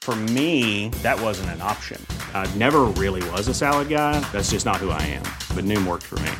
For 0.00 0.16
me, 0.16 0.88
that 1.02 1.20
wasn't 1.20 1.50
an 1.50 1.60
option. 1.60 2.00
I 2.32 2.46
never 2.56 2.84
really 2.96 3.22
was 3.30 3.48
a 3.48 3.54
salad 3.54 3.88
guy. 3.90 4.18
That's 4.32 4.50
just 4.52 4.64
not 4.64 4.76
who 4.76 4.88
I 4.90 5.02
am. 5.02 5.22
But 5.54 5.64
Noom 5.66 5.86
worked 5.86 6.04
for 6.06 6.18
me. 6.20 6.30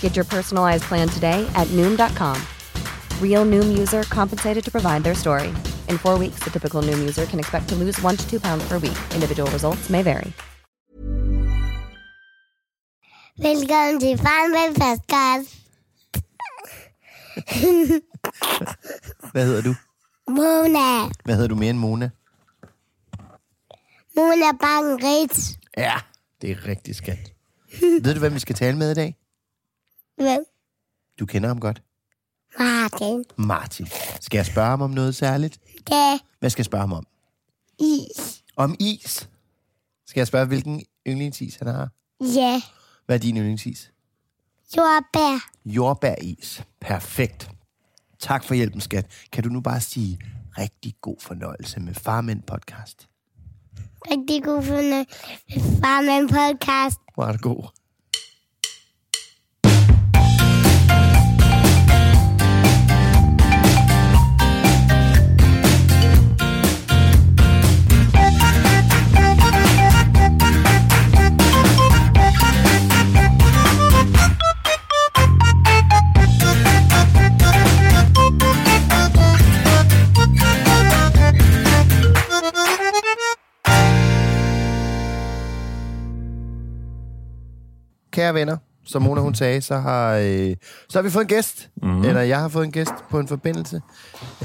Get 0.00 0.14
your 0.14 0.26
personalized 0.26 0.84
plan 0.84 1.08
today 1.08 1.50
at 1.54 1.66
Noom.com. 1.68 2.36
Real 3.22 3.46
Noom 3.46 3.78
user 3.78 4.02
compensated 4.02 4.62
to 4.64 4.70
provide 4.70 5.04
their 5.04 5.14
story. 5.14 5.48
In 5.88 5.96
four 5.96 6.18
weeks, 6.18 6.40
the 6.44 6.50
typical 6.50 6.82
Noom 6.82 6.98
user 6.98 7.24
can 7.24 7.38
expect 7.38 7.68
to 7.70 7.74
lose 7.76 7.98
one 8.02 8.16
to 8.18 8.30
two 8.30 8.40
pounds 8.40 8.62
per 8.68 8.74
week. 8.78 8.98
Individual 9.14 9.50
results 9.52 9.88
may 9.88 10.02
vary. 10.02 10.32
Velkommen 13.38 14.00
til 14.00 14.18
Farmvand 14.18 14.74
Podcast. 14.76 15.56
Hvad 19.32 19.46
hedder 19.46 19.62
du? 19.62 19.74
Mona. 20.28 21.08
Hvad 21.24 21.34
hedder 21.34 21.48
du 21.48 21.54
mere 21.54 21.70
end 21.70 21.78
Mona? 21.78 22.10
Mona 24.20 24.52
Bang-Ritz. 24.64 25.56
Ja, 25.76 25.94
det 26.42 26.50
er 26.50 26.66
rigtig 26.66 26.96
skat. 26.96 27.32
Ved 27.80 28.14
du, 28.14 28.20
hvem 28.20 28.34
vi 28.34 28.38
skal 28.38 28.54
tale 28.54 28.76
med 28.78 28.90
i 28.90 28.94
dag? 28.94 29.16
Hvem? 30.16 30.44
Du 31.18 31.26
kender 31.26 31.48
ham 31.48 31.60
godt. 31.60 31.82
Martin. 32.58 33.24
Martin. 33.36 33.86
Skal 34.20 34.38
jeg 34.38 34.46
spørge 34.46 34.68
ham 34.68 34.82
om 34.82 34.90
noget 34.90 35.14
særligt? 35.14 35.60
Ja. 35.90 36.18
Hvad 36.38 36.50
skal 36.50 36.60
jeg 36.60 36.66
spørge 36.66 36.82
ham 36.82 36.92
om? 36.92 37.06
Is. 37.78 38.42
Om 38.56 38.76
is. 38.80 39.28
Skal 40.06 40.20
jeg 40.20 40.26
spørge, 40.26 40.46
hvilken 40.46 40.82
yndlingsis 41.06 41.56
han 41.56 41.66
har? 41.66 41.88
Ja. 42.20 42.62
Hvad 43.06 43.16
er 43.16 43.20
din 43.20 43.36
yndlingsis? 43.36 43.92
Jordbær. 44.76 45.50
Jordbæris. 45.64 46.62
Perfekt. 46.80 47.50
Tak 48.18 48.44
for 48.44 48.54
hjælpen, 48.54 48.80
skat. 48.80 49.06
Kan 49.32 49.44
du 49.44 49.48
nu 49.48 49.60
bare 49.60 49.80
sige 49.80 50.20
rigtig 50.58 50.94
god 51.00 51.16
fornøjelse 51.20 51.80
med 51.80 51.94
Farmænd 51.94 52.42
podcast? 52.42 53.08
Rigtig 54.10 54.44
god 54.44 54.62
fornøjelse 54.62 56.06
med 56.06 56.16
en 56.18 56.28
Podcast. 56.28 56.98
Var 57.16 57.32
det 57.32 57.42
god. 57.42 57.79
Kære 88.20 88.34
venner, 88.34 88.56
som 88.84 89.02
Mona 89.02 89.20
hun 89.20 89.34
sagde, 89.34 89.62
så 89.62 89.76
har, 89.76 90.14
øh, 90.14 90.56
så 90.88 90.98
har 90.98 91.02
vi 91.02 91.10
fået 91.10 91.22
en 91.22 91.28
gæst. 91.28 91.68
Mm. 91.82 92.04
Eller 92.04 92.20
jeg 92.20 92.38
har 92.40 92.48
fået 92.48 92.64
en 92.64 92.72
gæst 92.72 92.92
på 93.10 93.18
en 93.18 93.28
forbindelse. 93.28 93.80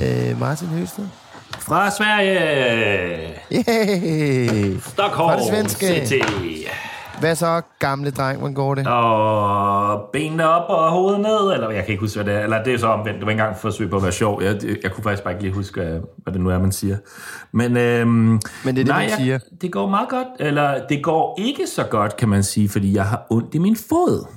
Øh, 0.02 0.40
Martin 0.40 0.68
Høsted. 0.68 1.06
Fra 1.60 1.92
Sverige. 1.92 2.40
Yay! 3.52 4.80
Stockholm 4.80 5.30
Fra 5.30 5.40
det 5.40 5.48
svenske. 5.50 6.08
City. 6.08 6.26
Hvad 7.20 7.36
så, 7.36 7.62
gamle 7.80 8.12
dreng? 8.12 8.40
Hvordan 8.40 8.54
går 8.54 8.76
det? 8.76 8.88
Og 8.88 10.10
benene 10.14 10.50
op 10.50 10.70
og 10.70 10.92
hovedet 10.92 11.20
ned, 11.20 11.54
eller 11.54 11.70
jeg 11.70 11.84
kan 11.84 11.92
ikke 11.92 12.02
huske, 12.02 12.24
hvad 12.24 12.34
det 12.34 12.40
er. 12.40 12.44
Eller 12.44 12.64
det 12.64 12.74
er 12.74 12.78
så 12.78 12.88
omvendt. 12.88 13.20
Det 13.20 13.26
var 13.26 13.32
ikke 13.32 13.42
engang 13.42 13.58
for 13.58 13.68
at 13.68 13.74
forsøge 13.74 13.90
på 13.90 13.96
at 13.96 14.04
være 14.04 14.12
sjov. 14.12 14.42
Jeg, 14.44 14.56
jeg 14.84 14.92
kunne 14.92 15.04
faktisk 15.04 15.24
bare 15.24 15.34
ikke 15.34 15.44
lige 15.44 15.54
huske, 15.54 15.82
hvad 15.82 16.00
hvad 16.24 16.34
det 16.34 16.42
nu 16.42 16.50
er, 16.50 16.60
man 16.60 16.72
siger. 16.72 16.98
Men, 17.52 17.78
øhm, 17.78 18.10
Men 18.10 18.40
det 18.66 18.68
er 18.68 18.74
det, 18.74 18.88
nej, 18.88 18.98
man 18.98 19.10
jeg, 19.10 19.18
siger. 19.18 19.40
Det 19.62 19.72
går 19.72 19.90
meget 19.90 20.10
godt. 20.10 20.28
Eller 20.40 20.88
det 20.90 21.04
går 21.04 21.36
ikke 21.40 21.68
så 21.68 21.84
godt, 21.84 22.18
kan 22.18 22.30
man 22.30 22.44
sige, 22.44 22.70
fordi 22.70 22.96
jeg 22.96 23.06
har 23.06 23.26
ondt 23.30 23.56
i 23.56 23.58
min 23.58 23.76
fod. 23.90 24.28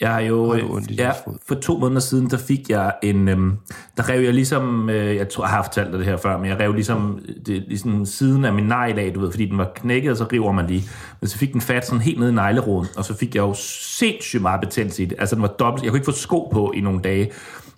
Jeg 0.00 0.12
har 0.12 0.20
jo, 0.20 0.52
Har 0.52 0.60
du 0.60 0.74
ondt 0.74 0.84
i 0.84 0.88
din 0.88 0.96
ja, 0.96 1.10
for 1.46 1.54
to 1.54 1.78
måneder 1.78 2.00
siden, 2.00 2.30
der 2.30 2.36
fik 2.36 2.70
jeg 2.70 2.92
en, 3.02 3.28
øhm, 3.28 3.52
der 3.96 4.08
rev 4.08 4.20
jeg 4.20 4.34
ligesom, 4.34 4.90
øh, 4.90 5.16
jeg 5.16 5.28
tror, 5.28 5.44
jeg 5.44 5.50
har 5.50 5.62
fortalt 5.62 5.90
dig 5.90 5.98
det 5.98 6.06
her 6.06 6.16
før, 6.16 6.38
men 6.38 6.46
jeg 6.46 6.60
rev 6.60 6.72
ligesom, 6.72 7.20
det, 7.46 7.64
ligesom 7.68 8.06
siden 8.06 8.44
af 8.44 8.52
min 8.52 8.64
negl 8.64 8.98
af, 8.98 9.12
du 9.14 9.20
ved, 9.20 9.30
fordi 9.30 9.46
den 9.46 9.58
var 9.58 9.72
knækket, 9.74 10.10
og 10.10 10.16
så 10.16 10.26
river 10.32 10.52
man 10.52 10.66
lige. 10.66 10.82
Men 11.20 11.28
så 11.28 11.38
fik 11.38 11.52
den 11.52 11.60
fat 11.60 11.86
sådan 11.86 12.00
helt 12.00 12.20
ned 12.20 12.28
i 12.28 12.32
negleroden, 12.32 12.88
og 12.96 13.04
så 13.04 13.14
fik 13.14 13.34
jeg 13.34 13.40
jo 13.40 13.54
sindssygt 13.98 14.42
meget 14.42 14.60
betændelse 14.60 15.02
i 15.02 15.06
det. 15.06 15.16
Altså 15.20 15.34
den 15.34 15.42
var 15.42 15.48
dobbelt, 15.48 15.84
jeg 15.84 15.90
kunne 15.90 15.98
ikke 15.98 16.12
få 16.12 16.18
sko 16.18 16.48
på 16.52 16.72
i 16.76 16.80
nogle 16.80 17.00
dage, 17.00 17.30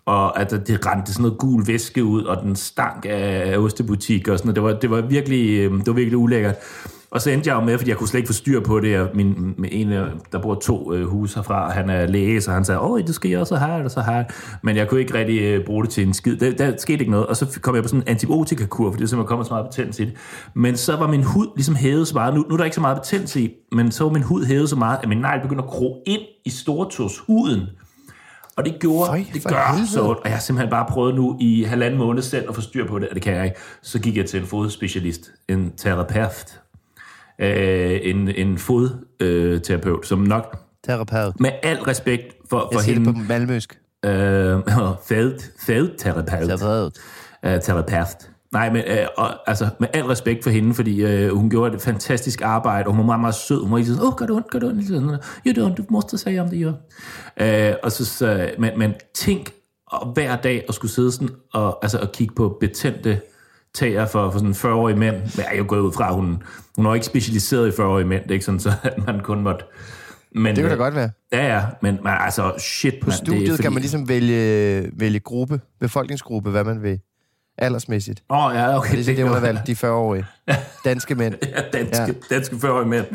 og 0.06 0.40
at 0.40 0.50
det 0.50 0.86
rendte 0.86 1.12
sådan 1.12 1.22
noget 1.22 1.38
gul 1.38 1.66
væske 1.66 2.04
ud, 2.04 2.24
og 2.24 2.42
den 2.42 2.56
stank 2.56 3.06
af 3.08 3.58
ostebutik 3.58 4.28
og 4.28 4.38
sådan 4.38 4.54
noget. 4.54 4.56
Det 4.56 4.90
var, 4.90 5.00
det 5.00 5.04
var 5.04 5.08
virkelig, 5.08 5.50
øh, 5.50 5.78
det 5.78 5.86
var 5.86 5.92
virkelig 5.92 6.18
ulækkert. 6.18 6.56
Og 7.12 7.20
så 7.20 7.30
endte 7.30 7.48
jeg 7.50 7.54
jo 7.56 7.60
med, 7.64 7.78
fordi 7.78 7.90
jeg 7.90 7.96
kunne 7.98 8.08
slet 8.08 8.18
ikke 8.18 8.26
få 8.28 8.32
styr 8.32 8.60
på 8.60 8.80
det, 8.80 8.98
og 9.00 9.08
min, 9.14 9.54
med 9.58 9.68
en, 9.72 9.92
af- 9.92 10.06
der 10.32 10.42
bor 10.42 10.54
to 10.54 10.92
øh, 10.94 11.06
huse 11.06 11.36
herfra, 11.36 11.70
han 11.72 11.90
er 11.90 12.06
læge, 12.06 12.40
så 12.40 12.50
han 12.52 12.64
sagde, 12.64 12.80
åh, 12.80 13.00
det 13.00 13.14
skal 13.14 13.30
jeg 13.30 13.40
også 13.40 13.56
have, 13.56 13.84
og 13.84 13.90
så 13.90 14.00
her. 14.02 14.24
Men 14.62 14.76
jeg 14.76 14.88
kunne 14.88 15.00
ikke 15.00 15.14
rigtig 15.14 15.40
øh, 15.40 15.64
bruge 15.66 15.84
det 15.84 15.90
til 15.92 16.06
en 16.06 16.14
skid. 16.14 16.36
Der, 16.36 16.52
der 16.52 16.76
skete 16.78 17.00
ikke 17.00 17.10
noget, 17.10 17.26
og 17.26 17.36
så 17.36 17.58
kom 17.62 17.74
jeg 17.74 17.82
på 17.82 17.88
sådan 17.88 18.00
en 18.02 18.08
antibiotikakur, 18.08 18.90
fordi 18.90 19.00
det 19.02 19.08
simpelthen 19.10 19.28
kommet 19.28 19.46
så 19.46 19.52
meget 19.54 19.66
betændelse 19.70 20.02
i 20.02 20.06
det. 20.06 20.14
Men 20.54 20.76
så 20.76 20.96
var 20.96 21.06
min 21.06 21.22
hud 21.22 21.46
ligesom 21.56 21.74
hævet 21.74 22.08
så 22.08 22.14
meget, 22.14 22.34
nu, 22.34 22.44
nu 22.48 22.52
er 22.54 22.56
der 22.56 22.64
ikke 22.64 22.74
så 22.74 22.80
meget 22.80 22.96
betændelse 23.00 23.40
i, 23.40 23.50
men 23.72 23.92
så 23.92 24.04
var 24.04 24.10
min 24.12 24.22
hud 24.22 24.44
hævet 24.44 24.68
så 24.68 24.76
meget, 24.76 24.98
at 25.02 25.08
min 25.08 25.18
negl 25.18 25.42
begyndte 25.42 25.64
at 25.64 25.70
gro 25.70 26.02
ind 26.06 26.22
i 26.44 26.50
stortåshuden. 26.50 27.62
Og 28.56 28.64
det 28.64 28.76
gjorde, 28.80 29.06
Føj, 29.06 29.24
det 29.34 29.44
gør 29.44 29.72
helvede. 29.72 29.90
så 29.92 30.00
ondt. 30.02 30.18
Og 30.18 30.24
jeg 30.24 30.32
har 30.32 30.40
simpelthen 30.40 30.70
bare 30.70 30.86
prøvet 30.88 31.14
nu 31.14 31.36
i 31.40 31.62
halvanden 31.62 31.98
måned 31.98 32.22
selv 32.22 32.44
at 32.48 32.54
få 32.54 32.60
styr 32.60 32.86
på 32.86 32.98
det, 32.98 33.08
og 33.08 33.14
det 33.14 33.22
kan 33.22 33.34
jeg 33.34 33.44
ikke. 33.44 33.56
Så 33.82 33.98
gik 34.00 34.16
jeg 34.16 34.26
til 34.26 34.40
en 34.40 34.46
fodspecialist, 34.46 35.30
en 35.48 35.72
terapeut, 35.76 36.60
øh, 37.40 38.00
en, 38.02 38.28
en 38.28 38.58
fodterapeut, 38.58 39.04
øh, 39.20 39.60
terapeut, 39.60 40.06
som 40.06 40.18
nok 40.18 40.58
Terapeut. 40.84 41.40
med 41.40 41.50
al 41.62 41.76
respekt 41.78 42.36
for, 42.50 42.56
Jeg 42.58 42.68
for 42.72 42.80
det 42.86 42.94
hende, 42.94 43.12
på 43.12 43.18
malmøsk. 43.28 43.78
øh, 44.04 44.10
fad, 45.08 45.38
fadterapeut, 45.66 46.48
Terapeut. 46.48 46.92
øh, 47.44 47.60
terapeut. 47.60 48.30
Nej, 48.52 48.72
men 48.72 48.82
øh, 48.86 49.06
og, 49.16 49.48
altså, 49.50 49.68
med 49.80 49.88
al 49.92 50.04
respekt 50.04 50.42
for 50.44 50.50
hende, 50.50 50.74
fordi 50.74 51.02
øh, 51.04 51.30
hun 51.36 51.50
gjorde 51.50 51.74
et 51.74 51.82
fantastisk 51.82 52.40
arbejde, 52.42 52.86
og 52.86 52.92
hun 52.92 52.98
var 52.98 53.04
meget, 53.06 53.20
meget 53.20 53.34
sød. 53.34 53.62
Hun 53.62 53.70
var 53.72 53.78
ikke 53.78 53.90
sådan, 53.90 54.06
åh, 54.06 54.14
gør 54.16 54.26
det 54.26 54.34
ondt, 54.36 54.50
gør 54.50 54.58
det 54.58 54.68
ondt? 54.68 54.86
Sådan, 54.88 55.08
Jo, 55.46 55.52
det 55.52 55.58
ondt, 55.64 55.78
du 55.78 55.84
måste 55.90 56.18
sige, 56.18 56.40
om 56.42 56.48
det 56.48 56.64
gør. 56.64 56.72
Øh, 57.70 57.74
og 57.82 57.92
så, 57.92 58.04
så, 58.04 58.50
men, 58.58 58.78
men 58.78 58.94
tænk 59.14 59.52
og 59.86 60.06
hver 60.12 60.36
dag 60.36 60.64
at 60.68 60.74
skulle 60.74 60.90
sidde 60.90 61.12
sådan 61.12 61.28
og, 61.54 61.78
altså, 61.84 61.98
og 61.98 62.12
kigge 62.12 62.34
på 62.34 62.56
betændte 62.60 63.20
tager 63.74 64.06
for, 64.06 64.30
for 64.30 64.38
sådan 64.38 64.52
40-årige 64.72 64.96
mænd. 64.96 65.14
Men 65.16 65.30
jeg 65.36 65.46
er 65.52 65.56
jo 65.58 65.64
gået 65.68 65.80
ud 65.80 65.92
fra, 65.92 66.08
at 66.08 66.14
hun, 66.14 66.42
hun 66.76 66.86
er 66.86 66.90
jo 66.90 66.94
ikke 66.94 67.06
specialiseret 67.06 67.68
i 67.68 67.70
40-årige 67.70 68.06
mænd, 68.06 68.22
det 68.22 68.30
er 68.30 68.34
ikke 68.34 68.44
sådan, 68.44 68.60
så 68.60 68.72
at 68.82 69.06
man 69.06 69.20
kun 69.20 69.42
måtte... 69.42 69.64
Men, 70.34 70.46
Det 70.46 70.56
kan 70.56 70.64
da 70.64 70.72
øh, 70.72 70.78
godt 70.78 70.94
være. 70.94 71.10
Ja, 71.32 71.46
ja, 71.56 71.62
men, 71.82 71.94
men 72.02 72.12
altså, 72.20 72.52
shit, 72.58 72.94
På 73.02 73.06
mand, 73.06 73.16
studiet 73.16 73.46
det 73.48 73.58
er 73.58 73.62
kan 73.62 73.72
man 73.72 73.80
ligesom 73.80 74.08
vælge, 74.08 74.90
vælge 74.92 75.18
gruppe, 75.20 75.60
befolkningsgruppe, 75.80 76.50
hvad 76.50 76.64
man 76.64 76.82
vil. 76.82 76.98
Aldersmæssigt. 77.58 78.22
Åh, 78.30 78.44
oh, 78.46 78.54
ja, 78.54 78.76
okay. 78.78 78.96
Det 78.98 79.08
er 79.08 79.14
det, 79.14 79.24
hun 79.24 79.32
har 79.34 79.40
valgt, 79.40 79.66
de 79.66 79.72
40-årige. 79.72 80.26
Danske 80.84 81.14
mænd. 81.14 81.34
Ja, 81.42 81.78
danske, 81.78 82.02
Ja. 82.02 82.06
ja. 82.06 82.34
danske 82.34 82.58
40 82.60 82.84
mænd. 82.86 83.06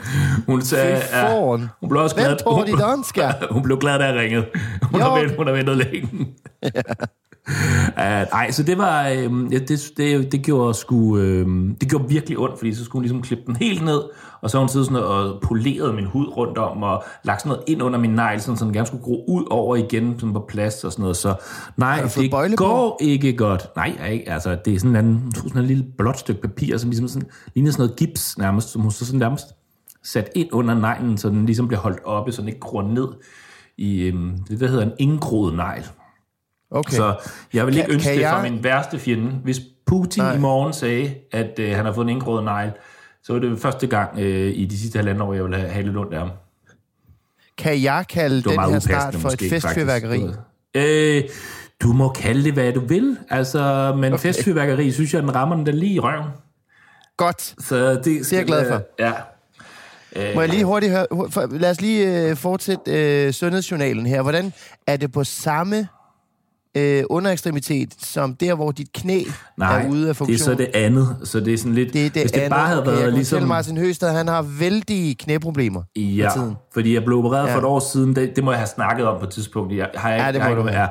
Hun 0.48 0.62
sagde, 0.62 1.02
foran. 1.12 1.70
hun 1.80 1.90
blev 1.90 2.02
også 2.02 2.16
Hvem 2.16 2.26
glad. 2.26 2.38
tror 2.38 2.64
de 2.64 2.72
hun, 2.72 2.80
dansker? 2.80 3.32
hun 3.54 3.64
blev 3.64 3.78
glad, 3.80 4.00
da 4.00 4.06
jeg 4.06 4.16
ringede. 4.16 4.46
Hun, 4.82 5.00
Jo. 5.00 5.06
har 5.06 5.20
ventet, 5.20 5.38
hun 5.38 5.48
har 5.48 5.54
ventet 5.54 5.78
længe. 5.78 6.10
Uh, 7.48 8.32
nej, 8.32 8.52
så 8.52 8.64
det 8.64 8.78
var, 8.78 9.08
øh, 9.08 9.52
det, 9.52 9.92
det, 9.98 10.32
det, 10.32 10.42
gjorde 10.42 10.74
sgu, 10.74 11.18
øh, 11.18 11.48
det 11.82 11.90
gjorde 11.90 12.10
virkelig 12.10 12.40
ondt, 12.40 12.58
fordi 12.58 12.74
så 12.74 12.84
skulle 12.86 13.00
hun 13.00 13.04
ligesom 13.04 13.22
klippe 13.22 13.44
den 13.48 13.56
helt 13.56 13.86
ned, 13.86 14.02
og 14.42 14.50
så 14.50 14.60
hun 14.60 14.70
siddet 14.70 14.88
sådan 14.88 15.04
og 15.04 15.42
poleret 15.42 15.96
min 15.96 16.06
hud 16.06 16.28
rundt 16.38 16.58
om, 16.58 16.84
og 16.84 17.04
lagt 17.24 17.42
sådan 17.42 17.50
noget 17.50 17.64
ind 17.68 17.84
under 17.84 18.00
min 18.00 18.10
negl, 18.10 18.42
sådan, 18.42 18.58
så 18.58 18.66
den 18.66 18.74
gerne 18.74 18.88
skulle 18.88 19.04
gro 19.04 19.26
ud 19.28 19.44
over 19.50 19.76
igen, 19.76 20.20
sådan 20.20 20.34
på 20.34 20.46
plads 20.48 20.84
og 20.84 20.92
sådan 20.92 21.02
noget. 21.02 21.18
Så 21.18 21.36
nej, 21.78 22.02
det 22.02 22.12
på? 22.58 22.64
går 22.64 22.98
ikke 23.02 23.34
godt. 23.34 23.68
Nej, 23.76 23.96
jeg 24.00 24.14
ikke. 24.14 24.32
Altså, 24.32 24.58
det 24.66 24.76
er 24.76 24.80
sådan 24.80 24.92
en, 24.92 24.96
anden, 24.96 25.34
sådan 25.36 25.62
en 25.62 25.68
lille 25.68 25.86
blåt 25.98 26.20
stykke 26.20 26.42
papir, 26.42 26.78
som 26.78 26.90
ligesom 26.90 27.08
sådan, 27.08 27.28
ligner 27.56 27.72
sådan 27.72 27.84
noget 27.84 27.98
gips 27.98 28.38
nærmest, 28.38 28.70
som 28.70 28.82
hun 28.82 28.92
så 28.92 29.06
sådan 29.06 29.20
nærmest 29.20 29.46
sat 30.04 30.30
ind 30.36 30.50
under 30.52 30.74
neglen, 30.74 31.18
så 31.18 31.30
den 31.30 31.46
ligesom 31.46 31.68
bliver 31.68 31.82
holdt 31.82 32.00
oppe, 32.06 32.32
så 32.32 32.42
den 32.42 32.48
ikke 32.48 32.60
gror 32.60 32.82
ned 32.82 33.08
i 33.78 34.02
øhm, 34.02 34.38
det, 34.50 34.60
der 34.60 34.68
hedder 34.68 34.84
en 34.86 34.92
indgroet 35.00 35.56
negl. 35.56 35.86
Okay. 36.76 36.96
Så 36.96 37.16
jeg 37.54 37.66
vil 37.68 37.76
ikke 37.78 37.86
Kan- 37.86 37.94
ønske 37.94 38.10
kan 38.10 38.18
det 38.18 38.28
for 38.28 38.36
jeg- 38.42 38.52
min 38.52 38.64
værste 38.64 39.00
fjende. 39.00 39.32
Hvis 39.32 39.60
Putin 39.88 40.24
Nej. 40.24 40.36
i 40.36 40.40
morgen 40.40 40.74
sagde, 40.74 41.14
at 41.32 41.60
øh, 41.60 41.76
han 41.76 41.86
har 41.86 41.94
fået 41.94 42.06
en 42.06 42.10
indgroet 42.10 42.44
negl, 42.44 42.72
så 43.24 43.34
var 43.34 43.40
det 43.40 43.60
første 43.60 43.88
gang 43.88 44.20
øh, 44.20 44.52
i 44.56 44.66
de 44.66 44.80
sidste 44.80 44.98
halvanden 44.98 45.22
år, 45.22 45.34
jeg 45.34 45.44
ville 45.44 45.58
have, 45.58 45.86
lidt 45.86 45.98
ondt 45.98 46.14
af 46.14 46.20
ham. 46.20 46.30
Kan 47.58 47.82
jeg 47.84 48.06
kalde 48.10 48.42
den 48.44 48.60
her 48.60 48.80
start 48.80 49.14
for 49.16 49.20
et 49.20 49.24
måske, 49.24 49.50
festfyrværkeri? 49.50 50.20
faktisk. 50.22 50.40
Øh, 50.76 51.24
du 51.82 51.94
må 51.94 52.10
kalde 52.10 52.44
det, 52.44 52.54
hvad 52.54 52.74
du 52.74 52.80
vil. 52.80 53.18
Altså, 53.30 53.94
men 53.98 54.14
okay. 54.14 54.22
festfyrværkeri, 54.22 54.92
synes 54.92 55.14
jeg, 55.14 55.22
den 55.22 55.36
rammer 55.36 55.56
den 55.56 55.66
der 55.66 55.72
lige 55.72 55.94
i 55.94 56.00
røven. 56.00 56.26
Godt. 57.18 57.42
Så 57.68 57.94
det, 57.94 58.06
Det 58.06 58.34
er 58.34 58.38
jeg 58.38 58.46
glad 58.46 58.72
for. 58.72 58.82
Ja. 59.00 59.12
Må 60.36 60.42
jeg 60.42 60.50
lige 60.50 60.64
hurtigt 60.66 60.92
høre? 60.92 61.08
Lad 61.60 61.72
os 61.72 61.82
lige 61.82 62.30
øh, 62.30 62.36
fortsætte 62.36 62.82
øh, 63.26 63.34
sundhedsjournalen 63.34 64.06
her. 64.06 64.22
Hvordan 64.22 64.54
er 64.88 64.98
det 64.98 65.12
på 65.12 65.24
samme 65.24 65.88
øh, 66.76 67.04
underekstremitet, 67.10 67.94
som 68.02 68.36
der, 68.36 68.56
hvor 68.56 68.72
dit 68.72 68.88
knæ 68.94 69.24
Nej, 69.58 69.82
er 69.86 69.90
ude 69.90 70.02
af 70.02 70.08
det 70.08 70.18
funktion? 70.18 70.36
er 70.36 70.56
så 70.58 70.64
det 70.64 70.70
andet. 70.74 71.16
Så 71.24 71.40
det 71.40 71.54
er 71.54 71.58
sådan 71.58 71.74
lidt... 71.74 71.94
det 71.94 72.06
er 72.06 72.10
det 72.10 72.22
hvis 72.22 72.32
det 72.32 72.40
andet. 72.40 72.50
bare 72.52 72.68
havde 72.68 72.82
okay, 72.82 72.90
jeg 72.92 72.96
været 72.98 73.06
kan 73.08 73.14
ligesom... 73.14 73.36
fortælle 73.36 73.48
Martin 73.48 73.78
Høsted, 73.78 74.10
han 74.10 74.28
har 74.28 74.42
vældige 74.60 75.16
knæproblemer 75.16 75.82
Ja, 75.96 76.30
tiden. 76.36 76.56
fordi 76.74 76.94
jeg 76.94 77.04
blev 77.06 77.18
opereret 77.18 77.44
ja. 77.44 77.50
Ja. 77.50 77.56
for 77.56 77.60
et 77.60 77.66
år 77.66 77.80
siden. 77.80 78.16
Det, 78.16 78.36
det 78.36 78.44
må 78.44 78.52
jeg 78.52 78.60
have 78.60 78.68
snakket 78.68 79.06
om 79.08 79.20
på 79.20 79.26
et 79.26 79.32
tidspunkt. 79.32 79.74
Jeg, 79.76 79.90
har 79.96 80.10
jeg, 80.10 80.20
Ja, 80.20 80.28
det 80.28 80.34
jeg, 80.40 80.50
må 80.50 80.56
har 80.56 80.62
du 80.64 80.68
have. 80.70 80.82
ja. 80.82 80.88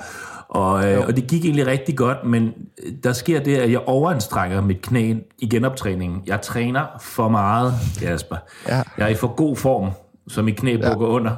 Og, 0.48 0.92
øh, 0.92 1.06
og 1.06 1.16
det 1.16 1.26
gik 1.26 1.44
egentlig 1.44 1.66
rigtig 1.66 1.96
godt, 1.96 2.18
men 2.26 2.50
der 3.04 3.12
sker 3.12 3.40
det, 3.40 3.56
at 3.56 3.72
jeg 3.72 3.80
overanstrænger 3.86 4.60
mit 4.60 4.82
knæ 4.82 5.14
i 5.38 5.48
genoptræningen. 5.48 6.22
Jeg 6.26 6.40
træner 6.40 6.82
for 7.00 7.28
meget, 7.28 7.74
Jasper. 8.02 8.36
Ja. 8.68 8.76
Jeg 8.98 9.04
er 9.04 9.08
i 9.08 9.14
for 9.14 9.34
god 9.34 9.56
form, 9.56 9.90
så 10.28 10.42
mit 10.42 10.56
knæ 10.56 10.70
Ja. 10.76 10.90
bukker 10.92 11.06
under. 11.06 11.32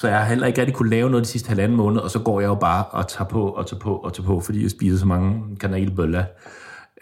Så 0.00 0.08
jeg 0.08 0.18
har 0.18 0.24
heller 0.24 0.46
ikke 0.46 0.60
rigtig 0.60 0.74
kunne 0.74 0.90
lave 0.90 1.10
noget 1.10 1.24
de 1.24 1.30
sidste 1.30 1.48
halvanden 1.48 1.76
måned, 1.76 2.00
og 2.00 2.10
så 2.10 2.18
går 2.18 2.40
jeg 2.40 2.48
jo 2.48 2.54
bare 2.54 2.84
og 2.84 3.08
tager 3.08 3.28
på 3.28 3.48
og 3.48 3.66
tager 3.66 3.80
på 3.80 3.96
og 3.96 4.12
tager 4.12 4.26
på, 4.26 4.40
fordi 4.40 4.62
jeg 4.62 4.70
spiser 4.70 4.98
så 4.98 5.06
mange 5.06 5.56
kanelbøller. 5.60 6.24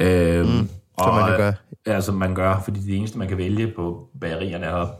Øhm, 0.00 0.48
mm, 0.48 0.68
som 1.02 1.14
man 1.14 1.30
jo 1.30 1.36
gør. 1.36 1.52
Ja, 1.86 2.00
som 2.00 2.14
man 2.14 2.34
gør, 2.34 2.60
fordi 2.64 2.80
det 2.80 2.96
eneste, 2.96 3.18
man 3.18 3.28
kan 3.28 3.38
vælge 3.38 3.72
på 3.76 4.08
bagerierne 4.20 4.64
heroppe. 4.64 4.94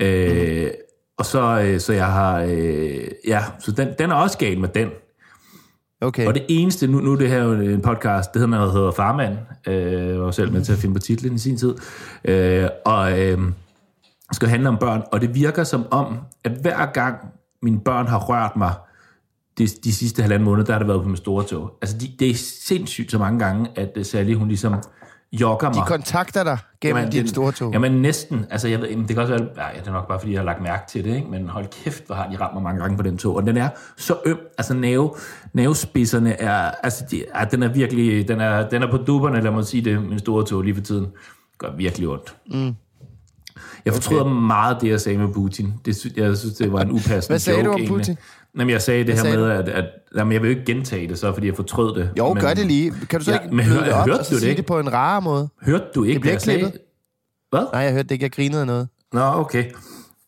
Øh, 0.00 0.70
og 1.18 1.26
så, 1.26 1.60
øh, 1.60 1.80
så 1.80 1.92
jeg 1.92 2.06
har, 2.06 2.40
øh, 2.40 3.08
ja, 3.26 3.44
så 3.60 3.72
den, 3.72 3.88
den 3.98 4.10
er 4.10 4.14
også 4.14 4.38
gal 4.38 4.58
med 4.58 4.68
den. 4.68 4.88
Okay. 6.00 6.26
Og 6.26 6.34
det 6.34 6.44
eneste, 6.48 6.86
nu, 6.86 7.00
nu 7.00 7.12
er 7.12 7.16
det 7.16 7.28
her 7.28 7.42
jo 7.42 7.52
en 7.52 7.82
podcast, 7.82 8.34
det 8.34 8.40
hedder, 8.40 8.64
der 8.64 8.72
hedder 8.72 8.90
Farmand, 8.90 9.36
øh, 9.68 10.20
var 10.20 10.30
selv 10.30 10.52
med 10.52 10.64
til 10.64 10.72
at 10.72 10.78
finde 10.78 10.94
på 10.94 11.00
titlen 11.00 11.34
i 11.34 11.38
sin 11.38 11.56
tid, 11.56 11.74
øh, 12.24 12.68
og 12.84 13.20
øh, 13.20 13.38
skal 14.32 14.48
handle 14.48 14.68
om 14.68 14.76
børn, 14.76 15.02
og 15.12 15.20
det 15.20 15.34
virker 15.34 15.64
som 15.64 15.86
om, 15.90 16.18
at 16.44 16.52
hver 16.52 16.86
gang 16.86 17.16
mine 17.62 17.80
børn 17.80 18.06
har 18.06 18.18
rørt 18.18 18.56
mig, 18.56 18.72
de, 19.58 19.66
de 19.84 19.92
sidste 19.92 20.22
halvanden 20.22 20.44
måned, 20.44 20.64
der 20.64 20.72
har 20.72 20.78
det 20.78 20.88
været 20.88 21.02
på 21.02 21.08
min 21.08 21.16
store 21.16 21.44
tog. 21.44 21.78
Altså, 21.82 21.98
de, 21.98 22.08
det 22.18 22.30
er 22.30 22.34
sindssygt 22.34 23.10
så 23.10 23.18
mange 23.18 23.38
gange, 23.38 23.70
at 23.76 23.90
uh, 23.96 24.04
Sally, 24.04 24.34
hun 24.34 24.48
ligesom 24.48 24.74
jogger 25.32 25.68
mig. 25.68 25.74
De 25.76 25.82
kontakter 25.86 26.44
dig 26.44 26.58
gennem 26.80 26.98
Jamen, 26.98 27.12
din 27.12 27.28
store 27.28 27.52
tog. 27.52 27.72
Jamen 27.72 27.92
næsten. 27.92 28.46
Altså, 28.50 28.68
jeg 28.68 28.80
ved, 28.80 28.88
det 28.88 29.08
kan 29.08 29.18
også 29.18 29.32
være, 29.32 29.66
ja, 29.74 29.80
det 29.80 29.88
er 29.88 29.92
nok 29.92 30.08
bare, 30.08 30.18
fordi 30.20 30.32
jeg 30.32 30.40
har 30.40 30.44
lagt 30.44 30.62
mærke 30.62 30.82
til 30.88 31.04
det, 31.04 31.16
ikke? 31.16 31.30
men 31.30 31.48
hold 31.48 31.66
kæft, 31.84 32.06
hvor 32.06 32.14
har 32.14 32.30
de 32.30 32.36
ramt 32.40 32.54
mig 32.54 32.62
mange 32.62 32.80
gange 32.80 32.96
på 32.96 33.02
den 33.02 33.18
tog. 33.18 33.36
Og 33.36 33.46
den 33.46 33.56
er 33.56 33.68
så 33.96 34.16
øm, 34.26 34.38
altså 34.58 34.74
nerve, 34.74 35.14
nervespidserne 35.52 36.40
er, 36.40 36.70
altså, 36.82 37.04
de, 37.10 37.24
ja, 37.34 37.44
den 37.44 37.62
er 37.62 37.68
virkelig, 37.68 38.28
den 38.28 38.40
er, 38.40 38.68
den 38.68 38.82
er 38.82 38.90
på 38.90 38.96
dupperne, 38.96 39.40
lad 39.40 39.50
mig 39.50 39.64
sige 39.64 39.84
det, 39.84 40.02
min 40.02 40.18
store 40.18 40.44
tog 40.44 40.62
lige 40.62 40.74
for 40.74 40.82
tiden. 40.82 41.04
Det 41.04 41.58
gør 41.58 41.76
virkelig 41.76 42.08
ondt. 42.08 42.36
Mm. 42.46 42.74
Jeg 43.84 43.92
fortryder 43.94 44.20
okay. 44.24 44.32
meget 44.32 44.80
det, 44.80 44.88
jeg 44.88 45.00
sagde 45.00 45.18
med 45.18 45.28
Putin. 45.34 45.74
Det, 45.84 46.06
jeg 46.16 46.36
synes, 46.36 46.54
det 46.54 46.72
var 46.72 46.80
en 46.80 46.90
upassende 46.90 47.26
Hvad 47.28 47.38
sagde 47.38 47.58
joke, 47.58 47.66
du 47.68 47.72
om 47.72 47.80
egentlig. 47.80 47.96
Putin? 47.98 48.16
Jamen, 48.58 48.70
jeg 48.70 48.82
sagde 48.82 48.98
det 48.98 49.06
Hvad 49.06 49.14
her 49.14 49.22
sagde 49.22 49.36
med, 49.36 49.50
at, 49.50 49.68
at 49.68 49.84
jamen, 50.16 50.32
jeg 50.32 50.42
vil 50.42 50.48
jo 50.48 50.58
ikke 50.58 50.72
gentage 50.72 51.08
det 51.08 51.18
så, 51.18 51.32
fordi 51.32 51.46
jeg 51.46 51.56
fortrød 51.56 51.94
det. 51.94 52.10
Jo, 52.18 52.34
men, 52.34 52.42
gør 52.42 52.54
det 52.54 52.66
lige. 52.66 52.92
Kan 53.10 53.18
du 53.18 53.24
så 53.24 53.32
Ja, 53.32 53.38
ikke 53.38 53.54
men 53.54 53.64
hør- 53.64 53.84
det 53.84 53.92
op 53.92 54.06
hørte 54.06 54.18
og 54.18 54.24
så 54.24 54.30
du 54.30 54.34
det 54.34 54.40
sige 54.40 54.50
ikke? 54.50 54.58
det 54.60 54.66
på 54.66 54.78
en 54.78 54.92
rar 54.92 55.20
måde? 55.20 55.48
Hørte 55.62 55.84
du 55.94 56.04
ikke, 56.04 56.28
Det 56.28 56.46
jeg 56.46 56.54
ikke? 56.56 56.72
Hvad? 57.50 57.66
Nej, 57.72 57.80
jeg 57.82 57.92
hørte 57.92 58.02
det 58.02 58.10
ikke. 58.10 58.22
Jeg 58.22 58.32
grinede 58.32 58.66
noget. 58.66 58.88
Nå, 59.12 59.20
okay. 59.20 59.64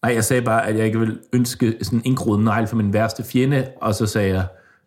Nej, 0.03 0.15
jeg 0.15 0.25
sagde 0.25 0.43
bare, 0.43 0.67
at 0.67 0.77
jeg 0.79 0.87
ikke 0.87 0.99
vil 1.00 1.19
ønske 1.32 1.75
sådan 1.82 1.99
en 1.99 2.03
indgroet 2.05 2.41
negl 2.44 2.67
for 2.67 2.77
min 2.77 2.93
værste 2.93 3.23
fjende, 3.25 3.67
og 3.81 3.94
så 3.94 4.06
sagde 4.06 4.29
jeg, 4.35 4.47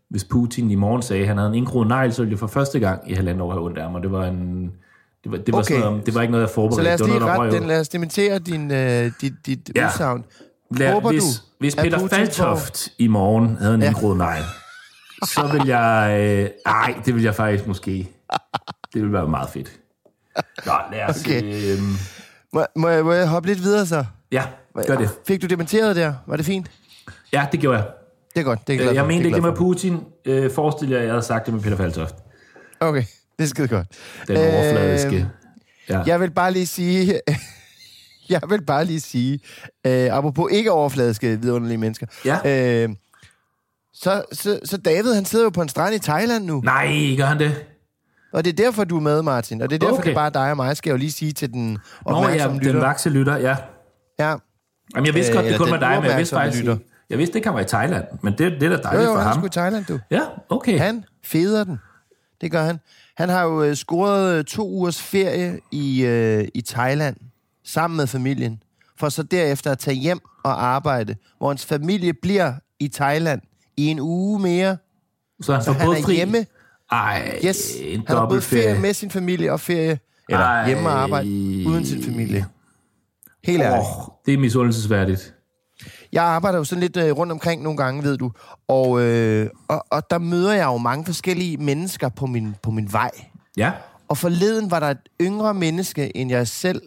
hvis 0.09 0.23
Putin 0.23 0.71
i 0.71 0.75
morgen 0.75 1.01
sagde, 1.01 1.21
at 1.21 1.27
han 1.27 1.37
havde 1.37 1.49
en 1.49 1.55
indgroet 1.55 1.87
negl, 1.87 2.13
så 2.13 2.21
ville 2.21 2.31
jeg 2.31 2.39
for 2.39 2.47
første 2.47 2.79
gang 2.79 3.11
i 3.11 3.13
halvandet 3.13 3.41
år 3.41 3.51
have 3.51 3.63
ondt 3.65 3.77
af 3.77 3.91
mig. 3.91 4.01
Det 4.03 4.11
var 4.11 4.25
en... 4.25 4.71
Det 5.27 5.31
var, 5.31 5.37
det 5.45 5.53
var, 5.53 5.59
Okay. 5.59 5.67
sådan 5.75 5.89
noget, 5.91 6.05
det 6.05 6.15
var 6.15 6.21
ikke 6.21 6.31
noget, 6.31 6.41
jeg 6.47 6.49
forberedte. 6.49 6.75
Så 6.75 6.83
lad 6.83 6.93
os 6.93 7.07
lige 7.09 7.19
noget, 7.19 7.39
rette 7.39 7.57
den. 7.57 7.67
Lad 7.67 7.79
os 7.79 7.89
dementere 7.89 8.39
din, 8.39 8.71
øh, 8.71 9.11
dit, 9.21 9.33
dit 9.45 9.71
Ja. 9.75 9.87
udsagn. 9.87 10.25
Lad, 10.77 10.91
Håber 10.93 11.09
hvis, 11.09 11.21
du, 11.23 11.27
hvis 11.59 11.75
Peter 11.75 11.99
Putin 11.99 12.17
Faltoft 12.17 12.89
i 12.97 13.07
morgen 13.07 13.57
havde 13.57 13.75
en 13.75 13.81
Ja. 13.81 13.87
indgroet 13.87 14.17
negl, 14.17 14.43
så 15.25 15.49
vil 15.51 15.67
jeg... 15.67 16.17
Øh, 16.19 16.49
ej, 16.65 16.95
det 17.05 17.15
vil 17.15 17.23
jeg 17.23 17.35
faktisk 17.35 17.67
måske... 17.67 18.11
Det 18.93 19.01
vil 19.01 19.13
være 19.13 19.27
meget 19.27 19.49
fedt. 19.49 19.71
Nå, 20.65 20.71
lad 20.91 21.03
os... 21.09 21.21
Okay. 21.21 21.43
Øh, 21.43 21.79
Må, 22.53 22.65
må, 22.75 22.87
jeg, 22.89 23.05
må 23.05 23.11
jeg 23.13 23.27
hoppe 23.27 23.49
lidt 23.49 23.63
videre 23.63 23.85
så? 23.85 24.05
ja, 24.31 24.43
gør 24.87 24.95
det. 24.97 25.09
Fik 25.27 25.41
du 25.41 25.47
dementeret 25.47 25.95
der? 25.95 26.13
Var 26.27 26.35
det 26.35 26.45
fint? 26.45 26.71
Ja, 27.33 27.47
det 27.51 27.59
gjorde 27.59 27.77
jeg. 27.77 27.87
Det 28.33 28.39
er 28.39 28.43
godt. 28.43 28.67
Det 28.67 28.73
er 28.73 28.77
jeg 28.77 28.79
glad 28.83 28.89
Øh, 28.91 28.95
Jeg 28.95 29.01
for. 29.03 29.07
mente 29.07 29.25
ikke 29.25 29.35
det 29.35 29.43
med 29.43 29.53
Putin. 29.55 29.99
Øh, 30.25 30.51
forestil 30.51 30.89
jer, 30.89 30.97
at 30.97 31.03
jeg 31.03 31.11
havde 31.11 31.23
sagt 31.25 31.45
det 31.45 31.53
med 31.53 31.61
Peter 31.61 31.77
Faltoft. 31.77 32.15
for. 32.15 32.87
Okay, 32.87 33.03
det 33.37 33.43
er 33.43 33.47
skide 33.47 33.67
godt. 33.67 33.87
Den 34.27 34.37
overfladiske. 34.37 35.27
Ja. 35.89 36.01
Jeg 36.05 36.19
vil 36.19 36.31
bare 36.31 36.51
lige 36.53 36.67
sige... 36.67 37.19
jeg 38.29 38.41
vil 38.49 38.61
bare 38.65 38.85
lige 38.85 38.99
sige... 39.01 39.39
Øh, 39.85 40.17
apropos 40.17 40.51
ikke 40.51 40.71
overfladiske 40.71 41.41
vidunderlige 41.41 41.77
mennesker. 41.77 42.05
Ja. 42.25 42.83
Øh, 42.83 42.89
så, 43.93 44.23
så, 44.33 44.59
så 44.65 44.77
David, 44.77 45.13
han 45.13 45.25
sidder 45.25 45.45
jo 45.45 45.49
på 45.49 45.61
en 45.61 45.69
strand 45.69 45.95
i 45.95 45.99
Thailand 45.99 46.45
nu. 46.45 46.61
Nej, 46.61 47.15
gør 47.17 47.25
han 47.25 47.39
det? 47.39 47.65
Og 48.33 48.45
det 48.45 48.51
er 48.51 48.55
derfor, 48.65 48.83
du 48.83 48.97
er 48.97 49.01
med, 49.01 49.21
Martin. 49.21 49.61
Og 49.61 49.69
det 49.69 49.75
er 49.75 49.79
derfor, 49.79 49.93
Okay. 49.95 50.03
det 50.03 50.11
er 50.11 50.15
bare 50.15 50.29
dig 50.29 50.51
og 50.51 50.55
mig, 50.57 50.77
skal 50.77 50.89
jeg 50.89 50.93
jo 50.93 50.97
lige 50.97 51.11
sige 51.11 51.31
til 51.31 51.53
den 51.53 51.71
Nå 51.71 51.77
ja, 52.07 52.13
opmærksomme 52.15 52.59
den 52.59 52.81
vakse 52.81 53.09
lytter, 53.09 53.37
ja. 53.37 53.55
Ja. 54.19 54.35
Jamen, 54.95 55.05
jeg 55.05 55.13
vidste 55.13 55.31
Øh, 55.31 55.35
godt, 55.35 55.43
det 55.45 55.53
eller 55.53 55.57
kun 55.57 55.73
den 55.73 55.81
var 55.81 55.89
dig, 55.93 56.01
men 56.01 56.09
jeg 56.09 56.17
vidste 56.17 56.35
faktisk 56.35 56.63
lytter. 56.63 56.77
Jeg 57.09 57.17
vidste 57.17 57.37
ikke, 57.37 57.47
han 57.47 57.55
var 57.55 57.61
i 57.61 57.65
Thailand, 57.65 58.03
men 58.23 58.33
det, 58.37 58.61
det 58.61 58.63
er 58.63 58.69
da 58.69 58.75
Jo, 58.75 58.81
dejligt 58.83 59.03
jo, 59.07 59.13
for 59.13 59.17
han 59.17 59.27
ham. 59.27 59.33
skulle 59.33 59.47
i 59.47 59.51
Thailand, 59.51 59.85
du. 59.85 59.99
Ja, 60.11 60.21
okay. 60.49 60.79
Han 60.79 61.03
feder 61.25 61.63
den. 61.63 61.79
Det 62.41 62.51
gør 62.51 62.63
han. 62.63 62.79
Han 63.17 63.29
har 63.29 63.43
jo 63.43 63.63
øh, 63.63 63.75
scoret 63.75 64.37
øh, 64.37 64.43
to 64.45 64.69
ugers 64.69 65.01
ferie 65.01 65.59
i, 65.71 66.03
øh, 66.05 66.47
i 66.53 66.61
Thailand 66.61 67.15
sammen 67.65 67.97
med 67.97 68.07
familien, 68.07 68.63
for 68.99 69.09
så 69.09 69.23
derefter 69.23 69.71
at 69.71 69.79
tage 69.79 69.95
hjem 69.97 70.19
og 70.43 70.65
arbejde, 70.65 71.15
hvor 71.37 71.47
hans 71.47 71.65
familie 71.65 72.13
bliver 72.13 72.53
i 72.79 72.87
Thailand 72.87 73.41
i 73.77 73.85
en 73.85 73.99
uge 73.99 74.39
mere. 74.39 74.77
så 75.41 75.53
han 75.53 75.63
Så 75.63 75.71
han 75.71 75.89
er 75.89 76.01
fri. 76.03 76.15
hjemme. 76.15 76.45
Ej, 76.91 77.39
Yes, 77.45 77.75
en 77.81 78.03
han 78.07 78.17
har 78.17 78.29
både 78.29 78.41
ferie 78.41 78.79
med 78.79 78.93
sin 78.93 79.11
familie 79.11 79.51
og 79.51 79.59
ferie, 79.59 79.99
eller 80.29 80.45
Ej. 80.45 80.67
hjemme 80.67 80.89
og 80.89 80.99
arbejde 81.03 81.27
uden 81.67 81.85
sin 81.85 82.03
familie. 82.03 82.45
Helt 83.43 83.61
ærligt. 83.63 83.79
Åh, 83.81 84.03
det 84.25 84.33
er 84.33 84.37
misundelsesværdigt. 84.37 85.33
Jeg 86.11 86.23
arbejder 86.23 86.57
jo 86.57 86.63
sådan 86.63 86.81
lidt 86.81 86.97
øh, 86.97 87.17
rundt 87.17 87.31
omkring 87.31 87.63
nogle 87.63 87.77
gange, 87.77 88.03
ved 88.03 88.17
du. 88.17 88.31
Og, 88.67 89.01
øh, 89.01 89.49
og, 89.67 89.85
og 89.89 90.09
der 90.09 90.17
møder 90.17 90.53
jeg 90.53 90.65
jo 90.65 90.77
mange 90.77 91.05
forskellige 91.05 91.57
mennesker 91.57 92.09
på 92.09 92.25
min, 92.25 92.55
på 92.61 92.71
min 92.71 92.93
vej. 92.93 93.11
Ja. 93.57 93.71
Og 94.07 94.17
forleden 94.17 94.71
var 94.71 94.79
der 94.79 94.87
et 94.87 95.09
yngre 95.21 95.53
menneske 95.53 96.17
end 96.17 96.31
jeg 96.31 96.47
selv, 96.47 96.81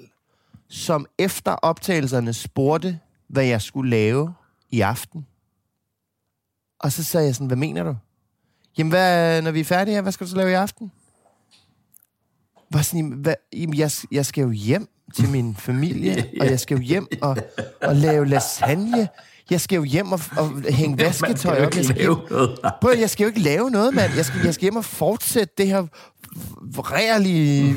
som 0.68 1.06
efter 1.18 1.52
optagelserne 1.52 2.32
spurgte, 2.32 2.98
hvad 3.28 3.44
jeg 3.44 3.62
skulle 3.62 3.90
lave 3.90 4.34
i 4.70 4.80
aften. 4.80 5.26
Og 6.78 6.92
så 6.92 7.04
sagde 7.04 7.26
jeg 7.26 7.34
sådan, 7.34 7.46
hvad 7.46 7.56
mener 7.56 7.82
du? 7.82 7.96
Jamen, 8.78 8.90
hvad, 8.90 9.42
når 9.42 9.50
vi 9.50 9.60
er 9.60 9.64
færdige 9.64 9.94
her, 9.94 10.02
hvad 10.02 10.12
skal 10.12 10.26
du 10.26 10.30
så 10.30 10.36
lave 10.36 10.50
i 10.50 10.54
aften? 10.54 10.92
Var 12.70 12.82
sådan, 12.82 13.08
hvad, 13.08 13.34
jamen 13.52 13.76
jeg, 13.76 13.90
jeg 14.10 14.26
skal 14.26 14.42
jo 14.42 14.50
hjem 14.50 14.88
til 15.16 15.28
min 15.28 15.56
familie, 15.56 16.24
og 16.40 16.46
jeg 16.46 16.60
skal 16.60 16.76
jo 16.76 16.82
hjem 16.82 17.08
og, 17.22 17.36
og 17.82 17.96
lave 17.96 18.26
lasagne. 18.26 19.08
Jeg 19.50 19.60
skal 19.60 19.76
jo 19.76 19.82
hjem 19.82 20.12
og, 20.12 20.20
og 20.36 20.62
hænge 20.68 20.98
vasketøj 21.04 21.66
op. 21.66 21.74
Jeg 21.76 21.84
skal, 21.84 21.96
hjem, 21.96 22.16
lave. 22.30 22.56
Prøv, 22.80 22.92
jeg 22.98 23.10
skal 23.10 23.24
jo 23.24 23.28
ikke 23.28 23.40
lave 23.40 23.70
noget, 23.70 23.94
mand. 23.94 24.12
Jeg 24.16 24.24
skal, 24.24 24.40
jeg 24.44 24.54
skal 24.54 24.62
hjem 24.62 24.76
og 24.76 24.84
fortsætte 24.84 25.54
det 25.58 25.66
her 25.66 25.86
rærlige 26.78 27.74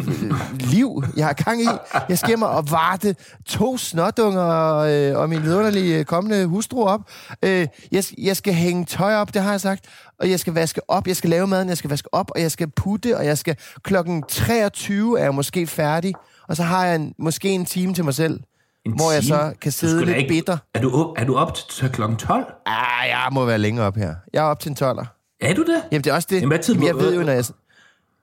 liv, 0.59 1.03
jeg 1.17 1.25
har 1.25 1.33
gang 1.33 1.61
i. 1.61 1.67
Jeg 2.09 2.17
skal 2.17 2.27
hjem 2.27 2.41
og 2.41 2.71
varte 2.71 3.15
to 3.45 3.77
snotunger 3.77 4.77
øh, 4.77 5.17
og 5.17 5.29
min 5.29 5.43
vidunderlige 5.43 6.03
kommende 6.03 6.45
hustru 6.45 6.87
op. 6.87 7.01
Øh, 7.43 7.67
jeg, 7.91 8.03
jeg 8.17 8.37
skal 8.37 8.53
hænge 8.53 8.85
tøj 8.85 9.15
op, 9.15 9.33
det 9.33 9.41
har 9.41 9.51
jeg 9.51 9.61
sagt. 9.61 9.85
Og 10.19 10.29
jeg 10.29 10.39
skal 10.39 10.53
vaske 10.53 10.89
op, 10.89 11.07
jeg 11.07 11.15
skal 11.15 11.29
lave 11.29 11.47
maden, 11.47 11.69
jeg 11.69 11.77
skal 11.77 11.89
vaske 11.89 12.13
op, 12.13 12.31
og 12.35 12.41
jeg 12.41 12.51
skal 12.51 12.71
putte, 12.71 13.17
og 13.17 13.25
jeg 13.25 13.37
skal... 13.37 13.55
Klokken 13.83 14.23
23 14.29 15.19
er 15.19 15.23
jeg 15.23 15.35
måske 15.35 15.67
færdig, 15.67 16.13
og 16.47 16.55
så 16.55 16.63
har 16.63 16.85
jeg 16.85 16.95
en, 16.95 17.13
måske 17.17 17.49
en 17.49 17.65
time 17.65 17.93
til 17.93 18.03
mig 18.05 18.13
selv. 18.13 18.39
En 18.85 18.91
hvor 18.95 19.11
jeg 19.11 19.21
time? 19.23 19.35
så 19.37 19.53
kan 19.61 19.69
Du 19.71 19.77
sidde 19.77 20.05
lidt 20.05 20.27
bitter. 20.27 20.57
Er 20.73 20.81
du, 20.81 20.91
op- 20.91 21.13
er 21.17 21.25
du 21.25 21.35
op 21.35 21.53
til, 21.53 21.89
klokken 21.89 22.17
12? 22.17 22.45
Ah, 22.65 23.09
jeg 23.09 23.27
må 23.31 23.45
være 23.45 23.57
længere 23.57 23.85
op 23.85 23.95
her. 23.95 24.15
Jeg 24.33 24.39
er 24.39 24.47
op 24.49 24.59
til 24.59 24.69
en 24.69 24.77
12'er. 24.81 25.05
Er 25.41 25.53
du 25.53 25.61
det? 25.61 25.83
Jamen, 25.91 26.03
det 26.03 26.09
er 26.09 26.13
også 26.15 26.27
det. 26.31 26.35
Jamen, 26.35 26.47
hvad 26.49 26.59
tid 26.59 26.73
Jamen, 26.73 26.87
jeg 26.87 26.95
ved 26.95 27.15
jo, 27.15 27.23
når 27.23 27.31
jeg... 27.31 27.43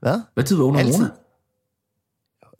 Hvad? 0.01 0.21
Hvad 0.35 0.45
tid 0.45 0.57
vågner 0.57 0.79
Altid. 0.79 0.99
Mona? 0.99 1.11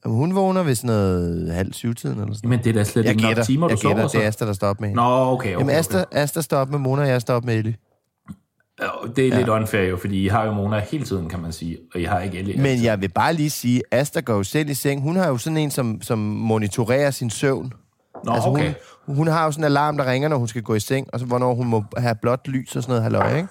Jamen, 0.05 0.17
hun 0.19 0.35
vågner 0.35 0.63
ved 0.63 0.75
sådan 0.75 0.89
noget 0.89 1.53
halv 1.53 1.73
syv-tiden 1.73 2.21
eller 2.21 2.35
sådan 2.35 2.51
Jamen, 2.51 2.65
det 2.65 2.71
er 2.71 2.75
da 2.75 2.85
slet 2.85 3.05
Jeg 3.05 3.13
ikke 3.13 3.23
nok 3.23 3.45
timer, 3.47 3.69
du 3.69 3.73
jeg 3.73 3.79
gætter, 3.79 3.97
sover 3.97 4.09
det 4.09 4.15
er 4.15 4.21
så. 4.21 4.27
Asta, 4.27 4.47
der 4.47 4.53
står 4.53 4.69
op 4.69 4.81
med 4.81 4.89
hende. 4.89 5.03
Nå, 5.03 5.09
okay, 5.09 5.33
okay. 5.35 5.51
Jamen, 5.59 5.71
Asta, 5.71 6.03
okay. 6.03 6.19
Asta 6.23 6.41
står 6.41 6.57
op 6.57 6.71
med 6.71 6.79
Mona, 6.79 7.03
og 7.03 7.09
jeg 7.09 7.21
står 7.21 7.35
op 7.35 7.45
med 7.45 7.55
Ellie. 7.55 7.75
Ja, 8.83 8.89
Det 9.17 9.29
er 9.29 9.37
lidt 9.37 9.49
unfair 9.49 9.83
jo, 9.89 9.97
fordi 9.97 10.25
I 10.25 10.29
har 10.29 10.45
jo 10.45 10.53
Mona 10.53 10.79
hele 10.79 11.05
tiden, 11.05 11.29
kan 11.29 11.41
man 11.41 11.53
sige, 11.53 11.79
og 11.95 12.01
I 12.01 12.05
har 12.05 12.21
ikke 12.21 12.39
Ellie. 12.39 12.63
Men 12.63 12.83
jeg 12.83 13.01
vil 13.01 13.09
bare 13.09 13.33
lige 13.35 13.51
sige, 13.51 13.83
Asta 13.91 14.21
går 14.21 14.35
jo 14.35 14.43
selv 14.43 14.69
i 14.71 14.75
seng. 14.75 15.03
Hun 15.03 15.17
har 15.17 15.29
jo 15.29 15.37
sådan 15.39 15.57
en, 15.57 15.71
som, 15.71 16.03
som 16.03 16.19
monitorerer 16.19 17.11
sin 17.11 17.31
søvn. 17.31 17.73
Nå, 18.25 18.33
altså, 18.33 18.49
okay. 18.49 18.73
hun, 19.07 19.17
hun 19.17 19.27
har 19.27 19.45
jo 19.45 19.51
sådan 19.53 19.63
en 19.63 19.67
alarm, 19.67 19.97
der 19.97 20.11
ringer, 20.11 20.29
når 20.29 20.37
hun 20.37 20.49
skal 20.49 20.63
gå 20.63 20.75
i 20.75 20.81
seng, 20.81 21.07
og 21.13 21.21
så 21.21 21.27
hvornår 21.27 21.55
hun 21.55 21.67
må 21.69 21.85
have 21.97 22.15
blåt 22.23 22.49
lys 22.49 22.77
og 22.77 22.83
sådan 22.83 22.91
noget 22.91 23.03
halløj, 23.03 23.37
ikke? 23.37 23.49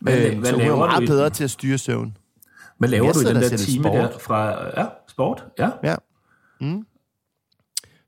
Hvad, 0.00 0.16
Øh, 0.18 0.38
hvad 0.38 0.50
så 0.50 0.56
hun 0.56 0.64
er 0.64 0.68
du 0.70 0.76
meget 0.76 1.02
i- 1.02 1.06
bedre 1.06 1.30
til 1.30 1.44
at 1.44 1.50
styre 1.50 1.78
søvn. 1.78 2.16
Hvad 2.78 2.88
laver 2.88 3.04
Jeg 3.06 3.14
du 3.14 3.20
i 3.20 3.24
den 3.24 3.34
der 3.34 3.40
lidt 3.48 3.60
time 3.60 3.84
sport. 3.84 3.94
der 4.12 4.18
fra... 4.18 4.50
Ja, 4.80 4.86
sport, 5.08 5.44
ja. 5.58 5.68
Ja. 5.82 5.94
Mm. 6.60 6.86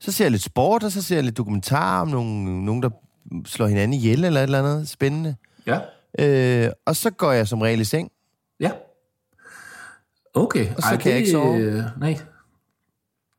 Så 0.00 0.12
ser 0.12 0.24
jeg 0.24 0.30
lidt 0.30 0.42
sport, 0.42 0.84
og 0.84 0.92
så 0.92 1.02
ser 1.02 1.14
jeg 1.16 1.24
lidt 1.24 1.36
dokumentar 1.36 2.00
om 2.00 2.08
nogen, 2.08 2.64
nogen 2.64 2.82
der 2.82 2.90
slår 3.44 3.66
hinanden 3.66 3.92
ihjel 3.94 4.24
eller 4.24 4.40
et 4.40 4.44
eller 4.44 4.58
andet 4.58 4.88
spændende. 4.88 5.36
Ja, 5.66 5.78
Øh, 6.18 6.68
og 6.86 6.96
så 6.96 7.10
går 7.10 7.32
jeg 7.32 7.48
som 7.48 7.60
regel 7.60 7.80
i 7.80 7.84
seng. 7.84 8.10
ja. 8.60 8.70
Okay. 10.34 10.74
Og 10.76 10.82
så 10.82 10.96
kan 11.00 11.10
jeg 11.10 11.18
ikke 11.18 11.30
sove. 11.30 11.56
øh, 11.56 11.74
Nej. 12.00 12.18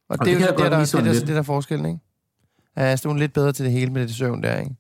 Og, 0.10 0.18
Og 0.20 0.20
det, 0.20 0.26
det 0.26 0.34
er 0.34 0.34
jo 0.34 0.40
jeg 0.40 0.50
det, 0.50 0.72
der, 0.72 0.80
det, 0.80 0.92
der, 0.94 1.02
lidt. 1.02 1.20
det 1.20 1.28
der 1.28 1.38
er 1.38 1.42
forskellen, 1.44 1.86
ikke? 1.86 2.00
Ja, 2.78 2.84
er 2.84 3.08
hun 3.08 3.20
lidt 3.20 3.34
bedre 3.34 3.52
til 3.52 3.66
det 3.66 3.74
hele 3.74 3.92
med 3.92 4.08
det 4.08 4.16
søvn 4.16 4.44
der, 4.44 4.58
ikke? 4.60 4.76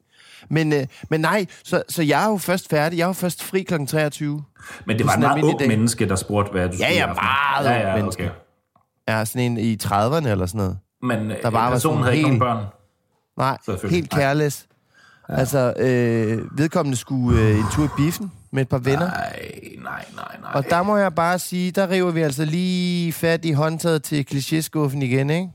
Men, 0.49 0.73
øh, 0.73 0.85
men 1.09 1.21
nej, 1.21 1.45
så, 1.63 1.83
så 1.89 2.03
jeg 2.03 2.23
er 2.25 2.29
jo 2.29 2.37
først 2.37 2.69
færdig. 2.69 2.97
Jeg 2.97 3.03
er 3.03 3.07
jo 3.07 3.13
først 3.13 3.43
fri 3.43 3.61
kl. 3.63 3.85
23. 3.85 4.43
Men 4.85 4.97
det 4.97 5.05
var 5.05 5.13
en 5.13 5.19
meget 5.19 5.43
ung 5.43 5.59
dag. 5.59 5.67
menneske, 5.67 6.09
der 6.09 6.15
spurgte, 6.15 6.51
hvad 6.51 6.69
du 6.69 6.73
skulle 6.73 6.87
ja, 6.87 6.95
i 6.95 6.97
aften. 6.97 7.23
meget 7.23 7.65
ja, 7.79 7.89
ja, 7.89 7.95
menneske. 7.95 8.23
Okay. 8.23 8.33
Jeg 9.07 9.19
er 9.19 9.23
sådan 9.25 9.41
en 9.51 9.57
i 9.57 9.77
30'erne 9.83 10.27
eller 10.27 10.45
sådan 10.45 10.57
noget. 10.57 10.77
Men 11.01 11.29
Der 11.29 11.35
der 11.41 11.49
bare 11.51 11.51
var 11.65 11.69
personen 11.71 11.95
sådan 11.95 12.03
havde 12.03 12.17
ikke 12.17 12.29
helt- 12.29 12.39
nogen 12.39 12.57
børn. 13.37 13.77
Nej, 13.77 13.89
helt 13.89 14.09
kærlæs. 14.09 14.67
Ja. 15.29 15.35
Altså, 15.35 15.73
øh, 15.79 16.57
vedkommende 16.57 16.97
skulle 16.97 17.41
øh, 17.41 17.57
en 17.59 17.65
tur 17.71 17.85
i 17.85 17.89
biffen 17.97 18.31
med 18.51 18.61
et 18.61 18.69
par 18.69 18.77
venner. 18.77 18.99
Nej, 19.07 19.39
nej, 19.83 20.05
nej, 20.15 20.25
nej. 20.41 20.51
Og 20.53 20.63
der 20.69 20.83
må 20.83 20.97
jeg 20.97 21.15
bare 21.15 21.39
sige, 21.39 21.71
der 21.71 21.89
river 21.89 22.11
vi 22.11 22.21
altså 22.21 22.45
lige 22.45 23.13
fat 23.13 23.45
i 23.45 23.51
håndtaget 23.51 24.03
til 24.03 24.25
klichéskuffen 24.31 24.97
igen, 25.03 25.29
ikke? 25.29 25.49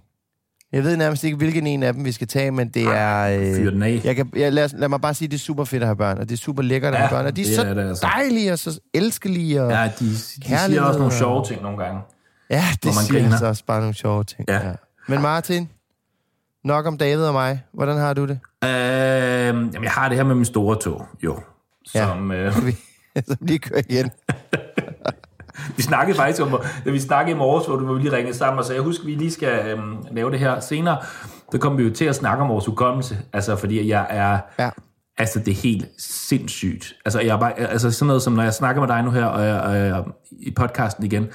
Jeg 0.73 0.85
ved 0.85 0.97
nærmest 0.97 1.25
ikke, 1.25 1.37
hvilken 1.37 1.67
en 1.67 1.83
af 1.83 1.93
dem 1.95 2.05
vi 2.05 2.13
skal 2.13 2.27
tage, 2.29 2.51
men 2.51 2.69
det 2.69 2.83
er... 2.83 3.25
Af. 3.25 4.01
jeg 4.05 4.17
kan, 4.17 4.31
jeg, 4.37 4.53
lad, 4.53 4.69
lad 4.79 4.89
mig 4.89 5.01
bare 5.01 5.15
sige, 5.15 5.29
det 5.29 5.35
er 5.35 5.39
super 5.39 5.65
fedt 5.65 5.83
at 5.83 5.87
have 5.87 5.97
børn, 5.97 6.19
og 6.19 6.29
det 6.29 6.35
er 6.35 6.39
super 6.39 6.63
lækkert 6.63 6.95
at 6.95 7.01
Ja, 7.01 7.07
have 7.07 7.17
børn, 7.17 7.27
og 7.27 7.37
de 7.37 7.43
er 7.43 7.57
så 7.57 7.63
er 7.63 7.75
det 7.75 7.89
altså. 7.89 8.07
dejlige 8.15 8.53
og 8.53 8.59
så 8.59 8.81
elskelige. 8.95 9.63
Og, 9.63 9.71
Ja, 9.71 9.91
de, 10.01 10.05
de 10.05 10.17
siger 10.19 10.83
også 10.83 10.99
nogle 10.99 11.05
og- 11.15 11.19
sjove 11.19 11.45
ting 11.45 11.63
nogle 11.63 11.79
gange. 11.85 12.01
ja 12.51 12.65
det 12.83 12.95
siger 12.95 13.25
altså 13.31 13.47
også 13.47 13.65
bare 13.67 13.81
nogle 13.81 13.95
sjove 13.95 14.25
ting. 14.25 14.45
Ja. 14.49 14.61
Men 15.09 15.23
Martin, 15.23 15.69
nok 16.65 16.87
om 16.87 16.99
David 16.99 17.25
og 17.25 17.33
mig. 17.33 17.63
Hvordan 17.73 17.97
har 17.97 18.15
du 18.15 18.27
det? 18.27 18.39
Øh, 18.65 18.71
jamen, 18.71 19.85
jeg 19.85 19.91
har 19.91 20.09
det 20.09 20.17
her 20.17 20.25
med 20.25 20.35
min 20.35 20.45
store 20.45 20.77
tog, 20.81 21.07
jo. 21.23 21.39
Ja. 21.95 22.07
Som, 22.07 22.33
øh, 22.33 22.53
Skal 22.53 22.67
vi 22.67 22.77
så 23.27 23.37
lige 23.41 23.59
køre 23.59 23.81
igen? 23.81 24.11
vi 25.77 25.83
snakkede 25.83 26.17
faktisk 26.17 26.43
om, 26.43 26.61
da 26.85 26.91
vi 26.91 27.01
snakkede 27.01 27.37
i 27.37 27.39
morges, 27.39 27.67
hvor 27.67 27.77
du 27.77 27.95
vi 27.95 28.01
lige 28.01 28.17
ringede 28.17 28.37
sammen 28.37 28.59
og 28.59 28.65
sagde, 28.65 28.77
jeg 28.77 28.85
husker, 28.85 29.05
vi 29.05 29.15
lige 29.15 29.31
skal 29.31 29.67
øhm, 29.67 29.97
lave 30.11 30.31
det 30.31 30.39
her 30.39 30.61
senere. 30.61 30.99
Der 31.53 31.59
kommer 31.59 31.77
vi 31.77 31.85
jo 31.85 31.95
til 31.95 32.05
at 32.05 32.15
snakke 32.15 32.43
om 32.43 32.49
vores 32.49 32.67
hukommelse, 32.67 33.19
altså 33.33 33.57
fordi 33.57 33.89
jeg 33.89 34.07
er... 34.11 34.39
Ja. 34.59 34.71
Altså, 35.19 35.39
det 35.39 35.49
er 35.49 35.63
helt 35.63 35.89
sindssygt. 35.99 36.95
Altså, 37.05 37.21
jeg 37.21 37.29
er 37.35 37.39
bare, 37.41 37.59
altså 37.59 37.91
sådan 37.91 38.07
noget 38.07 38.23
som, 38.23 38.33
når 38.33 38.43
jeg 38.43 38.55
snakker 38.55 38.81
med 38.81 38.89
dig 38.89 39.03
nu 39.03 39.11
her, 39.11 39.25
og 39.25 39.45
jeg, 39.45 39.61
og 39.61 39.77
jeg, 39.77 40.05
i 40.31 40.51
podcasten 40.51 41.05
igen, 41.05 41.29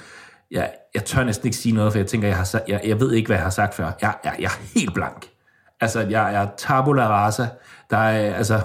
jeg, 0.50 0.74
jeg 0.94 1.04
tør 1.04 1.24
næsten 1.24 1.46
ikke 1.46 1.56
sige 1.56 1.74
noget, 1.74 1.92
for 1.92 1.98
jeg 1.98 2.06
tænker, 2.06 2.28
jeg, 2.28 2.36
har, 2.36 2.60
jeg, 2.68 2.80
jeg 2.84 3.00
ved 3.00 3.12
ikke, 3.12 3.26
hvad 3.26 3.36
jeg 3.36 3.44
har 3.44 3.50
sagt 3.50 3.74
før. 3.74 3.92
Jeg, 4.02 4.14
jeg, 4.24 4.34
jeg 4.38 4.46
er 4.46 4.78
helt 4.78 4.94
blank. 4.94 5.26
Altså, 5.80 6.00
jeg 6.00 6.34
er 6.34 6.46
tabula 6.56 7.08
rasa. 7.08 7.46
Der 7.90 7.96
er, 7.96 8.34
altså... 8.34 8.60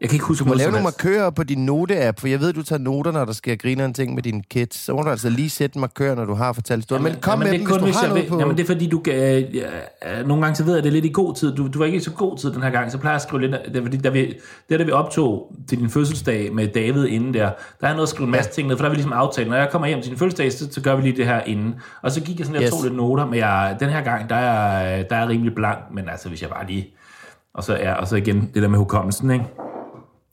Jeg 0.00 0.08
kan 0.08 0.16
ikke 0.16 0.26
huske 0.26 0.44
Du 0.44 0.48
må 0.48 0.54
lave 0.54 0.70
nogle 0.70 0.84
markører 0.84 1.30
på 1.30 1.42
din 1.42 1.66
note-app, 1.66 2.20
for 2.20 2.28
jeg 2.28 2.40
ved, 2.40 2.52
du 2.52 2.62
tager 2.62 2.80
noter, 2.80 3.12
når 3.12 3.24
der 3.24 3.32
sker 3.32 3.56
griner 3.56 3.84
en 3.84 3.94
ting 3.94 4.14
med 4.14 4.22
dine 4.22 4.42
kids. 4.50 4.76
Så 4.76 4.94
må 4.94 5.02
du 5.02 5.10
altså 5.10 5.30
lige 5.30 5.50
sætte 5.50 5.76
en 5.76 5.80
markør, 5.80 6.14
når 6.14 6.24
du 6.24 6.34
har 6.34 6.52
fortalt 6.52 6.82
historien. 6.82 7.04
Men 7.04 7.14
kom 7.20 7.32
jamen, 7.32 7.44
med 7.44 7.52
det 7.52 7.60
dem, 7.60 7.66
er 7.66 7.78
kun, 7.78 7.82
hvis 7.84 7.94
du 7.94 7.98
har 7.98 8.06
jeg 8.06 8.08
noget 8.08 8.24
ved, 8.24 8.30
på... 8.30 8.38
Jamen, 8.38 8.56
det 8.56 8.62
er 8.62 8.66
fordi, 8.66 8.86
du. 8.86 9.02
Øh, 9.08 9.56
ja, 9.56 10.22
nogle 10.26 10.42
gange 10.42 10.56
så 10.56 10.64
ved 10.64 10.72
jeg, 10.72 10.78
at 10.78 10.84
det 10.84 10.90
er 10.90 10.92
lidt 10.92 11.04
i 11.04 11.12
god 11.12 11.34
tid. 11.34 11.54
Du, 11.54 11.68
du 11.68 11.78
var 11.78 11.86
ikke 11.86 11.98
i 11.98 12.00
så 12.00 12.10
god 12.10 12.38
tid 12.38 12.52
den 12.52 12.62
her 12.62 12.70
gang, 12.70 12.92
så 12.92 12.98
plejer 12.98 13.12
jeg 13.12 13.16
at 13.16 13.22
skrive 13.22 13.40
lidt... 13.42 13.56
Det 13.66 13.76
er 13.76 13.82
fordi, 13.82 13.96
da 13.96 14.08
vi, 14.08 14.34
der 14.68 14.84
vi 14.84 14.90
optog 14.90 15.52
til 15.68 15.78
din 15.78 15.90
fødselsdag 15.90 16.54
med 16.54 16.68
David 16.68 17.06
inden 17.06 17.34
der, 17.34 17.50
der 17.80 17.86
er 17.86 17.92
noget 17.92 18.02
at 18.02 18.08
skrive 18.08 18.24
en 18.24 18.32
masse 18.32 18.50
ting 18.50 18.68
ned, 18.68 18.76
for 18.76 18.82
der 18.82 18.88
har 18.88 18.90
vi 18.90 18.96
ligesom 18.96 19.12
aftalt, 19.12 19.48
når 19.48 19.56
jeg 19.56 19.68
kommer 19.70 19.88
hjem 19.88 20.02
til 20.02 20.10
din 20.10 20.18
fødselsdag, 20.18 20.52
så, 20.52 20.72
så 20.72 20.80
gør 20.80 20.96
vi 20.96 21.02
lige 21.02 21.16
det 21.16 21.26
her 21.26 21.40
inden. 21.46 21.74
Og 22.02 22.10
så 22.12 22.20
gik 22.20 22.38
jeg 22.38 22.46
sådan, 22.46 22.60
jeg 22.62 22.66
Yes. 22.66 22.70
tog 22.70 22.82
lidt 22.82 22.96
noter, 22.96 23.26
men 23.26 23.34
jeg, 23.34 23.76
den 23.80 23.88
her 23.88 24.02
gang, 24.02 24.28
der 24.28 24.36
er, 24.36 25.02
der 25.02 25.16
er 25.16 25.20
jeg 25.20 25.28
rimelig 25.28 25.54
blank, 25.54 25.78
men 25.94 26.08
altså, 26.08 26.28
hvis 26.28 26.42
jeg 26.42 26.50
bare 26.50 26.66
lige... 26.66 26.94
Og 27.54 27.64
så, 27.64 27.76
ja, 27.76 27.92
og 27.94 28.08
så 28.08 28.16
igen 28.16 28.50
det 28.54 28.62
der 28.62 28.68
med 28.68 28.78
hukommelsen, 28.78 29.30
ikke? 29.30 29.44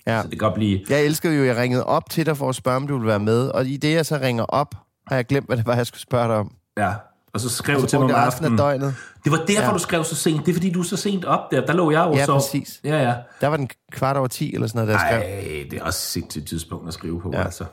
Ja. 0.07 0.21
Så 0.21 0.27
det 0.27 0.39
kan 0.39 0.49
godt 0.49 0.53
blive... 0.53 0.79
Jeg 0.89 1.05
elskede 1.05 1.35
jo, 1.35 1.41
at 1.41 1.47
jeg 1.47 1.57
ringede 1.57 1.83
op 1.85 2.09
til 2.09 2.25
dig 2.25 2.37
for 2.37 2.49
at 2.49 2.55
spørge, 2.55 2.77
om 2.77 2.87
du 2.87 2.93
ville 2.93 3.07
være 3.07 3.19
med. 3.19 3.47
Og 3.47 3.65
i 3.65 3.77
det, 3.77 3.93
jeg 3.93 4.05
så 4.05 4.19
ringer 4.21 4.43
op, 4.43 4.75
har 5.07 5.15
jeg 5.15 5.25
glemt, 5.25 5.45
hvad 5.47 5.57
det 5.57 5.65
var, 5.67 5.75
jeg 5.75 5.87
skulle 5.87 6.01
spørge 6.01 6.27
dig 6.27 6.35
om. 6.35 6.51
Ja, 6.77 6.93
og 7.33 7.39
så 7.39 7.49
skrev 7.49 7.75
Og 7.75 7.81
du 7.81 7.85
så 7.87 7.89
til 7.89 7.99
mig 7.99 8.03
om 8.03 8.09
jeg 8.09 8.17
resten 8.27 8.45
af 8.45 8.49
aftenen. 8.49 8.57
døgnet. 8.79 8.95
Det 9.23 9.31
var 9.31 9.37
derfor, 9.47 9.61
Ja. 9.63 9.73
du 9.73 9.79
skrev 9.79 10.03
så 10.03 10.15
sent. 10.15 10.45
Det 10.45 10.51
er 10.51 10.53
fordi, 10.55 10.69
du 10.71 10.79
er 10.79 10.83
så 10.83 10.97
sent 10.97 11.25
op 11.25 11.39
der. 11.51 11.65
Der 11.65 11.73
lå 11.73 11.91
jeg 11.91 12.05
jo 12.07 12.15
Ja, 12.15 12.25
så. 12.25 12.33
præcis. 12.33 12.79
Ja, 12.83 13.03
ja. 13.03 13.13
Der 13.41 13.47
var 13.47 13.57
den 13.57 13.69
kvart 13.91 14.17
over 14.17 14.27
10 14.27 14.53
eller 14.53 14.67
sådan 14.67 14.85
noget, 14.85 14.99
der 14.99 15.05
jeg 15.07 15.21
skrev. 15.21 15.51
Ej, 15.61 15.67
det 15.71 15.79
er 15.79 15.83
også 15.83 15.99
sindssygt 15.99 16.47
tidspunkt 16.47 16.87
at 16.87 16.93
skrive 16.93 17.21
på, 17.21 17.31
Ja. 17.33 17.43
altså. 17.43 17.63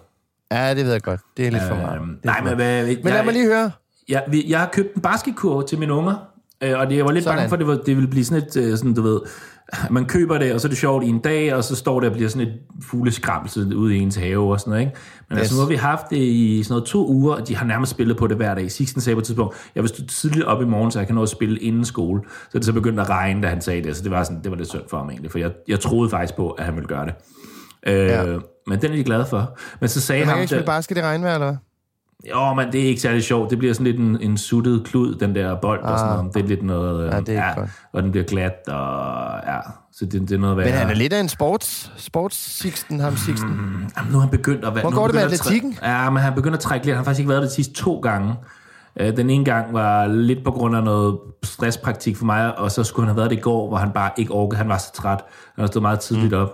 Ja, 0.52 0.74
det 0.74 0.84
ved 0.84 0.92
jeg 0.92 1.02
godt. 1.02 1.20
Det 1.36 1.46
er 1.46 1.50
lidt 1.50 1.62
for 1.68 1.74
meget. 1.74 1.96
Øhm, 1.96 2.06
Det 2.08 2.16
er 2.22 2.26
nej, 2.26 2.38
for 2.38 2.44
men, 2.48 2.56
meget. 2.56 2.84
hvad, 2.84 2.96
Men 3.04 3.12
lad 3.12 3.24
mig 3.24 3.32
lige 3.32 3.46
høre. 3.46 3.70
Jeg, 4.08 4.24
vi- 4.28 4.44
jeg 4.48 4.58
har 4.60 4.66
købt 4.72 4.94
en 4.94 5.02
basketkurv 5.02 5.66
til 5.68 5.78
mine 5.78 5.92
unger, 5.94 6.14
øh, 6.62 6.78
og 6.78 6.90
det, 6.90 6.96
jeg 6.96 7.04
var 7.04 7.10
lidt 7.12 7.24
Sådan. 7.24 7.36
bange 7.38 7.48
for, 7.48 7.56
at 7.56 7.60
det, 7.60 7.66
var, 7.66 7.74
det 7.86 7.96
ville 7.96 8.08
blive 8.10 8.24
sådan 8.24 8.42
et, 8.48 8.56
øh, 8.56 8.76
sådan, 8.78 8.94
du 8.94 9.02
ved, 9.02 9.20
man 9.90 10.04
køber 10.04 10.38
det, 10.38 10.52
og 10.54 10.60
så 10.60 10.66
er 10.66 10.68
det 10.68 10.78
sjovt 10.78 11.04
i 11.04 11.08
en 11.08 11.18
dag, 11.18 11.54
og 11.54 11.64
så 11.64 11.76
står 11.76 12.00
det 12.00 12.08
og 12.08 12.14
bliver 12.14 12.28
sådan 12.28 12.46
et 12.48 12.54
fugleskramsel 12.82 13.74
ude 13.74 13.96
i 13.96 13.98
ens 13.98 14.16
have 14.16 14.52
og 14.52 14.60
sådan 14.60 14.70
noget, 14.70 14.80
ikke? 14.86 14.96
Men 15.28 15.36
yes. 15.36 15.40
altså, 15.40 15.54
Yes. 15.54 15.58
nu 15.58 15.62
har 15.62 15.68
vi 15.68 15.74
haft 15.74 16.10
det 16.10 16.16
i 16.16 16.62
sådan 16.62 16.72
noget 16.72 16.84
to 16.86 17.08
uger, 17.08 17.34
og 17.34 17.48
de 17.48 17.56
har 17.56 17.66
nærmest 17.66 17.90
spillet 17.90 18.16
på 18.16 18.26
det 18.26 18.36
hver 18.36 18.54
dag. 18.54 18.70
Sixten 18.70 19.00
sagde 19.00 19.14
på 19.14 19.18
et 19.18 19.24
tidspunkt, 19.24 19.56
jeg 19.74 19.82
vil 19.82 19.88
stå 19.88 20.06
tidligt 20.06 20.44
op 20.46 20.62
i 20.62 20.64
morgen, 20.64 20.90
så 20.90 20.98
jeg 20.98 21.06
kan 21.06 21.14
nå 21.14 21.22
at 21.22 21.28
spille 21.28 21.58
inden 21.58 21.84
skole. 21.84 22.20
Så 22.52 22.58
det 22.58 22.64
så 22.66 22.72
begyndte 22.72 23.02
at 23.02 23.08
regne, 23.10 23.42
da 23.42 23.48
han 23.48 23.60
sagde 23.60 23.82
det, 23.82 23.96
så 23.96 24.02
det 24.02 24.10
var, 24.10 24.24
sådan, 24.24 24.42
det 24.42 24.50
var 24.50 24.56
lidt 24.56 24.68
synd 24.68 24.82
for 24.90 24.96
ham 24.96 25.10
egentlig, 25.10 25.30
for 25.30 25.38
jeg, 25.38 25.50
jeg 25.68 25.80
troede 25.80 26.10
faktisk 26.10 26.36
på, 26.36 26.50
at 26.50 26.64
han 26.64 26.74
ville 26.74 26.88
gøre 26.88 27.06
det. 27.06 27.14
Øh, 27.86 27.94
Ja. 28.06 28.24
Men 28.66 28.80
den 28.82 28.92
er 28.92 28.96
de 28.96 29.04
glade 29.04 29.26
for. 29.26 29.58
Men 29.80 29.88
så 29.88 30.00
sagde 30.00 30.22
kan 30.22 30.28
han... 30.32 30.38
ikke 30.40 30.48
spille 30.48 30.66
basket 30.66 30.98
i 30.98 31.02
regnvejr, 31.02 31.34
eller? 31.34 31.56
Jo, 32.30 32.54
men 32.54 32.72
det 32.72 32.80
er 32.82 32.84
ikke 32.88 33.00
særlig 33.00 33.22
sjovt. 33.24 33.50
Det 33.50 33.58
bliver 33.58 33.74
sådan 33.74 33.86
lidt 33.86 33.98
en, 33.98 34.20
en 34.20 34.38
suttet 34.38 34.84
klud, 34.86 35.14
den 35.14 35.34
der 35.34 35.54
bold 35.60 35.80
og 35.82 35.98
sådan 35.98 36.16
noget. 36.16 36.34
Det 36.34 36.42
er 36.42 36.46
lidt 36.46 36.62
noget... 36.62 37.06
øh, 37.06 37.12
Ja, 37.12 37.20
det 37.20 37.36
er 37.36 37.54
godt. 37.54 37.70
Og 37.92 38.02
den 38.02 38.10
bliver 38.10 38.24
glat, 38.24 38.54
og 38.68 39.40
ja, 39.46 39.58
så 39.92 40.04
det, 40.06 40.12
det 40.12 40.32
er 40.32 40.38
noget 40.38 40.56
værd. 40.56 40.66
Men 40.66 40.74
han 40.74 40.90
er 40.90 40.94
lidt 40.94 41.12
af 41.12 41.20
en 41.20 41.28
sports, 41.28 41.92
sports 41.96 42.60
Sixten, 42.62 43.00
ham 43.00 43.16
Sixten. 43.16 43.50
Jamen, 43.96 44.12
nu 44.12 44.16
er 44.18 44.20
han 44.20 44.30
begyndt 44.30 44.64
at 44.64 44.76
er 44.76 44.90
går 44.90 45.06
det 45.06 45.14
med 45.14 45.22
atletikken? 45.22 45.78
Ja, 45.82 46.10
men 46.10 46.22
han 46.22 46.32
er 46.32 46.36
begyndt 46.36 46.54
at 46.54 46.60
trække 46.60 46.86
lidt. 46.86 46.94
Han 46.96 46.98
har 46.98 47.04
faktisk 47.04 47.18
ikke 47.20 47.28
været 47.30 47.42
det 47.42 47.50
de 47.50 47.54
sidste 47.54 47.74
to 47.74 48.00
gange. 48.00 48.34
Øh, 49.00 49.16
Den 49.16 49.30
ene 49.30 49.44
gang 49.44 49.74
var 49.74 50.06
lidt 50.06 50.44
på 50.44 50.50
grund 50.50 50.76
af 50.76 50.82
noget 50.82 51.18
stresspraktik 51.42 52.16
for 52.16 52.24
mig, 52.24 52.58
og 52.58 52.70
så 52.70 52.84
skulle 52.84 53.06
han 53.06 53.14
have 53.14 53.16
været 53.16 53.30
det 53.30 53.36
i 53.36 53.40
går, 53.40 53.68
hvor 53.68 53.76
han 53.76 53.90
bare 53.92 54.10
ikke 54.16 54.32
orkede. 54.32 54.58
Han 54.58 54.68
var 54.68 54.78
så 54.78 54.92
træt. 54.92 55.20
Han 55.54 55.62
har 55.62 55.66
stået 55.66 55.82
meget 55.82 56.00
tidligt 56.00 56.32
Mm. 56.32 56.38
op. 56.38 56.50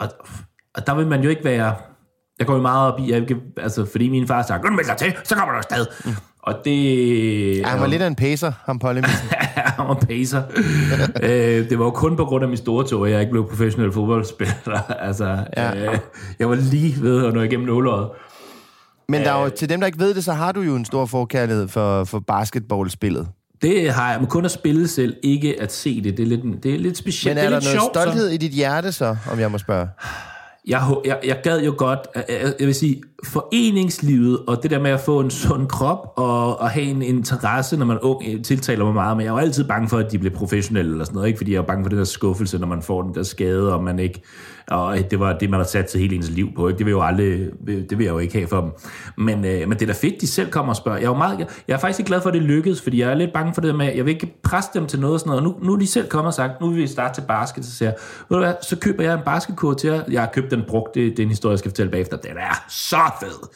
Og, 0.00 0.08
og 0.74 0.86
der 0.86 0.94
vil 0.94 1.06
man 1.06 1.22
jo 1.22 1.28
ikke 1.30 1.44
være... 1.44 1.74
Jeg 2.42 2.46
går 2.46 2.54
jo 2.54 2.62
meget 2.62 2.92
op 2.92 3.00
i, 3.00 3.12
jeg, 3.12 3.26
altså, 3.56 3.86
fordi 3.90 4.08
min 4.08 4.26
far 4.28 4.42
sagde, 4.42 4.62
gå 4.62 4.70
melde 4.70 4.88
dig 4.90 4.96
til, 4.96 5.14
så 5.24 5.34
kommer 5.34 5.52
du 5.52 5.58
afsted. 5.58 5.86
Mm. 6.04 6.10
Og 6.42 6.54
det... 6.64 7.58
Ja, 7.58 7.66
han 7.66 7.80
var 7.80 7.86
lidt 7.86 8.02
af 8.02 8.06
en 8.06 8.14
pacer, 8.14 8.52
ham 8.66 8.78
Polymissen. 8.78 9.28
han 9.78 9.88
var 9.88 9.94
pacer. 9.94 10.42
øh, 11.22 11.70
det 11.70 11.78
var 11.78 11.84
jo 11.84 11.90
kun 11.90 12.16
på 12.16 12.24
grund 12.24 12.42
af 12.42 12.48
min 12.48 12.56
store 12.56 12.86
tog, 12.86 13.06
at 13.06 13.12
jeg 13.12 13.20
ikke 13.20 13.30
blev 13.30 13.48
professionel 13.48 13.92
fodboldspiller. 13.92 14.80
altså, 15.08 15.44
Ja. 15.56 15.92
øh, 15.92 15.98
jeg 16.38 16.48
var 16.48 16.54
lige 16.54 17.02
ved 17.02 17.26
at 17.26 17.34
nå 17.34 17.40
igennem 17.42 17.66
nåløjet. 17.66 18.08
Men 19.08 19.22
der 19.22 19.32
er 19.32 19.42
jo, 19.42 19.48
til 19.50 19.68
dem, 19.68 19.80
der 19.80 19.86
ikke 19.86 19.98
ved 19.98 20.14
det, 20.14 20.24
så 20.24 20.32
har 20.32 20.52
du 20.52 20.60
jo 20.60 20.76
en 20.76 20.84
stor 20.84 21.06
forkærlighed 21.06 21.68
for, 21.68 22.04
for 22.04 22.18
basketballspillet. 22.18 23.28
Det 23.62 23.92
har 23.92 24.10
jeg, 24.10 24.20
men 24.20 24.28
kun 24.28 24.44
at 24.44 24.50
spille 24.50 24.88
selv, 24.88 25.16
ikke 25.22 25.62
at 25.62 25.72
se 25.72 26.02
det. 26.02 26.16
Det 26.16 26.22
er 26.22 26.26
lidt, 26.26 26.62
det 26.62 26.74
er 26.74 26.78
lidt 26.78 26.96
specielt. 26.96 27.36
Men 27.36 27.38
er 27.38 27.42
det 27.42 27.50
der 27.50 27.56
er 27.56 27.60
lidt 27.60 27.74
noget 27.74 27.82
sjovt, 27.82 27.96
stolthed 27.96 28.28
Så. 28.28 28.34
i 28.34 28.36
dit 28.36 28.52
hjerte 28.52 28.92
så, 28.92 29.16
om 29.32 29.38
jeg 29.40 29.50
må 29.50 29.58
spørge? 29.58 29.88
Jeg, 30.66 30.82
jeg, 31.04 31.18
jeg 31.24 31.40
gad 31.42 31.62
jo 31.62 31.74
godt, 31.76 31.98
jeg, 32.14 32.54
jeg, 32.60 32.66
vil 32.66 32.74
sige, 32.74 33.02
foreningslivet 33.24 34.38
og 34.46 34.62
det 34.62 34.70
der 34.70 34.78
med 34.78 34.90
at 34.90 35.00
få 35.00 35.20
en 35.20 35.30
sund 35.30 35.68
krop 35.68 36.12
og, 36.16 36.60
og 36.60 36.70
have 36.70 36.86
en 36.86 37.02
interesse, 37.02 37.76
når 37.76 37.86
man 37.86 37.96
er 37.96 38.04
ung, 38.04 38.22
øh, 38.28 38.42
tiltaler 38.42 38.84
mig 38.84 38.94
meget, 38.94 39.16
men 39.16 39.26
jeg 39.26 39.30
er 39.30 39.34
jo 39.34 39.38
altid 39.38 39.64
bange 39.64 39.88
for, 39.88 39.98
at 39.98 40.12
de 40.12 40.18
bliver 40.18 40.34
professionelle 40.34 40.92
eller 40.92 41.04
sådan 41.04 41.14
noget, 41.14 41.28
ikke? 41.28 41.36
fordi 41.36 41.52
jeg 41.52 41.58
er 41.58 41.62
bange 41.62 41.84
for 41.84 41.88
den 41.88 41.98
der 41.98 42.04
skuffelse, 42.04 42.58
når 42.58 42.66
man 42.66 42.82
får 42.82 43.02
den 43.02 43.14
der 43.14 43.22
skade, 43.22 43.74
og 43.74 43.84
man 43.84 43.98
ikke, 43.98 44.22
og 44.68 44.98
det 45.10 45.20
var 45.20 45.38
det, 45.38 45.50
man 45.50 45.60
har 45.60 45.64
sat 45.64 45.90
sig 45.90 46.00
hele 46.00 46.16
ens 46.16 46.30
liv 46.30 46.54
på, 46.56 46.68
ikke? 46.68 46.78
det 46.78 46.86
vil 46.86 46.90
jeg 46.90 46.96
jo 46.96 47.02
aldrig, 47.02 47.50
det 47.66 47.98
vil 47.98 48.04
jeg 48.04 48.12
jo 48.12 48.18
ikke 48.18 48.34
have 48.34 48.48
for 48.48 48.60
dem. 48.60 48.70
Men, 49.16 49.44
øh, 49.44 49.68
men 49.68 49.70
det 49.70 49.82
er 49.82 49.86
da 49.86 49.92
fedt, 49.92 50.20
de 50.20 50.26
selv 50.26 50.50
kommer 50.50 50.72
og 50.72 50.76
spørger. 50.76 50.98
Jeg 50.98 51.04
er, 51.04 51.10
jo 51.10 51.16
meget, 51.16 51.38
jeg, 51.38 51.46
jeg 51.68 51.74
er 51.74 51.78
faktisk 51.78 52.00
ikke 52.00 52.08
glad 52.08 52.20
for, 52.20 52.28
at 52.28 52.34
det 52.34 52.42
lykkedes, 52.42 52.82
fordi 52.82 53.00
jeg 53.00 53.10
er 53.10 53.14
lidt 53.14 53.32
bange 53.32 53.54
for 53.54 53.60
det 53.60 53.74
med, 53.74 53.94
jeg 53.94 54.04
vil 54.04 54.14
ikke 54.14 54.34
presse 54.42 54.70
dem 54.74 54.86
til 54.86 55.00
noget 55.00 55.14
og 55.14 55.20
sådan 55.20 55.30
noget, 55.30 55.46
og 55.46 55.60
nu, 55.60 55.66
nu 55.66 55.72
er 55.74 55.78
de 55.78 55.86
selv 55.86 56.08
kommet 56.08 56.26
og 56.26 56.34
sagt, 56.34 56.60
nu 56.60 56.68
vil 56.68 56.76
vi 56.76 56.86
starte 56.86 57.20
til 57.20 57.26
basket, 57.28 57.64
så 57.64 57.76
siger 57.76 57.88
jeg, 57.88 57.96
ved 58.28 58.38
du 58.38 58.44
hvad, 58.44 58.54
så 58.62 58.76
køber 58.76 59.04
jeg 59.04 59.14
en 59.14 59.20
basketkur 59.24 59.74
til 59.74 59.90
jer, 59.90 60.02
jeg 60.10 60.20
har 60.20 60.30
købt 60.32 60.50
den 60.50 60.62
brugt, 60.68 60.94
det, 60.94 61.10
det 61.10 61.18
er 61.18 61.22
en 61.22 61.28
historie, 61.28 61.52
jeg 61.52 61.58
skal 61.58 61.70
fortælle 61.70 61.90
bagefter, 61.90 62.16
den 62.16 62.36
er 62.36 62.64
så 62.68 63.10
fed. 63.20 63.48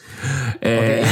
Okay, 0.61 0.99
Øh, 0.99 1.05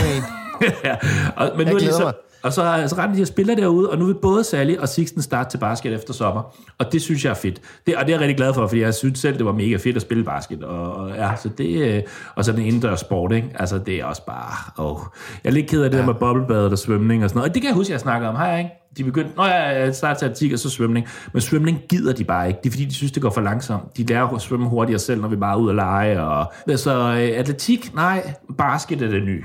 ja, 0.84 0.96
og, 1.36 1.52
men 1.58 1.68
Jeg 1.68 1.74
nu 1.74 1.76
er 1.76 1.80
de 1.80 1.94
så, 1.94 2.04
mig. 2.04 2.14
Og 2.46 2.54
så, 2.54 2.84
så 2.88 2.96
render 2.98 3.16
de 3.16 3.22
og 3.22 3.28
spiller 3.28 3.56
derude, 3.56 3.90
og 3.90 3.98
nu 3.98 4.06
vil 4.06 4.14
både 4.14 4.44
Sally 4.44 4.76
og 4.76 4.90
Sixten 4.90 5.22
starte 5.22 5.50
til 5.50 5.58
basket 5.58 5.94
efter 5.94 6.14
sommer. 6.14 6.56
Og 6.78 6.92
det 6.92 7.02
synes 7.02 7.26
jeg 7.26 7.30
er 7.30 7.36
fedt. 7.36 7.62
Det, 7.88 7.96
og 7.96 8.06
det 8.06 8.10
er 8.10 8.14
jeg 8.14 8.20
rigtig 8.20 8.38
glad 8.38 8.54
for, 8.54 8.68
fordi 8.68 8.82
jeg 8.82 8.94
synes 8.94 9.20
selv, 9.20 9.38
det 9.38 9.46
var 9.46 9.52
mega 9.52 9.76
fedt 9.76 9.96
at 9.96 10.02
spille 10.02 10.24
basket. 10.24 10.64
Og, 10.64 10.96
og, 10.96 11.10
ja, 11.10 11.36
så 11.36 11.50
det, 11.50 11.96
øh, 11.96 12.04
og 12.36 12.46
så 12.46 12.52
den 12.52 12.62
indendørs 12.62 13.00
sport, 13.00 13.32
ikke? 13.32 13.50
Altså, 13.56 13.78
det 13.78 13.96
er 13.96 14.06
også 14.06 14.26
bare... 14.26 14.86
Åh. 14.86 15.00
Jeg 15.44 15.50
er 15.50 15.54
lidt 15.54 15.70
ked 15.70 15.84
af 15.84 15.90
det 15.90 15.98
ja. 15.98 16.02
der 16.02 16.08
med 16.08 16.20
boblebadet 16.20 16.72
og 16.72 16.78
svømning 16.78 17.24
og 17.24 17.30
sådan 17.30 17.38
noget. 17.38 17.50
Og 17.50 17.54
det 17.56 17.62
kan 17.62 17.70
jeg 17.70 17.76
huske, 17.76 17.94
jeg 17.94 18.00
snakker 18.00 18.28
om. 18.28 18.36
Hej, 18.36 18.58
ikke? 18.58 18.70
De 18.98 19.04
begyndte, 19.04 19.32
nå 19.38 19.46
ja, 19.46 19.80
jeg 19.80 19.96
starter 19.96 20.20
til 20.20 20.26
atletik 20.26 20.54
og 20.54 20.60
så 20.60 20.70
svømning. 20.70 21.08
Men 21.34 21.42
svømning 21.42 21.82
gider 21.90 22.14
de 22.14 22.24
bare 22.24 22.48
ikke. 22.48 22.60
Det 22.64 22.70
er 22.70 22.72
fordi, 22.72 22.86
de 22.86 22.94
synes, 22.94 23.12
det 23.12 23.22
går 23.22 23.30
for 23.30 23.42
langsomt. 23.42 23.98
De 23.98 24.04
lærer 24.04 24.36
at 24.36 24.42
svømme 24.42 24.70
hurtigere 24.70 25.00
selv, 25.00 25.22
når 25.22 25.28
vi 25.28 25.36
bare 25.36 25.54
er 25.54 25.58
ude 25.58 25.70
at 25.70 25.76
lege. 25.76 26.22
Og, 26.22 26.54
så 26.76 27.00
øh, 27.00 27.40
atletik, 27.40 27.96
nej, 27.96 28.34
basket 28.58 29.02
er 29.02 29.08
det 29.08 29.24
nye. 29.24 29.44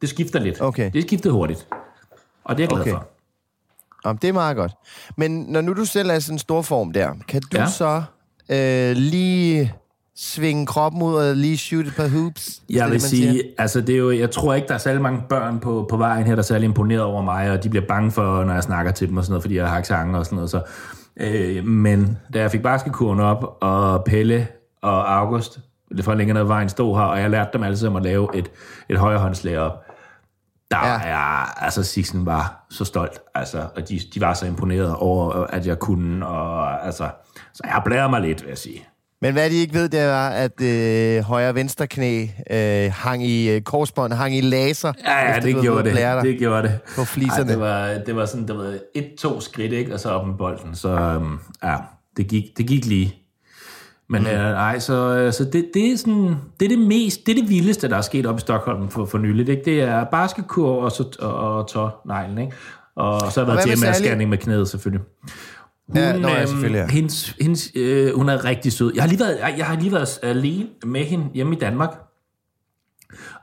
Det 0.00 0.08
skifter 0.08 0.40
lidt. 0.40 0.60
Okay. 0.60 0.90
Det 0.94 1.02
skifter 1.02 1.30
hurtigt. 1.30 1.66
Og 2.50 2.56
det 2.58 2.62
er 2.62 2.64
jeg 2.64 2.68
glad 2.68 2.80
Okay. 2.80 2.90
for. 2.90 3.06
Om 4.04 4.18
det 4.18 4.28
er 4.28 4.32
meget 4.32 4.56
godt. 4.56 4.72
Men 5.16 5.44
når 5.48 5.60
nu 5.60 5.72
du 5.72 5.84
selv 5.84 6.10
er 6.10 6.14
i 6.14 6.20
sådan 6.20 6.34
en 6.34 6.38
stor 6.38 6.62
form 6.62 6.92
der, 6.92 7.10
kan 7.28 7.40
du 7.52 7.58
Ja. 7.58 7.66
så 7.66 8.02
øh, 8.50 8.96
lige 8.96 9.72
svinge 10.16 10.66
kroppen 10.66 11.02
ud 11.02 11.14
og 11.14 11.36
lige 11.36 11.58
shoot 11.58 11.86
et 11.86 11.94
par 11.96 12.08
hoops? 12.08 12.44
Det 12.68 12.74
Jeg 12.74 12.84
det, 12.84 12.84
vil 12.84 12.94
man 12.94 13.00
sige, 13.00 13.30
siger. 13.32 13.42
altså 13.58 13.80
det 13.80 13.94
er 13.94 13.98
jo, 13.98 14.10
jeg 14.10 14.30
tror 14.30 14.54
ikke, 14.54 14.68
der 14.68 14.74
er 14.74 14.78
særlig 14.78 15.02
mange 15.02 15.22
børn 15.28 15.58
på, 15.60 15.86
på 15.90 15.96
vejen 15.96 16.26
her, 16.26 16.34
der 16.34 16.42
er 16.42 16.46
særlig 16.46 16.64
imponeret 16.64 17.02
over 17.02 17.22
mig, 17.22 17.50
og 17.50 17.64
de 17.64 17.68
bliver 17.68 17.86
bange 17.86 18.10
for, 18.10 18.44
når 18.44 18.54
jeg 18.54 18.62
snakker 18.62 18.92
til 18.92 19.08
dem 19.08 19.16
og 19.16 19.24
sådan 19.24 19.32
noget, 19.32 19.42
fordi 19.42 19.56
jeg 19.56 19.68
har 19.68 19.78
accent 19.78 20.16
og 20.16 20.24
sådan 20.24 20.36
noget. 20.36 20.50
Så, 20.50 20.62
øh, 21.16 21.64
men 21.64 22.18
da 22.34 22.40
jeg 22.40 22.50
fik 22.50 22.62
basketkuren 22.62 23.20
op, 23.20 23.56
og 23.60 24.04
Pelle 24.04 24.48
og 24.82 25.14
August, 25.16 25.58
det 25.96 26.04
for 26.04 26.14
længere 26.14 26.38
ned 26.38 26.44
vejen, 26.44 26.68
stod 26.68 26.96
her, 26.96 27.04
og 27.04 27.20
jeg 27.20 27.30
lærte 27.30 27.50
dem 27.52 27.62
alle 27.62 27.76
sammen 27.76 27.96
at 27.96 28.02
lave 28.04 28.28
et, 28.36 28.50
et 28.88 28.98
højrehåndslæg 28.98 29.58
op. 29.58 29.84
Der 30.70 30.86
ja. 30.86 31.00
Er, 31.04 31.62
altså 31.64 31.82
Sixten 31.82 32.26
var 32.26 32.66
så 32.70 32.84
stolt, 32.84 33.18
altså, 33.34 33.66
og 33.76 33.88
de, 33.88 34.00
de 34.14 34.20
var 34.20 34.34
så 34.34 34.46
imponeret 34.46 34.96
over, 34.96 35.32
at 35.32 35.66
jeg 35.66 35.78
kunne, 35.78 36.26
og 36.26 36.86
altså, 36.86 37.08
så 37.54 37.62
jeg 37.64 37.82
blærer 37.84 38.08
mig 38.08 38.20
lidt, 38.20 38.42
vil 38.42 38.48
jeg 38.48 38.58
sige. 38.58 38.86
Men 39.22 39.32
hvad 39.32 39.50
de 39.50 39.54
ikke 39.56 39.74
ved, 39.74 39.88
det 39.88 40.00
er, 40.00 40.28
at 40.28 40.60
øh, 40.60 41.22
højre 41.24 41.54
venstre 41.54 41.86
knæ 41.86 42.26
øh, 42.50 42.92
hang 42.94 43.26
i 43.26 43.50
øh, 43.50 43.60
korsbånd, 43.62 44.12
hang 44.12 44.36
i 44.36 44.40
laser. 44.40 44.92
Ja, 45.04 45.32
ja, 45.32 45.40
det 45.40 45.56
var 45.56 45.62
gjorde 45.62 45.84
det. 45.84 45.96
dig. 45.96 46.20
Det 46.22 46.38
gjorde 46.38 46.62
det. 46.62 46.78
På 46.96 47.04
fliserne. 47.04 47.52
Ej, 47.52 47.56
det, 47.56 47.60
var, 47.60 48.04
det 48.06 48.16
var 48.16 48.26
sådan, 48.26 48.48
der 48.48 48.54
var 48.54 48.78
et-to 48.94 49.40
skridt, 49.40 49.72
ikke? 49.72 49.94
Og 49.94 50.00
så 50.00 50.10
op 50.10 50.26
med 50.26 50.34
bolden. 50.34 50.74
Så 50.74 51.16
um, 51.16 51.40
ja, 51.62 51.76
det 52.16 52.28
gik, 52.28 52.44
det 52.56 52.66
gik 52.66 52.86
lige. 52.86 53.14
Men 54.10 54.22
mm. 54.22 54.28
øh, 54.28 54.34
nej, 54.34 54.78
så, 54.78 55.16
øh, 55.16 55.32
så 55.32 55.44
det, 55.44 55.70
det, 55.74 55.92
er 55.92 55.96
sådan, 55.96 56.36
det 56.60 56.64
er 56.64 56.68
det 56.68 56.78
mest, 56.78 57.26
det 57.26 57.38
er 57.38 57.40
det 57.42 57.50
vildeste, 57.50 57.88
der 57.88 57.96
er 57.96 58.00
sket 58.00 58.26
op 58.26 58.36
i 58.36 58.40
Stockholm 58.40 58.88
for, 58.88 59.04
for 59.04 59.18
nyligt. 59.18 59.48
Ikke? 59.48 59.62
Det 59.64 59.82
er 59.82 60.04
basketkur 60.04 60.82
og, 60.82 60.92
så, 60.92 61.16
og, 61.20 61.34
og 61.34 61.68
tårneglen, 61.68 62.38
ikke? 62.38 62.52
Og 62.96 63.32
så 63.32 63.44
har 63.44 63.46
der 63.46 63.54
været? 63.54 63.78
TMR-scanning 63.78 64.28
med 64.28 64.38
knæet, 64.38 64.68
selvfølgelig. 64.68 65.06
Hun, 65.88 65.96
Ja, 65.96 66.16
nå 66.16 66.28
ja, 66.28 66.38
øhm, 66.38 66.46
selvfølgelig, 66.46 66.78
ja. 66.78 66.86
hendes, 66.86 67.36
hendes, 67.40 67.72
øh, 67.74 68.14
hun 68.14 68.28
er 68.28 68.44
rigtig 68.44 68.72
sød. 68.72 68.92
Jeg 68.94 69.02
har 69.02 69.08
lige 69.08 69.20
været, 69.20 69.38
jeg, 69.40 69.54
jeg 69.58 69.66
har 69.66 69.76
lige 69.76 69.92
været 69.92 70.18
alene 70.22 70.66
med 70.84 71.04
hende 71.04 71.24
hjemme 71.34 71.56
i 71.56 71.58
Danmark. 71.58 71.90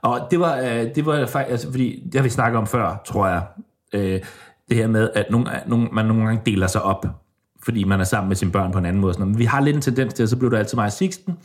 Og 0.02 0.28
det 0.32 0.40
var, 0.40 0.58
øh, 0.58 0.96
det 0.96 1.06
var 1.06 1.26
faktisk, 1.26 1.52
altså, 1.52 1.72
fordi 1.72 2.04
det 2.06 2.16
har 2.16 2.24
vi 2.24 2.30
snakket 2.30 2.58
om 2.58 2.68
før, 2.68 3.02
tror 3.06 3.28
jeg. 3.28 3.42
Øh, 3.94 4.22
det 4.70 4.78
her 4.78 4.88
med, 4.88 5.10
at 5.16 5.26
nogle, 5.32 5.50
nogle, 5.68 5.88
man 5.92 6.06
nogle 6.06 6.26
gange 6.26 6.42
deler 6.46 6.68
sig 6.68 6.82
op, 6.82 7.06
fordi 7.64 7.84
man 7.84 8.00
er 8.00 8.04
sammen 8.04 8.28
med 8.28 8.36
sine 8.36 8.52
børn 8.52 8.72
på 8.72 8.78
en 8.78 8.86
anden 8.86 9.02
måde. 9.02 9.14
Sådan 9.14 9.22
noget. 9.22 9.34
Men 9.34 9.40
vi 9.40 9.46
har 9.46 9.62
lidt 9.62 9.76
en 9.76 9.82
tendens 9.82 10.14
til, 10.14 10.24
at 10.24 10.30
så 10.30 10.38
blev 10.38 10.52
det 10.52 10.58
altid 10.58 10.76
mig 10.76 10.86
og 10.86 10.92
Sixten, 10.92 11.38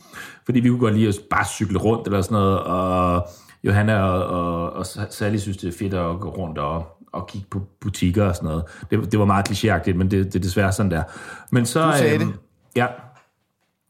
fordi 0.45 0.59
vi 0.59 0.69
kunne 0.69 0.79
godt 0.79 0.93
lide 0.93 1.07
at 1.07 1.15
bare 1.29 1.45
cykle 1.45 1.77
rundt 1.79 2.07
eller 2.07 2.21
sådan 2.21 2.35
noget, 2.35 2.59
og 2.59 3.27
Johanna 3.63 4.01
og, 4.01 4.25
og, 4.25 4.73
og 4.73 4.85
Sally 4.85 5.37
synes, 5.37 5.57
det 5.57 5.67
er 5.73 5.77
fedt 5.79 5.93
at 5.93 6.19
gå 6.19 6.29
rundt 6.29 6.57
og, 6.57 6.87
og 7.13 7.27
kigge 7.27 7.47
på 7.51 7.61
butikker 7.81 8.25
og 8.25 8.35
sådan 8.35 8.49
noget. 8.49 8.63
Det, 8.91 9.11
det 9.11 9.19
var 9.19 9.25
meget 9.25 9.49
klichéagtigt, 9.49 9.93
men 9.93 10.11
det, 10.11 10.25
det 10.25 10.35
er 10.35 10.39
desværre 10.39 10.71
sådan 10.71 10.91
der. 10.91 11.03
Men 11.51 11.65
så, 11.65 11.91
Du 11.91 11.97
sagde 11.97 12.15
øhm, 12.15 12.27
det. 12.27 12.39
Ja, 12.75 12.87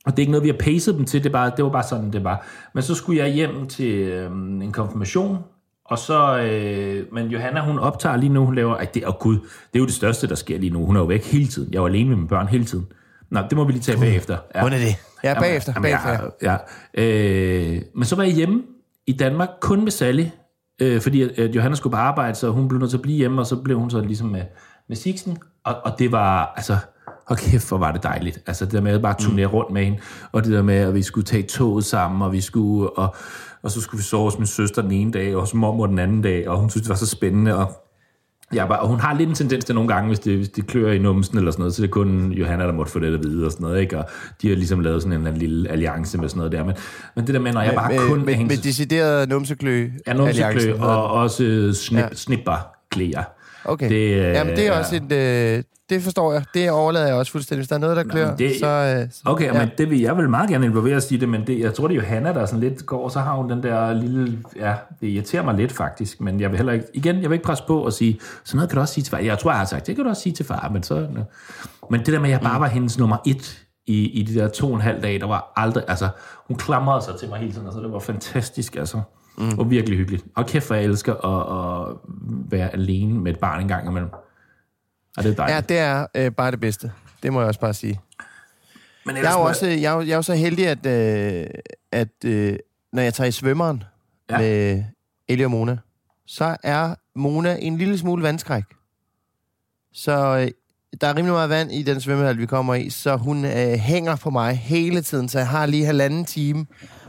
og 0.05 0.11
det 0.11 0.17
er 0.17 0.19
ikke 0.19 0.31
noget, 0.31 0.43
vi 0.43 0.49
har 0.49 0.57
pacet 0.59 0.95
dem 0.95 1.05
til, 1.05 1.23
det, 1.23 1.31
bare, 1.31 1.51
det 1.57 1.65
var 1.65 1.71
bare 1.71 1.83
sådan, 1.83 2.13
det 2.13 2.23
var. 2.23 2.45
Men 2.73 2.83
så 2.83 2.95
skulle 2.95 3.23
jeg 3.23 3.33
hjem 3.33 3.67
til 3.67 3.93
øhm, 3.95 4.61
en 4.61 4.71
konfirmation, 4.71 5.37
og 5.85 5.99
så, 5.99 6.37
øh, 6.37 7.13
men 7.13 7.27
Johanna, 7.27 7.61
hun 7.61 7.79
optager 7.79 8.17
lige 8.17 8.33
nu, 8.33 8.45
hun 8.45 8.55
laver, 8.55 8.75
ej, 8.75 8.87
det, 8.93 9.07
oh 9.07 9.13
gud, 9.19 9.35
det 9.35 9.75
er 9.75 9.79
jo 9.79 9.85
det 9.85 9.93
største, 9.93 10.27
der 10.27 10.35
sker 10.35 10.59
lige 10.59 10.69
nu. 10.69 10.85
Hun 10.85 10.95
er 10.95 10.99
jo 10.99 11.05
væk 11.05 11.25
hele 11.25 11.47
tiden. 11.47 11.73
Jeg 11.73 11.81
var 11.81 11.87
alene 11.87 12.09
med 12.09 12.15
mine 12.15 12.27
børn 12.27 12.47
hele 12.47 12.65
tiden. 12.65 12.85
Nå, 13.31 13.39
det 13.49 13.57
må 13.57 13.63
vi 13.63 13.71
lige 13.71 13.81
tage 13.81 13.99
bagefter. 13.99 14.37
Ja. 14.55 14.59
Hvordan 14.59 14.79
er 14.79 14.85
det? 14.85 14.95
Ja, 15.23 15.39
bagefter. 15.39 15.73
Jamen, 15.75 15.91
bagefter. 15.91 16.29
ja, 16.41 16.57
ja. 16.97 17.75
Øh, 17.75 17.81
men 17.95 18.05
så 18.05 18.15
var 18.15 18.23
jeg 18.23 18.33
hjemme 18.33 18.63
i 19.07 19.13
Danmark, 19.13 19.49
kun 19.61 19.83
med 19.83 19.91
Sally, 19.91 20.25
øh, 20.81 21.01
fordi 21.01 21.21
at, 21.21 21.29
at 21.39 21.55
Johanna 21.55 21.75
skulle 21.75 21.91
på 21.91 21.97
arbejde, 21.97 22.35
så 22.35 22.49
hun 22.49 22.67
blev 22.67 22.79
nødt 22.79 22.89
til 22.89 22.97
at 22.97 23.01
blive 23.01 23.17
hjemme, 23.17 23.41
og 23.41 23.47
så 23.47 23.55
blev 23.55 23.79
hun 23.79 23.89
så 23.89 24.01
ligesom 24.01 24.27
med, 24.27 24.43
med 24.87 24.97
Sixten, 24.97 25.37
og, 25.65 25.75
og 25.85 25.99
det 25.99 26.11
var, 26.11 26.53
altså, 26.55 26.77
og 27.25 27.37
kæft, 27.37 27.67
hvor 27.69 27.77
var 27.77 27.91
det 27.91 28.03
dejligt. 28.03 28.39
Altså 28.47 28.65
det 28.65 28.73
der 28.73 28.81
med 28.81 28.91
at 28.91 29.01
bare 29.01 29.15
turnere 29.19 29.47
rundt 29.47 29.71
med 29.71 29.83
hende, 29.83 29.99
og 30.31 30.43
det 30.43 30.51
der 30.51 30.61
med, 30.61 30.75
at 30.75 30.93
vi 30.93 31.01
skulle 31.01 31.25
tage 31.25 31.43
toget 31.43 31.85
sammen, 31.85 32.21
og 32.21 32.31
vi 32.31 32.41
skulle, 32.41 32.89
og, 32.89 33.15
og 33.63 33.71
så 33.71 33.81
skulle 33.81 33.99
vi 33.99 34.03
sove 34.03 34.23
hos 34.23 34.37
min 34.37 34.47
søster 34.47 34.81
den 34.81 34.91
ene 34.91 35.11
dag, 35.11 35.35
og 35.35 35.41
hos 35.41 35.53
mormor 35.53 35.87
den 35.87 35.99
anden 35.99 36.21
dag, 36.21 36.47
og 36.47 36.59
hun 36.59 36.69
synes, 36.69 36.81
det 36.81 36.89
var 36.89 36.95
så 36.95 37.07
spændende, 37.07 37.55
og 37.57 37.83
Ja, 38.53 38.67
bare, 38.67 38.79
og 38.79 38.87
hun 38.87 38.99
har 38.99 39.13
lidt 39.13 39.29
en 39.29 39.35
tendens 39.35 39.65
til 39.65 39.75
nogle 39.75 39.93
gange, 39.93 40.07
hvis 40.07 40.19
det, 40.19 40.37
hvis 40.37 40.49
det 40.49 40.67
klør 40.67 40.91
i 40.91 40.97
numsen 40.97 41.37
eller 41.37 41.51
sådan 41.51 41.61
noget, 41.61 41.75
så 41.75 41.81
det 41.81 41.87
er 41.87 41.91
kun 41.91 42.31
Johanna, 42.31 42.65
der 42.65 42.73
måtte 42.73 42.91
få 42.91 42.99
det 42.99 43.13
at 43.13 43.23
vide 43.23 43.45
og 43.45 43.51
sådan 43.51 43.63
noget, 43.63 43.81
ikke? 43.81 43.97
Og 43.97 44.05
de 44.41 44.49
har 44.49 44.55
ligesom 44.55 44.79
lavet 44.79 45.01
sådan 45.01 45.11
en 45.11 45.17
eller 45.17 45.31
anden 45.31 45.41
lille 45.41 45.69
alliance 45.69 46.17
med 46.17 46.29
sådan 46.29 46.37
noget 46.37 46.51
der. 46.51 46.63
Men, 46.63 46.75
men 47.15 47.27
det 47.27 47.33
der 47.33 47.41
med, 47.41 47.53
når 47.53 47.61
jeg 47.61 47.73
bare 47.75 47.91
med, 47.91 48.07
kun 48.07 48.25
med, 48.25 48.37
med 48.37 48.57
decideret 48.57 49.29
numseklø. 49.29 49.89
Ja, 50.07 50.13
numseklø 50.13 50.75
og 50.79 51.11
også 51.11 51.43
øh, 51.43 51.73
snip, 51.73 51.99
ja. 51.99 52.07
Snipperklæder. 52.13 53.23
Okay. 53.65 53.89
Det, 53.89 53.95
øh, 53.95 54.17
Jamen, 54.17 54.55
det 54.55 54.67
er 54.67 54.73
ja. 54.73 54.79
også 54.79 54.95
et... 54.95 55.11
Øh, 55.57 55.63
det 55.89 56.01
forstår 56.01 56.33
jeg. 56.33 56.43
Det 56.53 56.71
overlader 56.71 57.07
jeg 57.07 57.15
også 57.15 57.31
fuldstændig. 57.31 57.59
Hvis 57.59 57.67
der 57.67 57.75
er 57.75 57.79
noget, 57.79 57.97
der 57.97 58.03
klør, 58.03 58.35
det- 58.35 58.59
så... 58.59 58.67
Øh, 58.67 59.07
så 59.11 59.21
Okay, 59.25 59.45
ja. 59.53 59.59
men 59.59 59.69
det 59.77 59.89
vil 59.89 59.99
jeg 60.01 60.17
vil 60.17 60.29
meget 60.29 60.49
gerne 60.49 60.65
involveres 60.65 61.11
i 61.11 61.17
det, 61.17 61.29
men 61.29 61.47
det, 61.47 61.59
jeg 61.59 61.73
tror, 61.73 61.87
det 61.87 61.93
er 61.97 62.01
Johanna, 62.01 62.33
der 62.33 62.45
sådan 62.45 62.59
lidt 62.59 62.85
går, 62.85 63.09
så 63.09 63.19
har 63.19 63.33
hun 63.35 63.49
den 63.49 63.63
der 63.63 63.93
lille... 63.93 64.39
Ja, 64.55 64.73
det 65.01 65.07
irriterer 65.07 65.43
mig 65.43 65.55
lidt 65.55 65.71
faktisk, 65.71 66.21
men 66.21 66.39
jeg 66.39 66.49
vil 66.49 66.57
heller 66.57 66.73
ikke... 66.73 66.85
Igen, 66.93 67.21
jeg 67.21 67.29
vil 67.29 67.35
ikke 67.35 67.45
presse 67.45 67.63
på 67.67 67.79
og 67.85 67.93
sige, 67.93 68.19
sådan 68.43 68.57
noget 68.57 68.69
kan 68.69 68.75
du 68.75 68.81
også 68.81 68.93
sige 68.93 69.03
til 69.03 69.11
far. 69.11 69.17
Jeg 69.17 69.39
tror, 69.39 69.51
jeg 69.51 69.57
har 69.57 69.65
sagt, 69.65 69.87
det 69.87 69.95
kan 69.95 70.03
du 70.03 70.09
også 70.09 70.21
sige 70.21 70.33
til 70.33 70.45
far, 70.45 70.69
men 70.73 70.83
så... 70.83 71.07
Men 71.91 71.99
det 71.99 72.07
der 72.13 72.19
med, 72.19 72.29
at 72.29 72.31
jeg 72.31 72.41
bare 72.41 72.59
var 72.59 72.67
hendes 72.67 72.97
nummer 72.99 73.17
et 73.25 73.59
i, 73.87 74.07
i 74.09 74.23
de 74.23 74.39
der 74.39 74.47
to 74.47 74.67
og 74.67 74.75
en 74.75 74.81
halv 74.81 75.01
dage, 75.01 75.19
der 75.19 75.27
var 75.27 75.53
aldrig... 75.55 75.83
Altså, 75.87 76.07
hun 76.47 76.57
klamrede 76.57 77.01
sig 77.05 77.13
til 77.19 77.29
mig 77.29 77.39
hele 77.39 77.51
tiden, 77.51 77.65
altså 77.67 77.81
det 77.81 77.91
var 77.91 77.99
fantastisk, 77.99 78.75
altså. 78.75 79.01
Mm. 79.37 79.59
Og 79.59 79.69
virkelig 79.69 79.97
hyggeligt. 79.97 80.25
Og 80.35 80.45
kæft, 80.45 80.67
hvor 80.67 80.75
jeg 80.75 80.85
elsker 80.85 81.13
at, 81.13 81.87
at 81.89 81.95
være 82.51 82.73
alene 82.73 83.19
med 83.19 83.31
et 83.31 83.39
barn 83.39 83.61
en 83.61 83.67
gang 83.67 83.87
imellem. 83.89 84.09
Og 85.17 85.23
det 85.23 85.31
er 85.31 85.35
dejligt. 85.35 85.55
ja, 85.55 85.61
det 85.61 85.77
er 85.79 86.05
øh, 86.15 86.31
bare 86.31 86.51
det 86.51 86.59
bedste. 86.59 86.91
Det 87.23 87.33
må 87.33 87.39
jeg 87.39 87.47
også 87.47 87.59
bare 87.59 87.73
sige. 87.73 87.99
men 89.05 89.15
Jeg 89.15 89.23
er 89.23 89.39
jo 89.39 89.41
også 89.45 89.65
jeg 89.67 89.93
er, 89.95 90.01
jeg 90.01 90.11
er 90.11 90.15
jo 90.15 90.21
så 90.21 90.33
heldig, 90.35 90.67
at, 90.67 90.85
øh, 90.85 91.47
at 91.91 92.25
øh, 92.25 92.55
når 92.93 93.01
jeg 93.01 93.13
tager 93.13 93.27
i 93.27 93.31
svømmeren 93.31 93.83
Ja. 94.29 94.33
ja. 94.35 94.41
med 94.41 94.83
Elie 95.27 95.45
og 95.45 95.51
Mona, 95.51 95.77
så 96.27 96.57
er 96.63 96.95
Mona 97.15 97.57
en 97.59 97.77
lille 97.77 97.97
smule 97.97 98.23
vandskræk. 98.23 98.63
Så 99.93 100.11
øh, 100.37 100.51
der 101.01 101.07
er 101.07 101.15
rimelig 101.15 101.33
meget 101.33 101.49
vand 101.49 101.71
i 101.71 101.83
den 101.83 102.01
svømmehal, 102.01 102.37
vi 102.37 102.45
kommer 102.45 102.75
i, 102.75 102.89
så 102.89 103.15
hun 103.15 103.45
øh, 103.45 103.51
hænger 103.73 104.15
på 104.15 104.29
mig 104.29 104.57
hele 104.57 105.01
tiden, 105.01 105.29
så 105.29 105.39
jeg 105.39 105.47
har 105.47 105.65
lige 105.65 105.85
halvanden 105.85 106.25
time, 106.25 106.65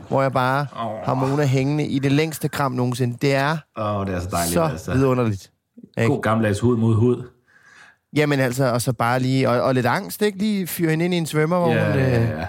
hvor 0.07 0.21
jeg 0.21 0.31
bare 0.31 0.67
oh. 0.75 1.05
har 1.05 1.13
Mona 1.13 1.45
hængende 1.45 1.87
i 1.87 1.99
det 1.99 2.11
længste 2.11 2.49
kram 2.49 2.71
nogensinde. 2.71 3.17
Det 3.21 3.35
er 3.35 3.57
Åh, 3.77 3.95
oh, 3.95 4.07
det 4.07 4.15
er 4.15 4.19
så 4.19 4.27
dejligt, 4.31 4.53
så 4.53 4.63
altså. 4.63 4.93
vidunderligt. 4.93 5.51
God 5.97 6.21
gammeldags 6.21 6.59
hud 6.59 6.77
mod 6.77 6.95
hud. 6.95 7.29
Jamen 8.15 8.39
altså, 8.39 8.65
og 8.65 8.81
så 8.81 8.93
bare 8.93 9.19
lige, 9.19 9.49
og, 9.49 9.61
og 9.61 9.73
lidt 9.73 9.85
angst, 9.85 10.21
ikke? 10.21 10.37
Lige 10.37 10.67
fyre 10.67 10.89
hende 10.89 11.05
ind 11.05 11.13
i 11.13 11.17
en 11.17 11.25
svømmer, 11.25 11.59
hvor 11.59 11.73
Ja, 11.73 11.91
hun, 11.91 11.99
øh, 12.01 12.05
hvor 12.05 12.15
hun 12.15 12.45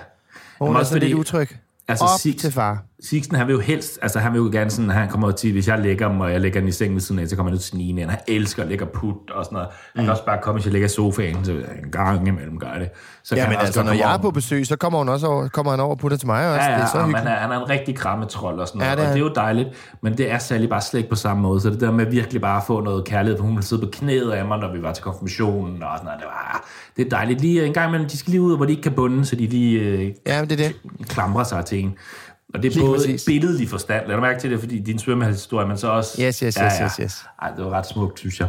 Jamen 0.66 0.74
er 0.76 0.78
også 0.78 0.88
sådan 0.88 1.02
lidt 1.02 1.12
fordi- 1.12 1.14
utryg. 1.14 1.48
Altså, 1.88 2.04
Op 2.04 2.20
Six, 2.20 2.40
til 2.40 2.52
far. 2.52 2.82
Sixten, 3.02 3.36
han 3.36 3.46
vil 3.46 3.52
jo 3.54 3.60
helst, 3.60 3.98
altså 4.02 4.18
han 4.18 4.32
vil 4.32 4.38
jo 4.38 4.48
gerne 4.52 4.70
sådan, 4.70 4.90
han 4.90 5.08
kommer 5.08 5.30
til, 5.30 5.52
hvis 5.52 5.68
jeg 5.68 5.78
lægger 5.78 6.08
ham, 6.08 6.20
og 6.20 6.32
jeg 6.32 6.40
lægger 6.40 6.60
den 6.60 6.68
i 6.68 6.72
sengen 6.72 6.94
ved 6.94 7.00
siden 7.00 7.18
af, 7.20 7.28
så 7.28 7.36
kommer 7.36 7.50
han 7.50 7.56
ud 7.56 7.60
snigende 7.60 8.02
ind. 8.02 8.10
Han 8.10 8.18
elsker 8.28 8.62
at 8.62 8.68
lægge 8.68 8.86
put 8.86 9.30
og 9.30 9.44
sådan 9.44 9.56
noget. 9.56 9.68
Han 9.96 10.04
kan 10.04 10.12
også 10.12 10.24
bare 10.24 10.38
komme, 10.42 10.56
hvis 10.58 10.64
jeg 10.66 10.72
lægger 10.72 10.88
sofaen, 10.88 11.44
så 11.44 11.52
en 11.52 11.90
gang 11.92 12.28
imellem 12.28 12.58
gør 12.58 12.72
det. 12.78 12.88
Så 13.24 13.34
kan 13.34 13.38
Ja, 13.38 13.42
han 13.44 13.50
men 13.52 13.58
altså, 13.60 13.82
når 13.82 13.92
jeg 13.92 14.14
er 14.14 14.18
på 14.18 14.30
besøg, 14.30 14.66
så 14.66 14.76
kommer, 14.76 14.98
hun 14.98 15.08
også 15.08 15.26
over, 15.26 15.48
kommer 15.48 15.70
han 15.72 15.80
over 15.80 15.90
og 15.90 15.98
putter 15.98 16.16
til 16.18 16.26
mig 16.26 16.48
også. 16.48 16.60
Ja, 16.64 16.70
ja, 16.70 16.76
det 16.76 16.82
er 16.82 16.86
så 16.86 16.98
hyggeligt. 16.98 17.18
han, 17.18 17.28
er, 17.28 17.36
han 17.36 17.50
er 17.52 17.60
en 17.64 17.70
rigtig 17.70 17.96
krammetrold 17.96 18.60
og 18.60 18.68
sådan 18.68 18.80
Ja, 18.80 18.86
noget, 18.86 18.98
det 18.98 19.04
er 19.04 19.08
og 19.08 19.14
det 19.14 19.20
er 19.20 19.24
han. 19.24 19.32
jo 19.34 19.34
dejligt, 19.64 19.68
men 20.02 20.18
det 20.18 20.30
er 20.32 20.38
Sally 20.38 20.66
bare 20.66 20.80
slet 20.80 20.98
ikke 21.00 21.10
på 21.10 21.16
samme 21.16 21.42
måde, 21.42 21.60
så 21.60 21.70
det 21.70 21.80
der 21.80 21.90
med 21.92 22.06
virkelig 22.06 22.40
bare 22.40 22.56
at 22.56 22.62
få 22.66 22.80
noget 22.80 23.04
kærlighed, 23.04 23.38
for 23.38 23.44
hun 23.44 23.54
ville 23.54 23.66
sidde 23.66 23.82
på 23.82 23.88
knæet 23.92 24.30
af 24.30 24.44
mig, 24.46 24.58
når 24.58 24.72
vi 24.72 24.82
var 24.82 24.92
til 24.92 25.04
konfirmationen, 25.04 25.82
og 25.82 25.88
sådan 25.96 26.04
noget, 26.04 26.20
det, 26.20 26.26
var, 26.26 26.64
det 26.96 27.06
er 27.06 27.10
dejligt. 27.10 27.40
Lige 27.40 27.66
en 27.66 27.72
gang 27.72 27.88
imellem, 27.88 28.08
de 28.08 28.18
skal 28.18 28.30
lige 28.30 28.40
ud, 28.40 28.56
hvor 28.56 28.64
de 28.64 28.70
ikke 28.70 28.82
kan 28.82 28.92
bunde, 28.92 29.24
så 29.24 29.36
de 29.36 29.46
lige 29.46 29.80
øh, 29.80 30.12
Ja, 30.26 30.40
det 30.44 30.52
er 30.52 30.56
det. 30.56 30.76
klamrer 31.08 31.44
sig 31.44 31.64
til 31.64 31.78
en. 31.84 31.94
Og 32.54 32.62
det 32.62 32.68
er 32.68 32.74
Lige 32.74 32.86
både 32.86 32.98
præcis. 32.98 33.24
billedlig 33.24 33.68
forstand, 33.68 34.06
lad 34.06 34.14
du 34.14 34.20
mærke 34.20 34.40
til 34.40 34.50
det, 34.50 34.60
fordi 34.60 34.78
din 34.78 34.98
svømmehalshistorie, 34.98 35.68
men 35.68 35.78
så 35.78 35.88
også... 35.88 36.22
Yes, 36.22 36.38
yes, 36.38 36.54
yes, 36.54 36.72
yes, 36.82 36.96
yes. 37.00 37.24
Ej, 37.42 37.50
det 37.56 37.64
var 37.64 37.70
ret 37.70 37.86
smukt, 37.86 38.18
synes 38.18 38.40
jeg. 38.40 38.48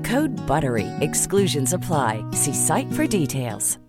Code 0.03 0.33
BUTTERY. 0.47 0.87
Exclusions 1.01 1.73
apply. 1.73 2.23
See 2.33 2.53
site 2.53 2.95
for 2.95 3.03
details. 3.03 3.79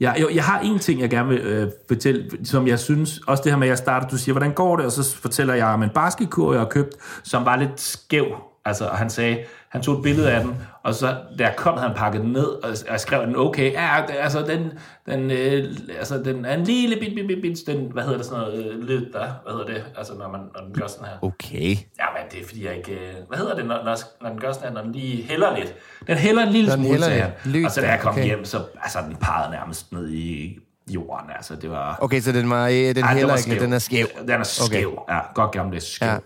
Jeg, 0.00 0.14
jeg, 0.18 0.26
jeg 0.34 0.44
har 0.44 0.60
en 0.60 0.78
ting, 0.78 1.00
jeg 1.00 1.10
gerne 1.10 1.28
vil 1.28 1.38
øh, 1.38 1.70
fortælle, 1.88 2.30
som 2.44 2.66
jeg 2.66 2.78
synes, 2.78 3.20
også 3.26 3.42
det 3.42 3.52
her 3.52 3.58
med, 3.58 3.66
at 3.66 3.70
jeg 3.70 3.78
starter, 3.78 4.08
du 4.08 4.16
siger, 4.16 4.32
hvordan 4.32 4.52
går 4.52 4.76
det, 4.76 4.86
og 4.86 4.92
så 4.92 5.16
fortæller 5.16 5.54
jeg 5.54 5.66
om 5.66 5.82
en 5.82 5.90
basketkur, 5.90 6.52
jeg 6.52 6.60
har 6.60 6.68
købt, 6.68 6.94
som 7.22 7.44
var 7.44 7.56
lidt 7.56 7.80
skæv. 7.80 8.26
Altså, 8.64 8.86
han 8.88 9.10
sagde, 9.10 9.38
han 9.68 9.82
tog 9.82 9.96
et 9.96 10.02
billede 10.02 10.32
af 10.32 10.44
den, 10.44 10.56
og 10.82 10.94
så 10.94 11.16
der 11.38 11.50
kom, 11.56 11.78
han 11.78 11.90
pakket 11.96 12.20
den 12.20 12.32
ned, 12.32 12.46
og 12.46 12.70
jeg 12.90 13.00
skrev 13.00 13.26
den, 13.26 13.36
okay, 13.36 13.72
ja, 13.72 14.04
det, 14.08 14.14
altså, 14.18 14.42
den, 14.42 14.72
den, 15.06 15.30
øh, 15.30 15.76
altså, 15.98 16.18
den 16.22 16.44
er 16.44 16.54
en 16.54 16.64
lille 16.64 16.96
bit, 17.00 17.14
bit, 17.14 17.26
bit, 17.26 17.42
bit, 17.42 17.58
den, 17.66 17.92
hvad 17.92 18.02
hedder 18.02 18.16
det, 18.16 18.26
sådan 18.26 18.40
noget, 18.40 18.66
øh, 18.66 18.80
lyd 18.80 19.12
der, 19.12 19.26
hvad 19.44 19.52
hedder 19.52 19.66
det, 19.66 19.84
altså, 19.96 20.14
når 20.14 20.28
man, 20.28 20.40
når 20.40 20.60
den 20.64 20.74
gør 20.74 20.86
sådan 20.86 21.06
her. 21.06 21.18
Okay. 21.22 21.76
Ja, 22.00 22.07
det 22.32 22.40
er 22.40 22.46
fordi, 22.46 22.66
jeg 22.66 22.76
ikke... 22.76 22.92
øh, 22.92 23.14
Hvad 23.28 23.38
hedder 23.38 23.54
det, 23.56 23.66
når, 23.66 23.84
når, 23.84 23.96
når 24.22 24.28
den 24.30 24.40
gør 24.40 24.52
sådan 24.52 24.68
her, 24.68 24.74
når 24.74 24.82
den 24.82 24.92
lige 24.92 25.22
hælder 25.22 25.56
lidt? 25.56 25.74
Den 26.06 26.16
hælder 26.16 26.42
en 26.42 26.52
lille 26.52 26.70
den 26.70 26.78
smule, 26.78 26.90
hælder 26.90 27.06
sagde 27.06 27.32
lidt. 27.44 27.66
Og 27.66 27.72
så 27.72 27.80
da 27.80 27.90
jeg 27.90 28.00
kom 28.00 28.12
okay. 28.12 28.24
hjem, 28.24 28.44
så 28.44 28.64
altså, 28.82 28.98
den 29.08 29.16
pegede 29.16 29.50
nærmest 29.50 29.92
ned 29.92 30.10
i 30.10 30.58
jorden. 30.90 31.30
Altså, 31.36 31.54
det 31.54 31.70
var... 31.70 31.98
Okay, 32.00 32.20
så 32.20 32.32
den, 32.32 32.50
var, 32.50 32.66
øh, 32.66 32.72
den 32.72 32.84
Ej, 32.84 32.92
den 32.92 33.04
heller 33.04 33.32
var 33.32 33.50
ikke, 33.52 33.64
den 33.64 33.72
er 33.72 33.78
skæv. 33.78 34.06
Den 34.28 34.40
er 34.40 34.42
skæv. 34.42 35.02
Ja, 35.08 35.18
godt 35.34 35.52
gammeldags 35.52 35.94
skæv. 35.94 36.08
Ja. 36.08 36.18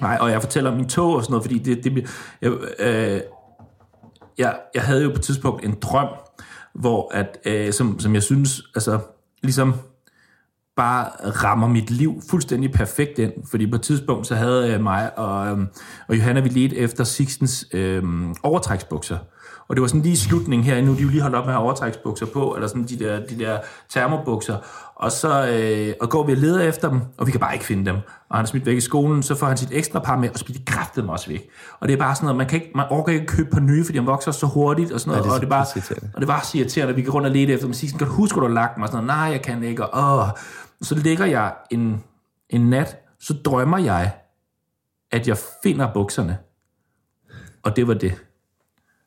Nej, 0.00 0.18
og 0.20 0.30
jeg 0.30 0.42
fortæller 0.42 0.70
om 0.70 0.76
min 0.76 0.88
tog 0.88 1.14
og 1.14 1.22
sådan 1.22 1.32
noget, 1.32 1.44
fordi 1.44 1.58
det, 1.58 1.84
det 1.84 2.10
jeg, 2.42 2.52
øh, 2.78 3.20
jeg, 4.38 4.58
jeg 4.74 4.82
havde 4.82 5.02
jo 5.02 5.08
på 5.08 5.14
et 5.14 5.22
tidspunkt 5.22 5.64
en 5.64 5.78
drøm, 5.82 6.08
hvor 6.74 7.14
at, 7.14 7.38
øh, 7.44 7.72
som, 7.72 8.00
som 8.00 8.14
jeg 8.14 8.22
synes, 8.22 8.62
altså, 8.74 8.98
ligesom 9.42 9.74
bare 10.76 11.30
rammer 11.30 11.68
mit 11.68 11.90
liv 11.90 12.22
fuldstændig 12.30 12.72
perfekt 12.72 13.18
ind, 13.18 13.32
fordi 13.50 13.70
på 13.70 13.76
et 13.76 13.82
tidspunkt 13.82 14.26
så 14.26 14.34
havde 14.34 14.70
jeg 14.70 14.82
mig 14.82 15.18
og, 15.18 15.46
øhm, 15.46 15.66
og 16.08 16.16
Johanna 16.16 16.40
vi 16.40 16.48
ledte 16.48 16.76
efter 16.76 17.04
Sixtens 17.04 17.66
øhm, 17.72 18.34
overtræksbukser. 18.42 19.18
Og 19.68 19.76
det 19.76 19.82
var 19.82 19.88
sådan 19.88 20.02
lige 20.02 20.12
i 20.12 20.16
slutningen 20.16 20.64
her, 20.64 20.82
nu 20.82 20.94
de 20.94 21.02
jo 21.02 21.08
lige 21.08 21.22
holdt 21.22 21.36
op 21.36 21.44
med 21.44 21.52
at 21.52 21.54
have 21.54 21.64
overtræksbukser 21.64 22.26
på, 22.26 22.54
eller 22.54 22.68
sådan 22.68 22.84
de 22.84 22.98
der, 22.98 23.20
de 23.26 23.38
der 23.38 23.58
termobukser. 23.88 24.56
Og 24.96 25.12
så 25.12 25.46
øh, 25.48 25.94
og 26.00 26.10
går 26.10 26.26
vi 26.26 26.32
og 26.32 26.38
leder 26.38 26.62
efter 26.62 26.88
dem, 26.88 27.00
og 27.18 27.26
vi 27.26 27.30
kan 27.30 27.40
bare 27.40 27.52
ikke 27.52 27.64
finde 27.64 27.86
dem. 27.86 27.96
Og 28.30 28.36
han 28.36 28.44
er 28.44 28.46
smidt 28.46 28.66
væk 28.66 28.76
i 28.76 28.80
skolen, 28.80 29.22
så 29.22 29.34
får 29.34 29.46
han 29.46 29.56
sit 29.56 29.68
ekstra 29.72 30.00
par 30.00 30.16
med, 30.16 30.30
og 30.30 30.38
så 30.38 30.44
bliver 30.44 30.58
de 30.58 30.64
kræftet 30.64 31.08
også 31.08 31.28
væk. 31.28 31.48
Og 31.80 31.88
det 31.88 31.94
er 31.94 31.98
bare 31.98 32.14
sådan 32.14 32.26
noget, 32.26 32.36
man, 32.36 32.46
kan 32.46 32.60
ikke, 32.60 32.72
man 32.74 32.86
orker 32.90 33.12
ikke 33.12 33.26
købe 33.26 33.50
på 33.50 33.60
nye, 33.60 33.84
fordi 33.84 33.98
de 33.98 34.04
vokser 34.04 34.32
så 34.32 34.46
hurtigt, 34.46 34.92
og 34.92 35.00
sådan 35.00 35.10
noget. 35.10 35.24
det 35.24 35.30
er 35.30 35.34
og, 35.34 35.40
det 35.40 35.48
bare, 35.48 35.66
og 36.14 36.20
det 36.20 36.28
var 36.28 36.40
så 36.52 36.58
irriterende, 36.58 36.90
at 36.90 36.96
vi 36.96 37.02
går 37.02 37.12
rundt 37.12 37.26
og 37.26 37.32
lede 37.32 37.52
efter 37.52 37.66
dem. 37.66 37.74
Sixten, 37.74 37.98
kan 37.98 38.08
du 38.08 38.12
huske, 38.12 38.34
hvor 38.34 38.40
du 38.40 38.48
har 38.48 38.54
lagt 38.54 38.74
dem? 38.74 38.82
Og 38.82 38.88
sådan 38.88 39.04
noget, 39.04 39.18
nej, 39.18 39.30
jeg 39.30 39.42
kan 39.42 39.62
ikke. 39.62 39.86
Og, 39.86 40.18
åh. 40.18 40.28
Så 40.82 40.94
ligger 40.94 41.24
jeg 41.24 41.54
en, 41.70 42.04
en 42.50 42.70
nat, 42.70 42.96
så 43.20 43.34
drømmer 43.44 43.78
jeg, 43.78 44.12
at 45.10 45.28
jeg 45.28 45.36
finder 45.62 45.92
bukserne. 45.92 46.38
Og 47.62 47.76
det 47.76 47.88
var 47.88 47.94
det. 47.94 48.14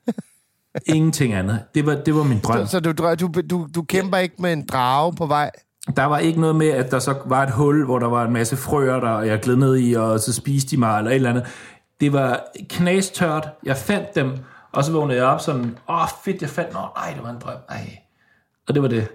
Ingenting 0.95 1.33
andet. 1.33 1.63
Det 1.75 1.85
var, 1.85 1.95
det 1.95 2.15
var 2.15 2.23
min 2.23 2.39
drøm. 2.39 2.67
Så 2.67 2.79
du, 2.79 2.89
drø- 2.89 3.15
du, 3.15 3.31
du, 3.49 3.67
du 3.75 3.83
kæmper 3.83 4.17
ikke 4.17 4.35
med 4.39 4.53
en 4.53 4.65
drage 4.65 5.13
på 5.15 5.25
vej? 5.25 5.51
Der 5.95 6.03
var 6.03 6.17
ikke 6.17 6.39
noget 6.41 6.55
med, 6.55 6.67
at 6.67 6.91
der 6.91 6.99
så 6.99 7.15
var 7.25 7.43
et 7.43 7.51
hul, 7.51 7.85
hvor 7.85 7.99
der 7.99 8.07
var 8.07 8.25
en 8.25 8.33
masse 8.33 8.57
frøer, 8.57 8.99
der 8.99 9.21
jeg 9.21 9.39
gled 9.39 9.55
ned 9.55 9.77
i, 9.77 9.93
og 9.93 10.19
så 10.19 10.33
spiste 10.33 10.71
de 10.71 10.79
mig, 10.79 10.97
eller 10.97 11.11
et 11.11 11.15
eller 11.15 11.29
andet. 11.29 11.45
Det 11.99 12.13
var 12.13 12.45
knastørt. 12.69 13.49
Jeg 13.63 13.77
fandt 13.77 14.15
dem, 14.15 14.37
og 14.71 14.83
så 14.83 14.91
vågnede 14.91 15.17
jeg 15.17 15.25
op 15.25 15.41
sådan, 15.41 15.77
åh 15.89 16.01
oh, 16.01 16.07
fedt, 16.23 16.41
jeg 16.41 16.49
fandt, 16.49 16.73
nå 16.73 16.79
nej, 16.95 17.13
det 17.13 17.23
var 17.23 17.29
en 17.29 17.39
drøm, 17.39 17.57
ej. 17.69 17.99
Og 18.67 18.73
det 18.73 18.81
var 18.81 18.87
det. 18.87 19.07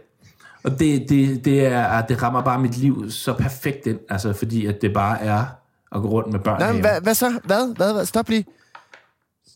Og 0.62 0.70
det, 0.78 1.08
det, 1.08 1.44
det, 1.44 1.66
er, 1.66 2.06
det 2.06 2.22
rammer 2.22 2.42
bare 2.42 2.60
mit 2.60 2.76
liv 2.76 3.10
så 3.10 3.32
perfekt 3.32 3.86
ind, 3.86 3.98
altså 4.08 4.32
fordi 4.32 4.66
at 4.66 4.82
det 4.82 4.92
bare 4.94 5.20
er 5.20 5.44
at 5.94 6.02
gå 6.02 6.08
rundt 6.08 6.32
med 6.32 6.40
børn 6.40 6.60
Nej, 6.60 6.72
men 6.72 6.80
hvad, 6.80 7.00
hvad 7.00 7.14
så? 7.14 7.40
Hvad? 7.44 7.74
Hvad? 7.76 7.92
hvad? 7.92 8.06
Stop 8.06 8.28
lige. 8.28 8.44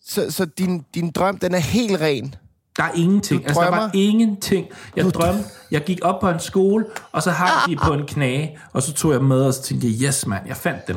Så, 0.06 0.30
så 0.30 0.44
din, 0.44 0.84
din 0.94 1.10
drøm, 1.10 1.38
den 1.38 1.54
er 1.54 1.58
helt 1.58 2.00
ren? 2.00 2.34
Der 2.76 2.84
er 2.84 2.90
ingenting. 2.94 3.42
Du 3.42 3.46
Altså, 3.46 3.62
der 3.62 3.70
var 3.70 3.76
drømmer? 3.76 3.90
ingenting. 3.94 4.66
Jeg 4.96 5.04
drømte, 5.04 5.44
jeg 5.70 5.84
gik 5.84 5.98
op 6.02 6.20
på 6.20 6.28
en 6.28 6.40
skole, 6.40 6.84
og 7.12 7.22
så 7.22 7.30
hang 7.30 7.50
de 7.70 7.76
på 7.76 7.92
en 7.92 8.06
knage, 8.06 8.58
og 8.72 8.82
så 8.82 8.92
tog 8.92 9.12
jeg 9.12 9.22
med, 9.24 9.44
og 9.44 9.54
så 9.54 9.62
tænkte 9.62 9.86
jeg, 9.86 9.94
yes 10.02 10.26
mand, 10.26 10.42
jeg 10.46 10.56
fandt 10.56 10.88
dem. 10.88 10.96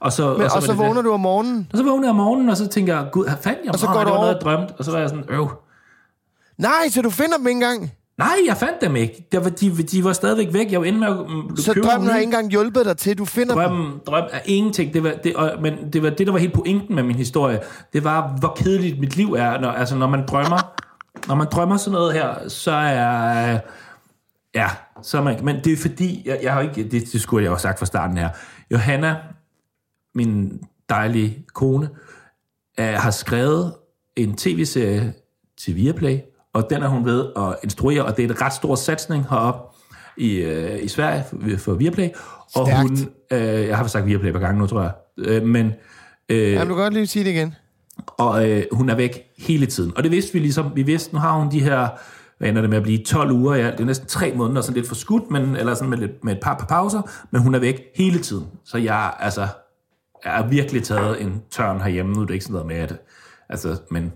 Og 0.00 0.12
så, 0.12 0.32
Men, 0.32 0.42
og 0.42 0.50
så, 0.50 0.56
og 0.56 0.62
så 0.62 0.72
vågner 0.72 0.94
det. 0.94 1.04
du 1.04 1.12
om 1.12 1.20
morgenen? 1.20 1.68
Og 1.72 1.78
så 1.78 1.84
vågnede 1.84 2.06
jeg 2.06 2.10
om 2.10 2.16
morgenen, 2.16 2.48
og 2.48 2.56
så 2.56 2.66
tænkte 2.66 2.96
jeg, 2.96 3.08
gud, 3.12 3.26
fandt 3.40 3.58
jeg 3.64 3.72
Og 3.72 3.78
så 3.78 3.86
går 3.86 3.92
du 3.92 4.00
det 4.00 4.10
var 4.10 4.14
noget, 4.14 4.34
jeg 4.34 4.40
drømte. 4.42 4.74
Og 4.78 4.84
så 4.84 4.90
var 4.90 4.98
jeg 4.98 5.08
sådan, 5.08 5.24
øv. 5.28 5.48
Nej, 6.58 6.88
så 6.90 7.02
du 7.02 7.10
finder 7.10 7.36
dem 7.36 7.46
ikke 7.46 7.56
engang? 7.56 7.92
Nej, 8.18 8.36
jeg 8.46 8.56
fandt 8.56 8.80
dem 8.80 8.96
ikke. 8.96 9.28
Der 9.32 9.40
var, 9.40 9.50
de, 9.50 9.82
de 9.82 10.04
var 10.04 10.12
stadigvæk 10.12 10.52
væk. 10.52 10.72
Jeg 10.72 10.80
var 10.80 10.86
inde 10.86 10.98
med 10.98 11.08
at 11.08 11.58
Så 11.58 11.74
købe 11.74 11.86
drømmen 11.86 12.08
har 12.08 12.16
ikke 12.16 12.24
engang 12.24 12.50
hjulpet 12.50 12.84
dig 12.84 12.96
til, 12.96 13.18
du 13.18 13.24
finder 13.24 13.68
dem? 13.68 14.00
Drøm, 14.06 14.24
er 14.32 14.40
ingenting. 14.44 14.94
Det 14.94 15.02
var, 15.02 15.14
det, 15.24 15.36
og, 15.36 15.52
men 15.62 15.92
det 15.92 16.02
var 16.02 16.10
det, 16.10 16.26
der 16.26 16.32
var 16.32 16.38
helt 16.38 16.52
pointen 16.52 16.94
med 16.94 17.02
min 17.02 17.16
historie. 17.16 17.60
Det 17.92 18.04
var, 18.04 18.36
hvor 18.38 18.56
kedeligt 18.56 19.00
mit 19.00 19.16
liv 19.16 19.32
er. 19.32 19.60
Når, 19.60 19.70
altså, 19.70 19.96
når 19.96 20.06
man 20.06 20.26
drømmer, 20.26 20.74
når 21.28 21.34
man 21.34 21.46
drømmer 21.52 21.76
sådan 21.76 21.92
noget 21.92 22.12
her, 22.12 22.48
så 22.48 22.72
er... 22.72 23.58
Ja, 24.54 24.68
så 25.02 25.18
er 25.18 25.22
man, 25.22 25.44
men 25.44 25.56
det 25.64 25.72
er 25.72 25.76
fordi, 25.76 26.22
jeg, 26.26 26.38
jeg 26.42 26.52
har 26.52 26.60
ikke, 26.60 26.84
det, 26.90 27.12
det 27.12 27.20
skulle 27.20 27.42
jeg 27.42 27.48
jo 27.48 27.54
have 27.54 27.60
sagt 27.60 27.78
fra 27.78 27.86
starten 27.86 28.16
her. 28.16 28.28
Johanna, 28.70 29.16
min 30.14 30.60
dejlige 30.88 31.44
kone, 31.54 31.88
øh, 32.80 32.86
har 32.86 33.10
skrevet 33.10 33.74
en 34.16 34.36
tv-serie 34.36 35.14
til 35.58 35.76
Viaplay, 35.76 36.18
og 36.58 36.70
den 36.70 36.82
er 36.82 36.88
hun 36.88 37.04
ved 37.04 37.26
at 37.36 37.56
instruere, 37.62 38.04
og 38.04 38.16
det 38.16 38.24
er 38.24 38.28
en 38.28 38.40
ret 38.42 38.52
stor 38.52 38.74
satsning 38.74 39.26
heroppe 39.30 39.78
i, 40.16 40.34
øh, 40.34 40.84
i 40.84 40.88
Sverige 40.88 41.24
for, 41.58 41.74
Viaplay. 41.74 42.08
Og 42.54 42.66
Stærkt. 42.66 42.82
hun, 42.82 42.98
øh, 43.32 43.66
jeg 43.66 43.76
har 43.76 43.86
sagt 43.86 44.06
Viaplay 44.06 44.32
par 44.32 44.38
gange 44.38 44.58
nu, 44.58 44.66
tror 44.66 44.82
jeg, 44.82 44.92
øh, 45.18 45.42
men 45.42 45.72
øh, 46.28 46.52
Jamen, 46.52 46.68
du 46.68 46.74
kan 46.74 46.82
godt 46.82 46.94
lige 46.94 47.06
sige 47.06 47.24
det 47.24 47.30
igen. 47.30 47.54
og 48.06 48.50
øh, 48.50 48.62
hun 48.72 48.88
er 48.88 48.94
væk 48.94 49.22
hele 49.38 49.66
tiden. 49.66 49.92
Og 49.96 50.02
det 50.02 50.10
vidste 50.12 50.32
vi 50.32 50.38
ligesom, 50.38 50.72
vi 50.74 50.82
vidste, 50.82 51.14
nu 51.14 51.20
har 51.20 51.38
hun 51.38 51.50
de 51.50 51.60
her, 51.60 51.88
hvad 52.38 52.48
ender 52.48 52.60
det 52.60 52.70
med 52.70 52.76
at 52.76 52.82
blive, 52.82 52.98
12 53.04 53.30
uger 53.32 53.54
i 53.54 53.60
alt. 53.60 53.72
Det 53.72 53.80
er 53.80 53.86
næsten 53.86 54.08
tre 54.08 54.32
måneder, 54.36 54.60
sådan 54.60 54.74
lidt 54.74 54.88
for 54.88 54.94
skudt, 54.94 55.30
men, 55.30 55.56
eller 55.56 55.74
sådan 55.74 55.90
med, 55.90 55.98
lidt, 55.98 56.24
med 56.24 56.32
et 56.32 56.40
par, 56.42 56.54
par 56.54 56.66
pauser, 56.66 57.02
men 57.30 57.42
hun 57.42 57.54
er 57.54 57.58
væk 57.58 57.82
hele 57.94 58.18
tiden. 58.18 58.46
Så 58.64 58.78
jeg, 58.78 59.12
altså, 59.18 59.46
jeg 60.24 60.32
har 60.32 60.46
virkelig 60.46 60.82
taget 60.82 61.22
en 61.22 61.42
tørn 61.50 61.80
herhjemme. 61.80 62.12
Nu 62.12 62.20
er 62.20 62.26
det 62.26 62.34
ikke 62.34 62.44
sådan 62.44 62.52
noget 62.52 62.66
med, 62.66 62.76
at... 62.76 62.96
Altså, 63.48 63.76
men 63.90 64.12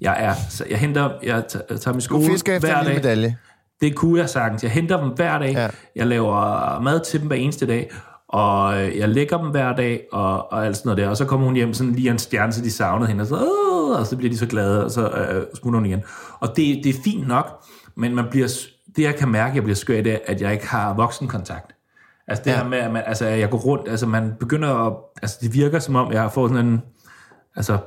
jeg 0.00 0.16
er... 0.18 0.34
Så 0.50 0.64
jeg 0.70 0.78
henter... 0.78 1.10
Jeg 1.22 1.44
tager, 1.48 1.88
min 1.92 1.94
Du 1.94 2.00
skole 2.00 2.58
hver 2.58 2.82
dag. 2.84 2.94
medalje. 2.94 3.36
Det 3.80 3.94
kunne 3.94 4.20
jeg 4.20 4.28
sagtens. 4.28 4.62
Jeg 4.62 4.70
henter 4.70 5.00
dem 5.00 5.08
hver 5.08 5.38
dag. 5.38 5.52
Ja. 5.52 5.68
Jeg 5.96 6.06
laver 6.06 6.80
mad 6.80 7.00
til 7.00 7.20
dem 7.20 7.26
hver 7.28 7.36
eneste 7.36 7.66
dag. 7.66 7.90
Og 8.28 8.82
øh, 8.82 8.98
jeg 8.98 9.08
lægger 9.08 9.38
dem 9.38 9.50
hver 9.50 9.72
dag, 9.76 10.02
og, 10.12 10.52
og 10.52 10.66
alt 10.66 10.76
sådan 10.76 10.88
noget 10.88 10.98
der. 11.04 11.08
Og 11.08 11.16
så 11.16 11.24
kommer 11.24 11.46
hun 11.46 11.56
hjem 11.56 11.74
sådan 11.74 11.92
lige 11.92 12.10
en 12.10 12.18
stjerne, 12.18 12.52
så 12.52 12.62
de 12.62 12.70
savnede 12.70 13.08
hende. 13.08 13.22
Og 13.22 13.26
så, 13.26 13.34
Åh! 13.34 14.00
og 14.00 14.06
så 14.06 14.16
bliver 14.16 14.30
de 14.30 14.38
så 14.38 14.46
glade, 14.46 14.84
og 14.84 14.90
så 14.90 15.08
øh, 15.10 15.46
smutter 15.54 15.78
hun 15.80 15.86
igen. 15.86 16.02
Og 16.40 16.48
det, 16.48 16.80
det 16.84 16.90
er 16.96 17.00
fint 17.04 17.28
nok, 17.28 17.64
men 17.96 18.14
man 18.14 18.24
bliver, 18.30 18.46
det 18.96 19.02
jeg 19.02 19.14
kan 19.14 19.28
mærke, 19.28 19.54
jeg 19.54 19.62
bliver 19.62 19.76
skør 19.76 19.94
i 19.98 20.02
det, 20.02 20.12
er, 20.12 20.18
at 20.26 20.40
jeg 20.40 20.52
ikke 20.52 20.66
har 20.66 20.94
voksenkontakt. 20.94 21.74
Altså 22.28 22.44
det 22.44 22.50
Ja. 22.50 22.56
her 22.56 22.68
med, 22.68 22.78
at 22.78 22.92
man, 22.92 23.02
altså, 23.06 23.26
jeg 23.26 23.50
går 23.50 23.58
rundt, 23.58 23.88
altså 23.88 24.06
man 24.06 24.32
begynder 24.40 24.86
at, 24.86 24.92
altså 25.22 25.38
det 25.40 25.54
virker 25.54 25.78
som 25.78 25.94
om, 25.96 26.12
jeg 26.12 26.22
har 26.22 26.28
fået 26.28 26.50
sådan 26.50 26.66
en, 26.66 26.82
altså 27.56 27.78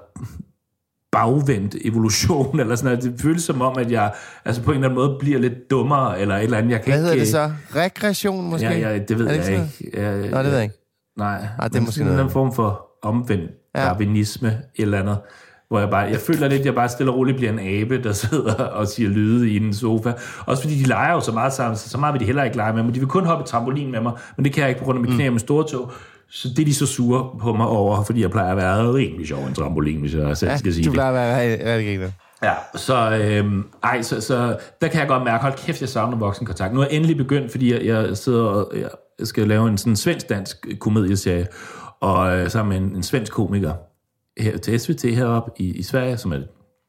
bagvendt 1.12 1.76
evolution, 1.86 2.60
eller 2.60 2.76
sådan 2.76 2.98
noget. 2.98 3.14
Det 3.14 3.22
føles 3.22 3.44
som 3.44 3.62
om, 3.62 3.78
at 3.78 3.92
jeg 3.92 4.14
altså 4.46 4.62
på 4.62 4.72
en 4.72 4.76
eller 4.78 4.90
anden 4.90 5.06
måde 5.06 5.18
bliver 5.20 5.40
lidt 5.40 5.72
dummere, 5.72 6.20
eller 6.20 6.36
et 6.38 6.44
eller 6.44 6.58
andet. 6.58 6.72
Jeg 6.72 6.82
kan 6.82 6.94
Hvad 6.94 7.14
ikke, 7.14 7.26
hedder 7.26 7.48
det 7.50 7.54
så? 7.74 7.80
Regression 7.80 8.50
måske? 8.50 8.66
Ja, 8.68 8.90
ja, 8.92 8.98
det 9.00 9.20
ved 9.20 9.28
Er 9.28 9.34
jeg 9.34 9.44
sådan 9.44 9.62
ikke. 9.82 10.02
Jeg, 10.02 10.30
Nå, 10.32 10.38
det 10.38 10.46
ved 10.46 10.54
jeg 10.54 10.64
ikke. 10.64 10.76
Nej, 11.18 11.38
det 11.68 11.76
er 11.76 11.80
måske 11.80 11.94
sådan 11.94 12.12
noget 12.12 12.26
en 12.26 12.32
form 12.32 12.54
for 12.54 12.86
omvendt 13.04 13.52
Ja. 13.76 13.82
darwinisme, 13.82 14.48
et 14.48 14.84
eller 14.84 15.00
andet. 15.00 15.18
Hvor 15.70 15.80
jeg 15.80 15.90
bare, 15.90 16.02
jeg 16.02 16.20
føler 16.20 16.48
lidt, 16.48 16.60
at 16.60 16.66
jeg 16.66 16.76
bare 16.76 16.90
stille 16.90 17.12
og 17.12 17.18
roligt 17.18 17.38
bliver 17.38 17.52
en 17.52 17.60
abe, 17.60 18.04
der 18.04 18.14
sidder 18.24 18.54
og 18.54 18.88
siger 18.88 19.10
lyde 19.10 19.50
i 19.50 19.58
en 19.58 19.74
sofa. 19.74 20.14
Også 20.46 20.64
fordi 20.64 20.80
de 20.80 20.88
leger 20.88 21.14
jo 21.14 21.20
så 21.20 21.32
meget 21.32 21.54
sammen, 21.54 21.76
så 21.78 21.90
så 21.90 21.98
meget 21.98 22.14
vil 22.14 22.20
de 22.20 22.26
heller 22.26 22.44
ikke 22.44 22.58
lege 22.58 22.74
med 22.74 22.84
mig. 22.84 22.96
De 22.96 23.00
vil 23.00 23.08
kun 23.10 23.26
hoppe 23.26 23.46
trampolin 23.46 23.92
med 23.92 24.02
mig, 24.02 24.12
men 24.38 24.46
det 24.46 24.54
kan 24.54 24.62
jeg 24.62 24.70
ikke 24.70 24.80
på 24.80 24.86
grund 24.86 24.98
af 24.98 25.02
mit 25.02 25.14
knæ 25.14 25.26
og 25.28 25.32
min 25.34 25.40
store 25.40 25.68
tog. 25.68 25.92
Så 26.32 26.48
det 26.50 26.60
er 26.60 26.66
de 26.66 26.74
så 26.76 26.86
sure 26.86 27.40
på 27.40 27.54
mig 27.54 27.68
over, 27.68 28.04
fordi 28.04 28.22
jeg 28.22 28.32
plejer 28.32 28.52
at 28.52 28.58
være 28.58 28.94
rimelig 28.94 29.28
sjov 29.28 29.44
i 29.44 29.48
en 29.48 29.54
trampolin, 29.54 30.00
hvis 30.00 30.14
jeg 30.16 30.38
selv 30.38 30.52
Ja, 30.52 30.58
skal 30.58 30.74
sige 30.74 30.84
du 30.86 30.90
det. 30.90 30.94
plejer 30.94 31.10
at 31.10 31.16
være 31.16 31.42
rigtig, 31.78 31.88
griner. 31.88 32.12
Ja, 32.44 32.54
så, 32.76 33.12
øhm, 33.22 33.64
ej, 33.84 34.02
så, 34.02 34.22
så 34.22 34.58
der 34.82 34.88
kan 34.88 35.00
jeg 35.00 35.08
godt 35.08 35.24
mærke, 35.24 35.42
hold 35.42 35.54
kæft, 35.58 35.82
jeg 35.82 35.90
savner 35.90 36.18
voksenkontakt. 36.18 36.74
Nu 36.74 36.80
er 36.80 36.86
jeg 36.86 36.94
endelig 36.96 37.18
begyndt, 37.18 37.52
fordi 37.52 37.74
jeg, 37.74 37.86
jeg 37.86 38.18
sidder 38.18 38.44
og 38.44 38.74
jeg 38.80 38.90
skal 39.28 39.48
lave 39.48 39.68
en 39.70 39.78
sådan 39.78 39.96
svensk-dansk 39.96 40.68
komedieserie, 40.80 41.48
og 42.02 42.38
øh, 42.38 42.50
sammen 42.50 42.82
med 42.82 42.90
en, 42.90 42.96
en 42.96 43.04
svensk 43.04 43.32
komiker 43.34 43.74
her 44.42 44.58
til 44.58 44.80
SVT 44.80 45.04
heroppe 45.04 45.52
i, 45.58 45.78
i 45.78 45.84
Sverige, 45.84 46.18
som 46.18 46.32
er 46.32 46.38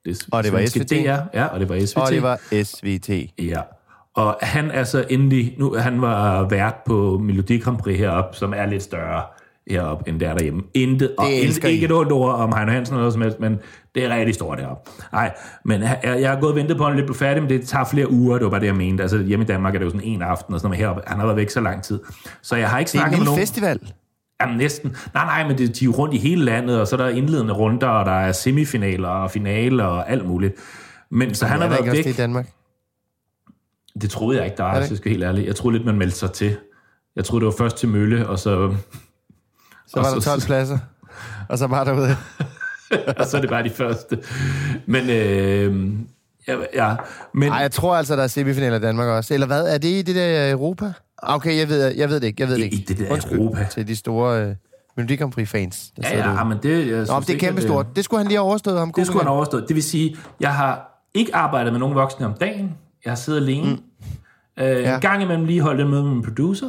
det 0.04 0.26
Og 0.32 0.44
det 0.44 0.52
var 0.52 0.66
SVT? 0.66 0.90
DR, 0.90 0.94
ja, 1.34 1.44
og 1.46 1.60
det 1.60 1.68
var 1.68 1.86
SVT. 1.86 1.96
Og 1.96 2.10
det 2.10 2.22
var 2.22 2.40
SVT. 2.64 3.08
Ja. 3.38 3.60
Og 4.16 4.36
han 4.42 4.70
er 4.70 4.84
så 4.84 5.04
endelig, 5.10 5.54
nu 5.58 5.74
han 5.74 6.00
var 6.00 6.48
vært 6.48 6.74
på 6.86 7.18
Melodi 7.22 7.58
Grand 7.58 7.78
Prix 7.78 7.98
heroppe, 7.98 8.36
som 8.36 8.52
er 8.56 8.66
lidt 8.66 8.82
større 8.82 9.22
heroppe, 9.70 10.08
end 10.08 10.20
der 10.20 10.34
derhjemme. 10.34 10.62
Intet, 10.74 11.14
og 11.18 11.32
elsker 11.32 11.68
ikke, 11.68 11.84
et 11.84 11.92
ondt 11.92 12.12
ord 12.12 12.34
om 12.34 12.52
Heino 12.56 12.72
Hansen 12.72 12.94
eller 12.94 13.00
noget 13.00 13.12
som 13.12 13.22
helst, 13.22 13.40
men 13.40 13.58
det 13.94 14.04
er 14.04 14.16
rigtig 14.16 14.34
stort 14.34 14.58
deroppe. 14.58 14.90
Nej, 15.12 15.34
men 15.64 15.82
jeg, 15.82 16.00
jeg 16.04 16.30
har 16.30 16.40
gået 16.40 16.50
og 16.50 16.56
ventet 16.56 16.76
på, 16.76 16.84
at 16.84 16.88
han 16.90 16.96
lidt 16.96 17.06
blev 17.06 17.16
færdig, 17.16 17.42
men 17.42 17.50
det 17.50 17.68
tager 17.68 17.84
flere 17.84 18.10
uger, 18.10 18.34
det 18.38 18.44
var 18.44 18.50
bare 18.50 18.60
det, 18.60 18.66
jeg 18.66 18.74
mente. 18.76 19.02
Altså 19.02 19.18
hjemme 19.18 19.44
i 19.44 19.46
Danmark 19.46 19.74
er 19.74 19.78
det 19.78 19.84
jo 19.84 19.90
sådan 19.90 20.06
en 20.06 20.22
aften, 20.22 20.54
og 20.54 20.60
sådan 20.60 20.68
noget, 20.68 20.78
men 20.78 20.84
heroppe, 20.84 21.02
han 21.06 21.18
har 21.18 21.26
været 21.26 21.36
væk 21.36 21.50
så 21.50 21.60
lang 21.60 21.82
tid. 21.82 22.00
Så 22.42 22.56
jeg 22.56 22.68
har 22.70 22.78
ikke 22.78 22.88
Det 22.88 22.94
er 22.94 22.98
en 22.98 23.02
snakket 23.02 23.18
med 23.18 23.26
nogen. 23.26 23.40
festival. 23.40 23.80
Jamen 24.42 24.56
næsten. 24.56 24.96
Nej, 25.14 25.24
nej, 25.24 25.48
men 25.48 25.58
det, 25.58 25.80
de 25.80 25.84
er 25.84 25.88
rundt 25.88 26.14
i 26.14 26.18
hele 26.18 26.44
landet, 26.44 26.80
og 26.80 26.86
så 26.88 26.96
er 26.96 27.00
der 27.00 27.08
indledende 27.08 27.52
runder, 27.52 27.88
og 27.88 28.06
der 28.06 28.12
er 28.12 28.32
semifinaler 28.32 29.08
og 29.08 29.30
finaler 29.30 29.84
og 29.84 30.10
alt 30.10 30.26
muligt. 30.26 30.54
Men 31.10 31.34
så 31.34 31.46
han 31.46 31.58
er 31.58 31.62
har 31.62 31.68
været 31.70 31.92
væk. 31.92 32.04
det 32.04 32.10
i 32.10 32.16
Danmark? 32.16 32.46
Det 34.00 34.10
troede 34.10 34.36
jeg 34.38 34.44
ikke, 34.46 34.56
der 34.56 34.64
Er 34.64 34.68
var, 34.72 34.78
hvis 34.80 34.90
jeg 34.90 34.98
skal 34.98 35.10
helt 35.10 35.24
ærlig. 35.24 35.46
Jeg 35.46 35.56
troede 35.56 35.76
lidt, 35.76 35.86
man 35.86 35.98
meldte 35.98 36.16
sig 36.18 36.32
til. 36.32 36.56
Jeg 37.16 37.24
troede, 37.24 37.40
det 37.40 37.46
var 37.46 37.64
først 37.64 37.76
til 37.76 37.88
Mølle, 37.88 38.28
og 38.28 38.38
så, 38.38 38.74
Så 39.86 40.00
var 40.00 40.08
Og 40.08 40.14
der 40.14 40.20
så- 40.20 40.30
12 40.30 40.42
pladser. 40.42 40.78
Og 41.48 41.58
så 41.58 41.66
var 41.66 41.84
derude. 41.84 42.16
og 43.18 43.26
så 43.26 43.36
er 43.36 43.40
det 43.40 43.50
bare 43.50 43.62
de 43.64 43.70
første. 43.70 44.18
Men, 44.86 45.10
øh, 45.10 45.92
ja, 46.48 46.56
ja, 46.74 46.96
men 47.34 47.48
Nej, 47.48 47.58
jeg 47.58 47.70
tror 47.72 47.96
altså, 47.96 48.16
der 48.16 48.22
er 48.22 48.26
semifinaler 48.26 48.76
i 48.76 48.80
Danmark 48.80 49.08
også. 49.08 49.34
Eller 49.34 49.46
hvad? 49.46 49.74
Er 49.74 49.78
det 49.78 49.88
i 49.88 50.02
det 50.02 50.14
der 50.14 50.50
Europa? 50.52 50.92
Okay, 51.22 51.58
jeg 51.58 51.68
ved, 51.68 51.86
jeg 51.96 52.08
ved 52.08 52.20
det 52.20 52.26
ikke. 52.26 52.42
Jeg 52.42 52.48
ved 52.48 52.56
det 52.56 52.64
ikke. 52.64 52.76
i 52.76 52.84
det 52.88 52.98
der 52.98 53.12
Undskyld 53.12 53.38
Europa. 53.38 53.66
til 53.72 53.88
de 53.88 53.96
store 53.96 54.48
uh, 54.48 54.54
Melodi 54.96 55.16
Grand 55.16 55.32
Prix-fans. 55.32 55.90
Der 55.96 56.08
ja, 56.08 56.30
ja, 56.32 56.44
men 56.44 56.58
det, 56.62 56.70
jeg 56.78 56.84
synes 56.86 57.08
Nå, 57.08 57.14
men 57.14 57.26
det 57.26 57.34
er 57.34 57.38
kæmpe 57.38 57.62
stort. 57.62 57.86
Det 57.96 58.04
skulle 58.04 58.18
han 58.20 58.26
lige 58.26 58.38
have 58.38 58.46
overstået 58.46 58.78
ham. 58.78 58.92
Det 58.92 59.06
skulle 59.06 59.20
han 59.20 59.26
komikeren. 59.26 59.36
overstå. 59.36 59.60
Det 59.66 59.74
vil 59.74 59.82
sige, 59.82 60.16
jeg 60.40 60.54
har 60.54 61.02
ikke 61.14 61.34
arbejdet 61.36 61.72
med 61.72 61.80
nogen 61.80 61.94
voksne 61.94 62.26
om 62.26 62.34
dagen. 62.34 62.70
Jeg 63.04 63.10
har 63.10 63.16
siddet 63.16 63.40
alene. 63.40 63.72
Mm. 63.72 63.78
Øh, 64.64 64.66
Ja. 64.82 64.94
En 64.94 65.00
gang 65.00 65.22
imellem 65.22 65.44
lige 65.44 65.60
holdt 65.60 65.80
et 65.80 65.86
møde 65.86 66.02
med 66.02 66.10
min 66.12 66.22
producer. 66.22 66.68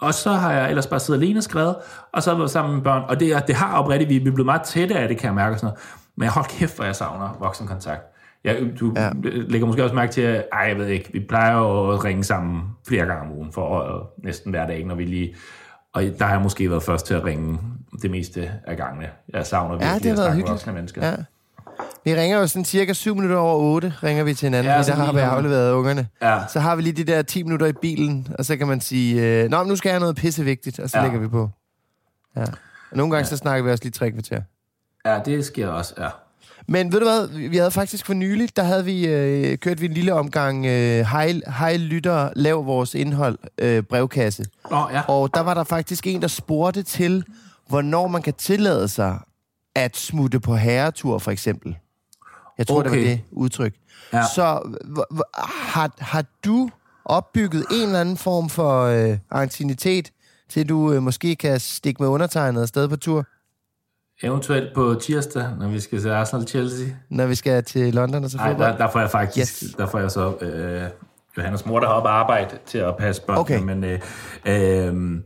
Og 0.00 0.14
så 0.14 0.30
har 0.32 0.52
jeg 0.52 0.68
ellers 0.68 0.86
bare 0.86 1.00
siddet 1.00 1.20
alene 1.22 1.38
og 1.38 1.42
skrevet, 1.42 1.76
og 2.12 2.22
så 2.22 2.30
har 2.30 2.34
jeg 2.34 2.38
været 2.38 2.50
sammen 2.50 2.74
med 2.74 2.82
børn. 2.82 3.02
Og 3.08 3.20
det, 3.20 3.42
det 3.46 3.54
har 3.54 3.78
oprigtigt, 3.78 4.08
vi 4.10 4.16
er 4.16 4.20
blevet 4.20 4.44
meget 4.46 4.62
tætte 4.62 4.94
af 4.94 5.08
det, 5.08 5.18
kan 5.18 5.26
jeg 5.26 5.34
mærke. 5.34 5.54
og 5.54 5.58
Sådan 5.60 5.66
noget. 5.66 5.80
Men 6.16 6.24
jeg 6.24 6.32
hold 6.32 6.46
kæft, 6.46 6.76
hvor 6.76 6.84
jeg 6.84 6.96
savner 6.96 7.36
voksenkontakt. 7.40 8.02
Jeg, 8.44 8.58
du 8.80 8.92
Ja. 8.96 9.04
ja. 9.04 9.10
lægger 9.22 9.66
måske 9.66 9.84
også 9.84 9.94
mærke 9.94 10.12
til, 10.12 10.20
at 10.20 10.44
ej, 10.52 10.60
jeg 10.60 10.78
ved 10.78 10.86
ikke, 10.86 11.10
vi 11.12 11.20
plejer 11.28 11.58
jo 11.58 11.90
at 11.90 12.04
ringe 12.04 12.24
sammen 12.24 12.62
flere 12.88 13.06
gange 13.06 13.22
om 13.22 13.32
ugen, 13.38 13.52
for 13.52 13.94
øh, 13.96 14.24
næsten 14.24 14.50
hver 14.50 14.66
dag, 14.66 14.84
når 14.86 14.94
vi 14.94 15.04
lige... 15.04 15.34
Og 15.94 16.02
der 16.18 16.24
har 16.24 16.32
jeg 16.32 16.42
måske 16.42 16.70
været 16.70 16.82
først 16.82 17.06
til 17.06 17.14
at 17.14 17.24
ringe 17.24 17.58
det 18.02 18.10
meste 18.10 18.50
af 18.66 18.76
gangene. 18.76 19.08
Jeg 19.32 19.46
savner 19.46 19.74
Ja, 19.80 19.92
virkelig 19.92 20.10
det 20.16 20.18
har 20.18 20.26
at 20.26 20.32
snakke 20.32 20.42
med 20.42 20.48
voksne 20.52 20.72
mennesker. 20.72 21.06
Ja. 21.06 21.14
Vi 22.04 22.14
ringer 22.14 22.38
jo 22.38 22.46
sådan 22.46 22.64
cirka 22.64 22.92
7 22.92 23.14
minutter 23.14 23.36
over 23.36 23.54
8, 23.54 23.94
ringer 24.02 24.24
vi 24.24 24.34
til 24.34 24.46
hinanden, 24.46 24.72
Ja, 24.72 24.82
sådan 24.82 25.00
har 25.00 25.12
vi 25.12 25.18
afleveret 25.18 25.72
ungerne. 25.72 26.08
Ja. 26.22 26.38
Så 26.52 26.60
har 26.60 26.76
vi 26.76 26.82
lige 26.82 26.92
de 26.92 27.04
der 27.04 27.22
10 27.22 27.42
minutter 27.42 27.66
i 27.66 27.72
bilen, 27.72 28.28
og 28.38 28.44
så 28.44 28.56
kan 28.56 28.66
man 28.68 28.80
sige, 28.80 29.22
øh, 29.22 29.50
Nå, 29.50 29.64
nu 29.64 29.76
skal 29.76 29.88
jeg 29.88 29.94
have 29.94 30.00
noget 30.00 30.16
pissevigtigt, 30.16 30.78
og 30.78 30.90
så 30.90 30.98
ja. 30.98 31.04
Lægger 31.04 31.18
vi 31.18 31.28
på. 31.28 31.50
Ja. 32.36 32.42
Og 32.90 32.96
nogle 32.96 33.12
gange 33.12 33.24
ja. 33.24 33.28
så 33.30 33.36
snakker 33.36 33.64
vi 33.64 33.70
også 33.70 33.84
lige 33.84 33.92
tre 33.92 34.10
kvarter. 34.10 34.42
Ja, 35.06 35.18
det 35.24 35.44
sker 35.44 35.68
også, 35.68 35.94
ja. 35.98 36.08
Men 36.68 36.92
ved 36.92 37.00
du 37.00 37.06
hvad, 37.06 37.48
vi 37.48 37.56
havde 37.56 37.70
faktisk 37.70 38.06
for 38.06 38.14
nylig, 38.14 38.56
der 38.56 38.62
havde 38.62 38.84
vi 38.84 39.06
øh, 39.06 39.58
kørt 39.58 39.80
vi 39.80 39.86
en 39.86 39.92
lille 39.92 40.14
omgang 40.14 40.66
øh, 40.66 41.06
hej, 41.06 41.40
hej 41.58 41.76
lytter, 41.76 42.30
lav 42.36 42.66
vores 42.66 42.94
indhold 42.94 43.38
øh, 43.58 43.82
brevkasse. 43.82 44.44
Nå, 44.70 44.88
ja. 44.92 45.02
Og 45.08 45.34
der 45.34 45.40
var 45.40 45.54
der 45.54 45.64
faktisk 45.64 46.06
en, 46.06 46.22
der 46.22 46.28
spurgte 46.28 46.82
til, 46.82 47.24
hvornår 47.68 48.06
man 48.08 48.22
kan 48.22 48.34
tillade 48.34 48.88
sig 48.88 49.18
at 49.74 49.96
smutte 49.96 50.40
på 50.40 50.56
herretur, 50.56 51.18
for 51.18 51.30
eksempel. 51.30 51.76
Jeg 52.60 52.66
tror, 52.66 52.80
okay. 52.80 52.90
det 52.90 52.98
var 53.00 53.04
det 53.06 53.20
udtryk. 53.30 53.74
Ja. 54.12 54.22
Så 54.34 54.42
har, 55.74 55.90
har 55.98 56.24
du 56.44 56.70
opbygget 57.04 57.64
en 57.70 57.86
eller 57.86 58.00
anden 58.00 58.16
form 58.16 58.48
for 58.48 58.82
øh, 58.82 59.18
ancienitet, 59.30 60.10
til 60.48 60.68
du 60.68 60.92
øh, 60.92 61.02
måske 61.02 61.36
kan 61.36 61.60
stikke 61.60 62.02
med 62.02 62.08
undertegnet 62.10 62.62
afsted 62.62 62.88
på 62.88 62.96
tur, 62.96 63.24
Eventuelt 64.22 64.74
på 64.74 64.94
tirsdag, 65.02 65.44
når 65.58 65.68
vi 65.68 65.80
skal 65.80 66.00
se 66.02 66.10
Arsenal-Chelsea. 66.14 66.92
når 67.10 67.26
vi 67.26 67.34
skal 67.34 67.64
til 67.64 67.94
London 67.94 68.24
og 68.24 68.30
så 68.30 68.36
Nej, 68.36 68.52
der, 68.52 68.76
der 68.76 68.90
får 68.90 69.00
jeg 69.00 69.10
faktisk, 69.10 69.62
Yes. 69.62 69.74
der 69.78 69.86
får 69.86 69.98
jeg 69.98 70.10
så 70.10 70.34
øh, 70.40 70.82
Johannes 71.36 71.66
mor, 71.66 71.80
der 71.80 71.86
har 71.86 71.94
op 71.94 72.04
og 72.04 72.18
arbejde 72.18 72.58
til 72.66 72.78
at 72.78 72.96
passe 72.96 73.22
børnene. 73.22 73.40
Okay. 73.40 73.60
Men 73.62 73.84
øh, 73.84 74.00
øh, 74.46 75.20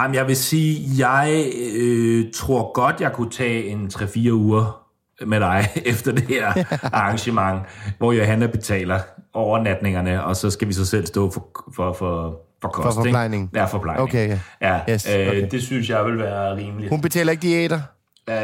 jamen, 0.00 0.14
jeg 0.14 0.26
vil 0.26 0.36
sige, 0.36 1.06
jeg 1.08 1.52
øh, 1.76 2.24
tror 2.34 2.72
godt, 2.72 3.00
jeg 3.00 3.12
kunne 3.12 3.30
tage 3.30 3.64
en 3.66 3.90
3-4 3.94 4.30
uger 4.30 4.87
med 5.26 5.40
dig 5.40 5.68
efter 5.92 6.12
det 6.12 6.24
her 6.28 6.52
arrangement, 6.92 7.62
hvor 7.98 8.12
Johanna 8.12 8.46
betaler 8.46 9.00
overnatningerne, 9.34 10.24
og 10.24 10.36
så 10.36 10.50
skal 10.50 10.68
vi 10.68 10.72
så 10.72 10.86
selv 10.86 11.06
stå 11.06 11.30
for, 11.30 11.46
for, 11.74 11.92
for, 11.92 12.40
for 12.62 12.68
kost. 12.68 12.94
For 12.96 13.02
forplejning. 13.02 13.42
Ikke? 13.42 13.58
Ja, 13.58 13.64
forplejning. 13.64 14.02
Okay, 14.02 14.38
ja. 14.60 14.80
Yes, 14.90 15.08
øh, 15.08 15.28
okay. 15.28 15.48
Det 15.50 15.62
synes 15.62 15.90
jeg 15.90 16.04
vil 16.04 16.18
være 16.18 16.56
rimeligt. 16.56 16.90
Hun 16.90 17.00
betaler 17.00 17.32
ikke 17.32 17.42
diæter? 17.42 17.80
Øh, 18.28 18.34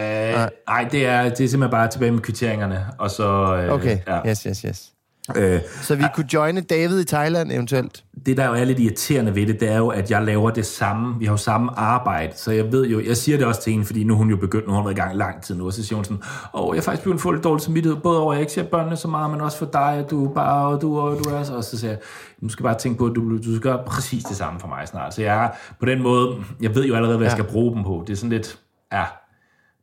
nej, 0.69 0.89
det 0.93 1.07
er, 1.07 1.23
det 1.23 1.31
er 1.33 1.35
simpelthen 1.49 1.71
bare 1.71 1.89
tilbage 1.89 2.11
med 2.13 2.21
kvitteringerne, 2.21 2.87
og 2.99 3.11
så... 3.11 3.57
Øh, 3.57 3.73
Okay, 3.73 3.99
ja. 4.09 4.29
yes, 4.29 4.43
yes, 4.43 4.61
yes. 4.61 4.91
Øh, 5.37 5.61
Så 5.83 5.95
vi 5.97 6.05
kunne 6.15 6.27
joine 6.35 6.61
David 6.61 7.01
i 7.01 7.05
Thailand 7.05 7.53
eventuelt? 7.53 8.05
det, 8.27 8.37
der 8.37 8.47
jo 8.47 8.53
er 8.55 8.65
lidt 8.65 8.79
irriterende 8.79 9.35
ved 9.35 9.47
det, 9.47 9.61
det 9.61 9.69
er 9.73 9.77
jo, 9.79 9.89
at 9.89 10.11
jeg 10.11 10.23
laver 10.23 10.51
det 10.51 10.67
samme. 10.67 11.19
Vi 11.19 11.25
har 11.25 11.33
jo 11.33 11.37
samme 11.37 11.79
arbejde, 11.79 12.33
så 12.37 12.53
jeg 12.53 12.73
ved 12.73 12.87
jo... 12.87 13.01
Jeg 13.07 13.17
siger 13.17 13.39
det 13.39 13.47
også 13.47 13.63
til 13.63 13.71
hende, 13.73 13.85
fordi 13.87 14.05
nu 14.05 14.15
hun 14.17 14.31
jo 14.31 14.37
begyndt, 14.37 14.67
nu 14.67 14.73
har 14.73 14.81
hun 14.81 14.87
været 14.87 14.97
i 14.97 15.01
gang 15.01 15.17
lang 15.17 15.43
tid 15.43 15.55
nu, 15.57 15.67
og 15.67 15.73
så 15.73 15.85
siger 15.85 15.97
hun 15.97 16.05
sådan, 16.05 16.23
åh, 16.55 16.75
jeg 16.77 16.81
er 16.81 16.85
faktisk 16.85 17.03
begyndt 17.03 17.19
at 17.19 17.23
få 17.23 17.31
lidt 17.31 17.45
dårlig 17.45 17.63
samvittighed, 17.63 18.01
både 18.01 18.21
over, 18.21 18.33
at 18.33 18.37
jeg 18.37 18.41
ikke 18.41 18.53
ser 18.53 18.63
børnene 18.63 18.97
så 18.97 19.09
meget, 19.09 19.31
men 19.31 19.41
også 19.41 19.59
for 19.59 19.67
dig, 19.73 19.93
at 20.05 20.11
du 20.11 20.29
er 20.29 20.35
bare, 20.35 20.67
og 20.67 20.83
du, 20.83 20.99
og 21.01 21.19
du 21.25 21.31
er 21.31 21.43
så... 21.43 21.55
Og 21.55 21.65
så 21.65 21.79
siger 21.79 21.91
jeg, 21.91 21.99
du 22.43 22.49
skal 22.49 22.63
bare 22.63 22.79
tænke 22.79 22.99
på, 22.99 23.07
at 23.07 23.13
du, 23.15 23.37
du 23.37 23.43
skal 23.43 23.61
gøre 23.61 23.79
præcis 23.87 24.25
det 24.25 24.37
samme 24.37 24.61
for 24.61 24.69
mig 24.69 24.89
snart. 24.89 25.15
Så 25.15 25.23
jeg 25.23 25.45
er 25.45 25.49
på 25.81 25.87
den 25.87 26.03
måde, 26.03 26.35
jeg 26.63 26.75
ved 26.75 26.85
jo 26.85 26.95
allerede, 26.95 27.17
hvad 27.19 27.27
jeg 27.27 27.39
Ja. 27.39 27.43
skal 27.43 27.53
bruge 27.53 27.75
dem 27.77 27.85
på. 27.85 28.05
Det 28.07 28.13
er 28.13 28.17
sådan 28.17 28.31
lidt, 28.31 28.59
ja, 28.93 29.05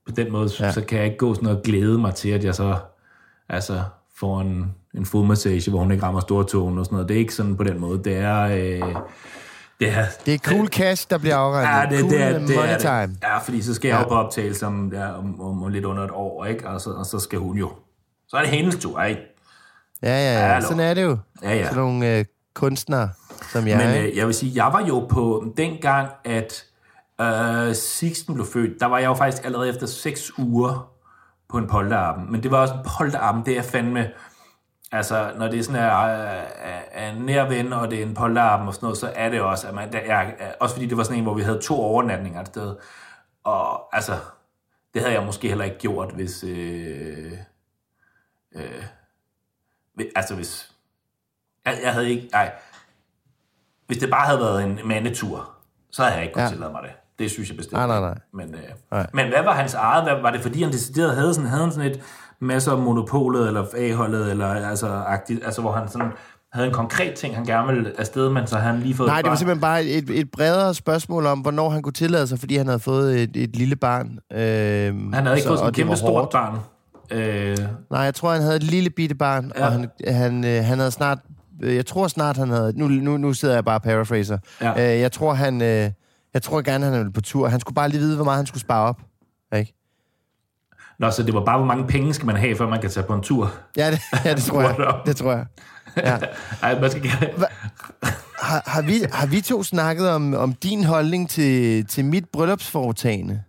på 0.05 0.11
den 0.15 0.31
måde, 0.31 0.49
ja. 0.59 0.71
så 0.71 0.81
kan 0.81 0.97
jeg 0.97 1.05
ikke 1.05 1.17
gå 1.17 1.33
sådan 1.33 1.49
og 1.49 1.61
glæde 1.63 1.97
mig 1.97 2.15
til, 2.15 2.29
at 2.29 2.43
jeg 2.43 2.55
så 2.55 2.75
altså, 3.49 3.81
får 4.21 4.41
en, 4.41 4.75
en 4.95 5.05
fodmassage, 5.05 5.69
hvor 5.71 5.79
hun 5.79 5.91
ikke 5.91 6.03
rammer 6.03 6.21
stortåen 6.21 6.77
og 6.77 6.85
sådan 6.85 6.95
noget. 6.95 7.09
Det 7.09 7.15
er 7.15 7.19
ikke 7.19 7.33
sådan 7.33 7.57
på 7.57 7.63
den 7.63 7.79
måde. 7.79 8.03
Det 8.03 8.17
er... 8.17 8.41
Øh, 8.41 8.95
det 9.79 9.89
er, 9.89 10.05
Det 10.25 10.33
er 10.33 10.37
cool 10.37 10.67
cash, 10.67 11.09
der 11.09 11.17
bliver 11.17 11.35
afregnet. 11.35 11.91
Ja, 11.91 11.95
det, 11.95 11.99
cool 11.99 12.11
det, 12.11 12.21
er, 12.21 12.39
det, 12.39 12.55
money 12.55 12.69
er 12.69 12.77
time. 12.77 13.17
Ja, 13.23 13.37
fordi 13.37 13.61
så 13.61 13.73
skal 13.73 13.87
jeg 13.87 13.95
Ja. 13.97 14.01
jo 14.03 14.07
på 14.07 14.15
optagelse 14.15 14.65
om, 14.67 14.93
ja, 14.93 15.17
om, 15.17 15.41
om, 15.41 15.63
om 15.63 15.71
lidt 15.71 15.85
under 15.85 16.03
et 16.03 16.11
år, 16.13 16.45
ikke? 16.45 16.69
Og 16.69 16.81
så, 16.81 16.89
og 16.89 17.05
så 17.05 17.19
skal 17.19 17.39
hun 17.39 17.57
jo... 17.57 17.71
Så 18.27 18.37
er 18.37 18.41
det 18.41 18.49
hendes 18.49 18.75
tur, 18.75 19.01
ikke? 19.03 19.21
Ja, 20.03 20.09
ja, 20.09 20.33
ja. 20.33 20.53
Hallo. 20.53 20.67
Sådan 20.67 20.79
er 20.83 20.93
det 20.93 21.03
jo. 21.03 21.17
Ja, 21.43 21.55
ja. 21.55 21.63
Sådan 21.63 21.77
nogle 21.77 22.17
øh, 22.17 22.25
kunstnere, 22.53 23.09
som 23.51 23.67
jeg 23.67 23.77
Men 23.77 24.05
øh, 24.05 24.17
jeg 24.17 24.25
vil 24.25 24.33
sige, 24.35 24.51
jeg 24.65 24.73
var 24.73 24.85
jo 24.87 24.99
på 24.99 25.45
dengang, 25.57 26.09
at 26.25 26.65
Øh, 27.21 27.75
Sixten 27.75 28.33
blev 28.33 28.45
født, 28.45 28.79
der 28.79 28.85
var 28.85 28.97
jeg 28.97 29.05
jo 29.07 29.13
faktisk 29.13 29.45
allerede 29.45 29.69
efter 29.69 29.87
6 29.87 30.31
uger 30.37 30.90
på 31.51 31.57
en 31.57 31.67
polterarben. 31.67 32.31
Men 32.31 32.43
det 32.43 32.51
var 32.51 32.57
også 32.57 32.73
en 32.73 32.89
polterarben, 32.97 33.45
det 33.45 33.57
er 33.57 33.61
fandme... 33.61 34.11
Altså, 34.93 35.31
når 35.37 35.47
det 35.47 35.59
er 35.59 35.63
sådan 35.63 35.81
øh, 37.03 37.09
en 37.09 37.25
nær 37.25 37.49
ven, 37.49 37.73
og 37.73 37.91
det 37.91 37.99
er 37.99 38.03
en 38.05 38.13
polterarben 38.13 38.67
og 38.67 38.73
sådan 38.73 38.85
noget, 38.85 38.97
så 38.97 39.11
er 39.15 39.29
det 39.29 39.41
også, 39.41 39.67
at 39.67 39.73
man, 39.73 39.91
der 39.91 39.99
er, 39.99 40.31
også 40.59 40.75
fordi 40.75 40.87
det 40.87 40.97
var 40.97 41.03
sådan 41.03 41.17
en, 41.17 41.23
hvor 41.23 41.33
vi 41.33 41.41
havde 41.41 41.61
to 41.61 41.81
overnatninger 41.81 42.41
et 42.41 42.47
sted. 42.47 42.75
Og 43.43 43.95
altså, 43.95 44.17
det 44.93 45.01
havde 45.01 45.13
jeg 45.13 45.25
måske 45.25 45.47
heller 45.47 45.65
ikke 45.65 45.77
gjort, 45.77 46.11
hvis... 46.13 46.43
Øh, 46.43 47.31
øh, 48.55 48.83
altså, 50.15 50.35
hvis... 50.35 50.71
Jeg, 51.65 51.79
jeg 51.83 51.93
havde 51.93 52.09
ikke... 52.09 52.29
Nej. 52.31 52.51
Hvis 53.87 53.97
det 53.97 54.09
bare 54.09 54.25
havde 54.25 54.39
været 54.39 54.63
en 54.63 54.79
mandetur, 54.85 55.55
så 55.91 56.03
havde 56.03 56.15
jeg 56.15 56.23
ikke 56.23 56.33
kunnet 56.33 56.45
ja. 56.45 56.49
tillade 56.49 56.71
mig 56.71 56.83
det. 56.83 56.91
Det 57.21 57.31
synes 57.31 57.49
jeg 57.49 57.57
bestemt. 57.57 57.73
Nej, 57.73 57.87
nej, 57.87 57.99
nej. 57.99 58.17
Men, 58.33 58.55
øh, 58.55 58.61
Nej. 58.91 59.07
men 59.13 59.27
hvad 59.27 59.43
var 59.43 59.53
hans 59.53 59.73
eget? 59.73 60.03
Hvad, 60.03 60.21
var 60.21 60.31
det 60.31 60.41
fordi, 60.41 60.63
han 60.63 60.71
decideret 60.71 61.15
havde 61.15 61.33
sådan, 61.33 61.49
havde 61.49 61.71
sådan 61.71 61.91
et 61.91 61.99
masser 62.41 62.71
af 62.71 62.77
monopolet, 62.77 63.47
eller 63.47 63.65
A-holdet, 63.77 64.31
eller 64.31 64.47
altså, 64.47 64.87
agtigt, 64.87 65.45
altså 65.45 65.61
hvor 65.61 65.71
han 65.71 65.87
sådan 65.89 66.11
havde 66.53 66.67
en 66.67 66.73
konkret 66.73 67.13
ting, 67.13 67.35
han 67.35 67.45
gerne 67.45 67.73
ville 67.73 67.91
afsted, 67.97 68.29
men 68.29 68.47
så 68.47 68.55
havde 68.57 68.73
han 68.73 68.83
lige 68.83 68.95
fået 68.95 69.07
Nej, 69.07 69.19
et 69.19 69.25
det 69.25 69.29
var 69.29 69.35
simpelthen 69.35 69.61
bare 69.61 69.83
et, 69.83 70.09
et 70.09 70.31
bredere 70.31 70.73
spørgsmål 70.73 71.25
om, 71.25 71.39
hvornår 71.39 71.69
han 71.69 71.81
kunne 71.81 71.93
tillade 71.93 72.27
sig, 72.27 72.39
fordi 72.39 72.57
han 72.57 72.65
havde 72.67 72.79
fået 72.79 73.19
et, 73.21 73.29
et 73.35 73.55
lille 73.55 73.75
barn. 73.75 74.19
Øhm, 74.33 75.13
Han 75.13 75.23
havde 75.25 75.37
ikke 75.37 75.47
fået 75.47 75.59
sådan 75.59 75.69
et 75.69 75.75
kæmpe 75.75 75.95
stort 75.95 76.29
barn. 76.29 76.57
Øh, 77.11 77.57
Nej, 77.91 78.01
jeg 78.01 78.15
tror, 78.15 78.31
han 78.31 78.41
havde 78.41 78.55
et 78.55 78.63
lille 78.63 78.89
bitte 78.89 79.15
barn. 79.15 79.51
Ja. 79.57 79.65
og 79.65 79.71
han, 79.71 79.89
han, 80.07 80.45
øh, 80.45 80.63
han 80.65 80.77
havde 80.77 80.91
snart... 80.91 81.17
øh, 81.63 81.75
Jeg 81.75 81.85
tror 81.85 82.07
snart, 82.07 82.37
han 82.37 82.49
havde... 82.49 82.73
Nu, 82.75 82.87
nu, 82.87 83.17
nu 83.17 83.33
sidder 83.33 83.53
jeg 83.53 83.65
bare 83.65 83.75
og 83.77 83.81
paraphraser. 83.81 84.37
Ja. 84.61 84.93
Øh, 84.93 84.99
jeg 84.99 85.11
tror, 85.11 85.33
han... 85.33 85.61
Øh, 85.61 85.89
jeg 86.33 86.41
tror 86.41 86.61
gerne, 86.61 86.85
han 86.85 86.93
ville 86.93 87.11
på 87.11 87.21
tur. 87.21 87.47
Han 87.47 87.59
skulle 87.59 87.75
bare 87.75 87.89
lige 87.89 87.99
vide, 87.99 88.15
hvor 88.15 88.25
meget 88.25 88.37
han 88.37 88.45
skulle 88.45 88.61
spare 88.61 88.87
op. 88.87 89.01
Ikke? 89.55 89.73
Nå, 90.99 91.11
så 91.11 91.23
det 91.23 91.33
var 91.33 91.45
bare, 91.45 91.57
hvor 91.57 91.67
mange 91.67 91.87
penge 91.87 92.13
skal 92.13 92.25
man 92.25 92.35
have, 92.35 92.55
før 92.55 92.69
man 92.69 92.81
kan 92.81 92.89
tage 92.89 93.05
på 93.05 93.13
en 93.13 93.21
tur? 93.21 93.53
Ja, 93.77 93.91
det, 93.91 93.99
ja, 94.25 94.33
det 94.33 94.43
tror 94.43 94.61
jeg. 94.61 94.75
Det 95.05 95.15
tror 95.15 95.31
jeg. 95.31 95.45
Ja. 95.97 96.17
Ej, 96.63 96.79
man 96.79 96.91
skal 96.91 97.03
gerne... 97.03 97.45
Har, 98.39 98.63
har, 98.65 98.81
vi, 98.81 99.05
har 99.11 99.27
vi 99.27 99.41
to 99.41 99.63
snakket 99.63 100.09
om, 100.09 100.33
om 100.33 100.53
din 100.53 100.83
holdning 100.83 101.29
til, 101.29 101.85
til 101.85 102.05
mit 102.05 102.29
bryllupsforetagende? 102.29 103.43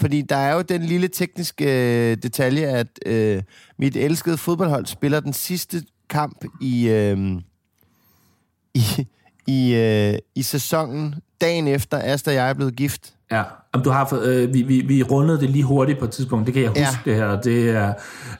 Fordi 0.00 0.22
der 0.22 0.36
er 0.36 0.54
jo 0.54 0.62
den 0.62 0.82
lille 0.82 1.08
tekniske 1.08 1.64
øh, 1.64 2.16
detalje, 2.22 2.66
at 2.66 2.98
øh, 3.06 3.42
mit 3.78 3.96
elskede 3.96 4.38
fodboldhold 4.38 4.86
spiller 4.86 5.20
den 5.20 5.32
sidste 5.32 5.82
kamp 6.10 6.44
i, 6.60 6.88
øh, 6.88 7.40
i, 8.74 9.06
i, 9.46 9.74
øh, 9.74 10.18
i 10.34 10.42
sæsonen, 10.42 11.14
dagen 11.42 11.68
efter 11.68 12.00
Asta 12.12 12.30
og 12.30 12.34
jeg 12.34 12.48
er 12.50 12.54
blevet 12.54 12.76
gift. 12.76 13.12
Ja, 13.30 13.42
Jamen, 13.74 13.84
du 13.84 13.90
har 13.90 14.18
øh, 14.22 14.54
vi, 14.54 14.62
vi, 14.62 14.80
vi 14.80 15.02
rundede 15.02 15.40
det 15.40 15.50
lige 15.50 15.64
hurtigt 15.64 15.98
på 15.98 16.04
et 16.04 16.10
tidspunkt, 16.10 16.46
det 16.46 16.54
kan 16.54 16.62
jeg 16.62 16.68
huske 16.70 16.82
Ja. 17.06 17.10
det 17.10 17.14
her. 17.14 17.40
Det 17.40 17.70
er, 17.70 17.92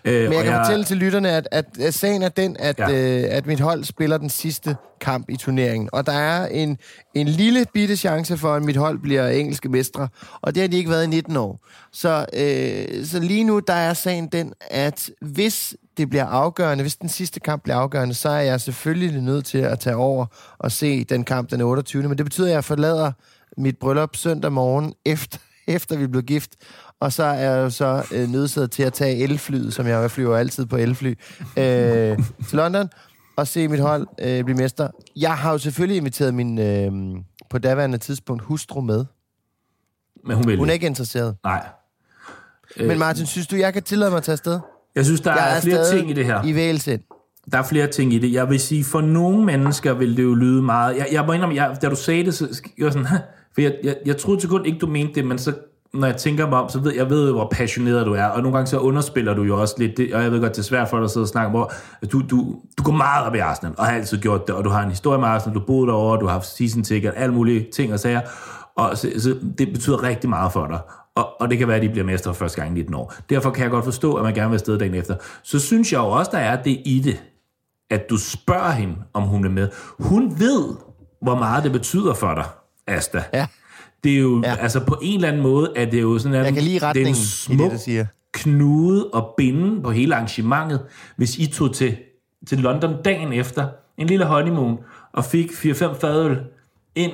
øh, 0.04 0.22
Men 0.22 0.32
jeg 0.32 0.38
og 0.38 0.44
kan 0.44 0.52
fortælle 0.64 0.84
til 0.84 0.96
lytterne, 0.96 1.30
at, 1.30 1.48
at, 1.50 1.64
at 1.80 1.94
sagen 1.94 2.22
er 2.22 2.28
den, 2.28 2.56
at. 2.58 2.78
Ja. 2.78 2.90
øh, 2.90 3.36
at 3.36 3.46
mit 3.46 3.60
hold 3.60 3.84
spiller 3.84 4.18
den 4.18 4.30
sidste 4.30 4.76
kamp 5.00 5.30
i 5.30 5.36
turneringen. 5.36 5.88
Og 5.92 6.06
der 6.06 6.12
er 6.12 6.46
en, 6.46 6.78
en 7.14 7.28
lille 7.28 7.66
bitte 7.74 7.96
chance 7.96 8.36
for, 8.38 8.54
at 8.54 8.62
mit 8.62 8.76
hold 8.76 8.98
bliver 8.98 9.28
engelske 9.28 9.68
mestre. 9.68 10.08
Og 10.42 10.54
det 10.54 10.60
har 10.60 10.68
de 10.68 10.76
ikke 10.76 10.90
været 10.90 11.04
i 11.04 11.06
19 11.06 11.36
år. 11.36 11.60
Så, 11.92 12.26
øh, 12.32 13.06
så 13.06 13.20
lige 13.20 13.44
nu, 13.44 13.58
der 13.58 13.72
er 13.74 13.94
sagen 13.94 14.26
den, 14.32 14.52
at 14.70 15.10
hvis 15.20 15.74
det 15.96 16.10
bliver 16.10 16.26
afgørende, 16.26 16.82
hvis 16.84 16.96
den 16.96 17.08
sidste 17.08 17.40
kamp 17.40 17.62
bliver 17.62 17.76
afgørende, 17.76 18.14
så 18.14 18.28
er 18.28 18.40
jeg 18.40 18.60
selvfølgelig 18.60 19.20
nødt 19.22 19.44
til 19.44 19.58
at 19.58 19.78
tage 19.78 19.96
over 19.96 20.26
og 20.58 20.72
se 20.72 21.04
den 21.04 21.24
kamp 21.24 21.50
den 21.50 21.60
28. 21.60 22.02
Men 22.08 22.18
det 22.18 22.26
betyder, 22.26 22.46
at 22.46 22.52
jeg 22.52 22.64
forlader 22.64 23.12
mit 23.56 23.78
bryllup 23.78 24.16
søndag 24.16 24.52
morgen, 24.52 24.94
efter, 25.04 25.38
efter 25.66 25.96
vi 25.96 26.06
blev 26.06 26.22
gift. 26.22 26.50
Og 27.00 27.12
så 27.12 27.24
er 27.24 27.50
jeg 27.50 27.58
jo 27.58 27.70
så 27.70 28.04
øh, 28.12 28.28
nødsaget 28.28 28.70
til 28.70 28.82
at 28.82 28.92
tage 28.92 29.16
elflyet, 29.16 29.74
som 29.74 29.86
jeg, 29.86 30.00
jeg 30.00 30.10
flyver 30.10 30.36
altid 30.36 30.66
på 30.66 30.76
elfly, 30.76 31.14
øh, 31.56 32.18
til 32.48 32.56
London 32.56 32.88
og 33.36 33.46
se 33.46 33.68
mit 33.68 33.80
hold 33.80 34.06
øh, 34.20 34.44
blive 34.44 34.56
mester. 34.56 34.88
Jeg 35.16 35.34
har 35.36 35.52
jo 35.52 35.58
selvfølgelig 35.58 35.96
inviteret 35.96 36.34
min, 36.34 36.58
øh, 36.58 36.92
på 37.50 37.58
daværende 37.58 37.98
tidspunkt, 37.98 38.42
hustru 38.42 38.80
med. 38.80 39.04
Men 40.26 40.36
hun 40.36 40.46
vil 40.46 40.58
Hun 40.58 40.68
er 40.68 40.72
ikke. 40.72 40.86
interesseret. 40.86 41.36
Nej. 41.44 41.66
Men 42.76 42.98
Martin, 42.98 43.26
synes 43.26 43.46
du, 43.46 43.56
jeg 43.56 43.72
kan 43.72 43.82
tillade 43.82 44.10
mig 44.10 44.18
at 44.18 44.24
tage 44.24 44.32
afsted? 44.32 44.60
Jeg 44.94 45.04
synes, 45.04 45.20
der 45.20 45.32
jeg 45.32 45.56
er, 45.56 45.60
flere 45.60 45.84
stadig 45.84 45.98
ting 45.98 46.10
i 46.10 46.12
det 46.12 46.24
her. 46.24 46.44
I 46.44 46.54
vælsind. 46.54 47.00
Der 47.52 47.58
er 47.58 47.62
flere 47.62 47.86
ting 47.86 48.14
i 48.14 48.18
det. 48.18 48.32
Jeg 48.32 48.50
vil 48.50 48.60
sige, 48.60 48.84
for 48.84 49.00
nogle 49.00 49.44
mennesker 49.44 49.92
vil 49.92 50.16
det 50.16 50.22
jo 50.22 50.34
lyde 50.34 50.62
meget... 50.62 50.96
Jeg, 50.96 51.06
jeg 51.12 51.24
må 51.26 51.32
indrømme, 51.32 51.54
jeg, 51.54 51.76
da 51.82 51.88
du 51.88 51.96
sagde 51.96 52.24
det, 52.24 52.34
så 52.34 52.60
jeg 52.78 52.84
var 52.84 52.90
sådan... 52.90 53.06
For 53.54 53.60
jeg, 53.60 53.74
jeg, 53.84 53.96
jeg 54.06 54.16
troede 54.16 54.40
til 54.40 54.48
kun 54.48 54.66
ikke, 54.66 54.78
du 54.78 54.86
mente 54.86 55.14
det, 55.14 55.24
men 55.24 55.38
så 55.38 55.52
når 55.94 56.06
jeg 56.06 56.16
tænker 56.16 56.48
mig 56.48 56.58
om, 56.58 56.68
så 56.68 56.78
ved 56.78 56.94
jeg 56.94 57.10
ved 57.10 57.28
jo, 57.28 57.34
hvor 57.34 57.48
passioneret 57.52 58.06
du 58.06 58.14
er, 58.14 58.24
og 58.24 58.42
nogle 58.42 58.56
gange 58.56 58.66
så 58.66 58.78
underspiller 58.78 59.34
du 59.34 59.42
jo 59.42 59.60
også 59.60 59.74
lidt 59.78 59.96
det, 59.96 60.14
og 60.14 60.22
jeg 60.22 60.32
ved 60.32 60.40
godt, 60.40 60.52
det 60.52 60.58
er 60.58 60.62
svært 60.62 60.88
for 60.88 60.96
dig 60.96 61.04
at 61.04 61.10
sidde 61.10 61.24
og 61.24 61.28
snakke 61.28 61.58
om, 61.58 61.70
du, 62.12 62.22
du, 62.30 62.56
du 62.78 62.82
går 62.82 62.92
meget 62.92 63.26
op 63.26 63.34
i 63.34 63.38
Arsenal, 63.38 63.74
og 63.78 63.86
har 63.86 63.94
altid 63.94 64.18
gjort 64.18 64.46
det, 64.46 64.54
og 64.54 64.64
du 64.64 64.70
har 64.70 64.82
en 64.82 64.90
historie 64.90 65.20
med 65.20 65.28
Arsenal, 65.28 65.54
du 65.54 65.64
boede 65.66 65.86
derovre, 65.86 66.20
du 66.20 66.26
har 66.26 66.32
haft 66.32 66.46
season 66.46 66.82
ticket, 66.82 67.12
alle 67.16 67.34
mulige 67.34 67.68
ting 67.74 67.92
og 67.92 68.00
sager, 68.00 68.20
og 68.76 68.98
så, 68.98 69.10
så 69.18 69.34
det 69.58 69.72
betyder 69.72 70.02
rigtig 70.02 70.30
meget 70.30 70.52
for 70.52 70.66
dig. 70.66 70.78
Og, 71.14 71.40
og 71.40 71.50
det 71.50 71.58
kan 71.58 71.68
være, 71.68 71.76
at 71.76 71.82
de 71.82 71.88
bliver 71.88 72.04
mestre 72.04 72.34
første 72.34 72.60
gang 72.60 72.70
i 72.70 72.74
19 72.74 72.94
år. 72.94 73.14
Derfor 73.30 73.50
kan 73.50 73.62
jeg 73.62 73.70
godt 73.70 73.84
forstå, 73.84 74.14
at 74.14 74.22
man 74.24 74.34
gerne 74.34 74.50
vil 74.50 74.56
afsted 74.56 74.78
dagen 74.78 74.94
efter. 74.94 75.16
Så 75.42 75.58
synes 75.58 75.92
jeg 75.92 75.98
jo 75.98 76.06
også, 76.08 76.30
der 76.34 76.38
er 76.38 76.62
det 76.62 76.80
i 76.84 77.00
det, 77.04 77.22
at 77.90 78.10
du 78.10 78.16
spørger 78.16 78.70
hende, 78.70 78.94
om 79.12 79.22
hun 79.22 79.44
er 79.44 79.48
med. 79.50 79.68
Hun 79.98 80.38
ved, 80.38 80.74
hvor 81.22 81.34
meget 81.38 81.64
det 81.64 81.72
betyder 81.72 82.14
for 82.14 82.34
dig, 82.34 82.44
Asta. 82.86 83.24
Ja. 83.34 83.46
Det 84.04 84.12
er 84.12 84.18
jo, 84.18 84.42
Ja. 84.44 84.56
altså 84.60 84.80
på 84.80 84.98
en 85.02 85.14
eller 85.14 85.28
anden 85.28 85.42
måde, 85.42 85.72
at 85.76 85.90
det 85.92 85.98
er 85.98 86.02
jo 86.02 86.18
sådan, 86.18 86.34
at 86.38 86.44
Jeg 86.44 86.54
kan 86.54 86.62
lide 86.62 86.74
det 86.80 86.84
er 86.84 87.00
en 87.00 87.06
det, 87.06 87.16
smuk 87.16 87.72
du 87.72 87.78
siger. 87.78 88.06
knude 88.32 89.06
og 89.10 89.34
binde 89.36 89.82
på 89.82 89.90
hele 89.90 90.14
arrangementet, 90.14 90.80
hvis 91.16 91.38
I 91.38 91.46
tog 91.46 91.74
til, 91.74 91.96
til 92.46 92.58
London 92.58 93.02
dagen 93.02 93.32
efter, 93.32 93.68
en 93.98 94.06
lille 94.06 94.24
honeymoon, 94.24 94.78
og 95.12 95.24
fik 95.24 95.50
4-5 95.50 95.94
fadøl 96.00 96.38
ind 96.94 97.12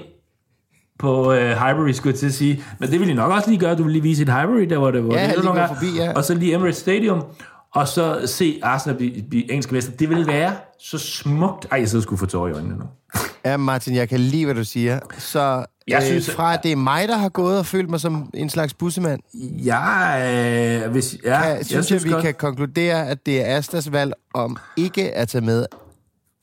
på 0.98 1.32
øh, 1.32 1.50
Highbury, 1.56 1.90
skulle 1.92 2.12
jeg 2.12 2.18
til 2.18 2.26
at 2.26 2.34
sige. 2.34 2.62
Men 2.78 2.90
det 2.90 3.00
ville 3.00 3.12
I 3.12 3.16
nok 3.16 3.32
også 3.32 3.48
lige 3.50 3.60
gøre. 3.60 3.74
Du 3.76 3.82
ville 3.82 3.92
lige 3.92 4.02
vise 4.02 4.22
et 4.22 4.28
Highbury, 4.28 4.60
der 4.70 4.78
hvor 4.78 4.90
det 4.90 5.08
var. 5.08 5.14
Ja, 5.14 5.22
det 5.26 5.30
lige 5.34 5.44
nogle 5.44 5.60
gange. 5.60 5.74
forbi, 5.76 5.86
ja. 5.96 6.12
Og 6.12 6.24
så 6.24 6.34
lige 6.34 6.54
Emirates 6.54 6.76
Stadium, 6.76 7.22
og 7.74 7.88
så 7.88 8.20
se 8.26 8.60
Arsenal 8.62 8.96
blive, 8.96 9.22
blive 9.30 9.50
engelske 9.50 9.74
mester. 9.74 9.92
Det 9.92 10.08
ville 10.08 10.26
være 10.26 10.52
så 10.80 10.98
smukt. 10.98 11.66
Ej, 11.70 11.78
jeg 11.80 11.88
sidder 11.88 12.02
sgu 12.02 12.16
få 12.16 12.26
tårer 12.26 12.48
i 12.48 12.52
øjnene 12.52 12.76
nu. 12.76 12.84
Ja, 13.44 13.56
Martin, 13.56 13.94
jeg 13.94 14.08
kan 14.08 14.20
lide, 14.20 14.44
hvad 14.44 14.54
du 14.54 14.64
siger. 14.64 14.98
Så 15.18 15.40
Jeg 15.40 15.64
jeg 15.88 16.02
synes, 16.02 16.24
synes, 16.24 16.36
fra 16.36 16.54
at 16.54 16.60
det 16.62 16.72
er 16.72 16.76
mig, 16.76 17.08
der 17.08 17.16
har 17.16 17.28
gået 17.28 17.58
og 17.58 17.66
følt 17.66 17.90
mig 17.90 18.00
som 18.00 18.30
en 18.34 18.50
slags 18.50 18.74
bussemand, 18.74 19.20
Jeg, 19.64 20.80
øh, 20.84 20.90
hvis, 20.90 21.16
ja, 21.24 21.38
jeg, 21.40 21.58
synes 21.66 21.90
jeg, 21.90 22.04
vi 22.04 22.10
godt- 22.10 22.24
kan 22.24 22.34
konkludere, 22.34 23.08
at 23.08 23.26
det 23.26 23.48
er 23.50 23.56
Astas 23.56 23.92
valg 23.92 24.12
om 24.34 24.56
ikke 24.76 25.14
at 25.14 25.28
tage 25.28 25.44
med. 25.44 25.66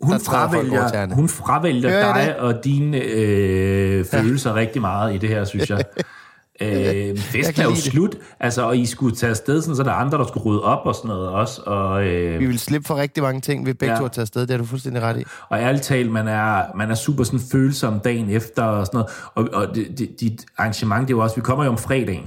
Hun 0.05 0.19
fravælger, 0.19 1.13
hun 1.15 1.29
fravælger 1.29 1.89
Hører 1.89 2.13
dig 2.13 2.39
og 2.39 2.63
dine 2.63 2.97
øh, 2.97 4.05
følelser 4.05 4.49
ja. 4.49 4.55
rigtig 4.55 4.81
meget 4.81 5.15
i 5.15 5.17
det 5.17 5.29
her, 5.29 5.43
synes 5.45 5.69
jeg. 5.69 5.83
øh, 6.61 7.17
festen 7.17 7.61
er 7.61 7.65
jo 7.65 7.69
det. 7.71 7.77
slut, 7.77 8.15
altså, 8.39 8.61
og 8.67 8.77
I 8.77 8.85
skulle 8.85 9.15
tage 9.15 9.29
afsted, 9.29 9.61
sådan, 9.61 9.75
så 9.75 9.83
der 9.83 9.89
er 9.91 9.95
andre, 9.95 10.17
der 10.17 10.27
skulle 10.27 10.45
rydde 10.45 10.63
op 10.63 10.85
og 10.85 10.95
sådan 10.95 11.07
noget 11.09 11.29
også. 11.29 11.61
Og, 11.65 12.05
øh, 12.05 12.39
Vi 12.39 12.45
vil 12.45 12.59
slippe 12.59 12.87
for 12.87 12.95
rigtig 12.95 13.23
mange 13.23 13.41
ting 13.41 13.65
ved 13.65 13.73
begge 13.73 13.93
Ja. 13.93 13.99
to 13.99 14.05
at 14.05 14.11
tage 14.11 14.21
afsted. 14.23 14.41
Det 14.41 14.49
har 14.49 14.57
du 14.57 14.65
fuldstændig 14.65 15.01
ret 15.01 15.19
i. 15.19 15.23
og 15.49 15.59
ærligt 15.59 15.83
talt, 15.83 16.11
man 16.11 16.27
er, 16.27 16.61
man 16.75 16.91
er 16.91 16.95
super 16.95 17.23
sådan 17.23 17.39
følsom 17.51 17.99
dagen 17.99 18.29
efter 18.29 18.63
og 18.63 18.85
sådan 18.85 18.97
noget. 18.97 19.11
Og, 19.53 19.61
og 19.61 19.75
det, 19.75 19.99
det, 19.99 20.09
dit 20.19 20.45
arrangement, 20.57 21.07
det 21.07 21.13
er 21.13 21.17
jo 21.17 21.23
også, 21.23 21.35
vi 21.35 21.41
kommer 21.41 21.63
jo 21.65 21.71
om 21.71 21.77
fredagen, 21.77 22.23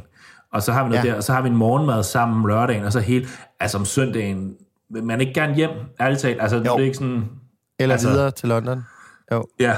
og 0.53 0.63
så 0.63 0.73
har 0.73 0.85
vi 0.85 0.91
noget 0.91 1.05
Ja. 1.05 1.11
der, 1.11 1.17
og 1.17 1.25
så 1.25 1.33
har 1.33 1.43
vi 1.43 1.49
en 1.49 1.57
morgenmad 1.57 2.03
sammen 2.03 2.47
lørdagen, 2.49 2.85
og 2.85 2.93
så 2.93 3.01
helt, 3.01 3.29
altså 3.61 3.79
om 3.79 3.85
søndagen, 3.85 4.53
vil 4.91 5.05
man 5.05 5.21
ikke 5.21 5.33
gerne 5.35 5.55
hjem, 5.55 5.71
ærligt 6.01 6.21
talt. 6.21 6.41
Altså, 6.43 6.59
det 6.59 6.67
Jo. 6.67 6.75
er 6.75 6.79
ikke 6.81 6.95
sådan, 6.97 7.25
Eller 7.79 7.95
Altså- 7.95 8.09
videre 8.11 8.31
til 8.31 8.49
London. 8.49 8.85
Jo. 9.33 9.47
Ja, 9.61 9.77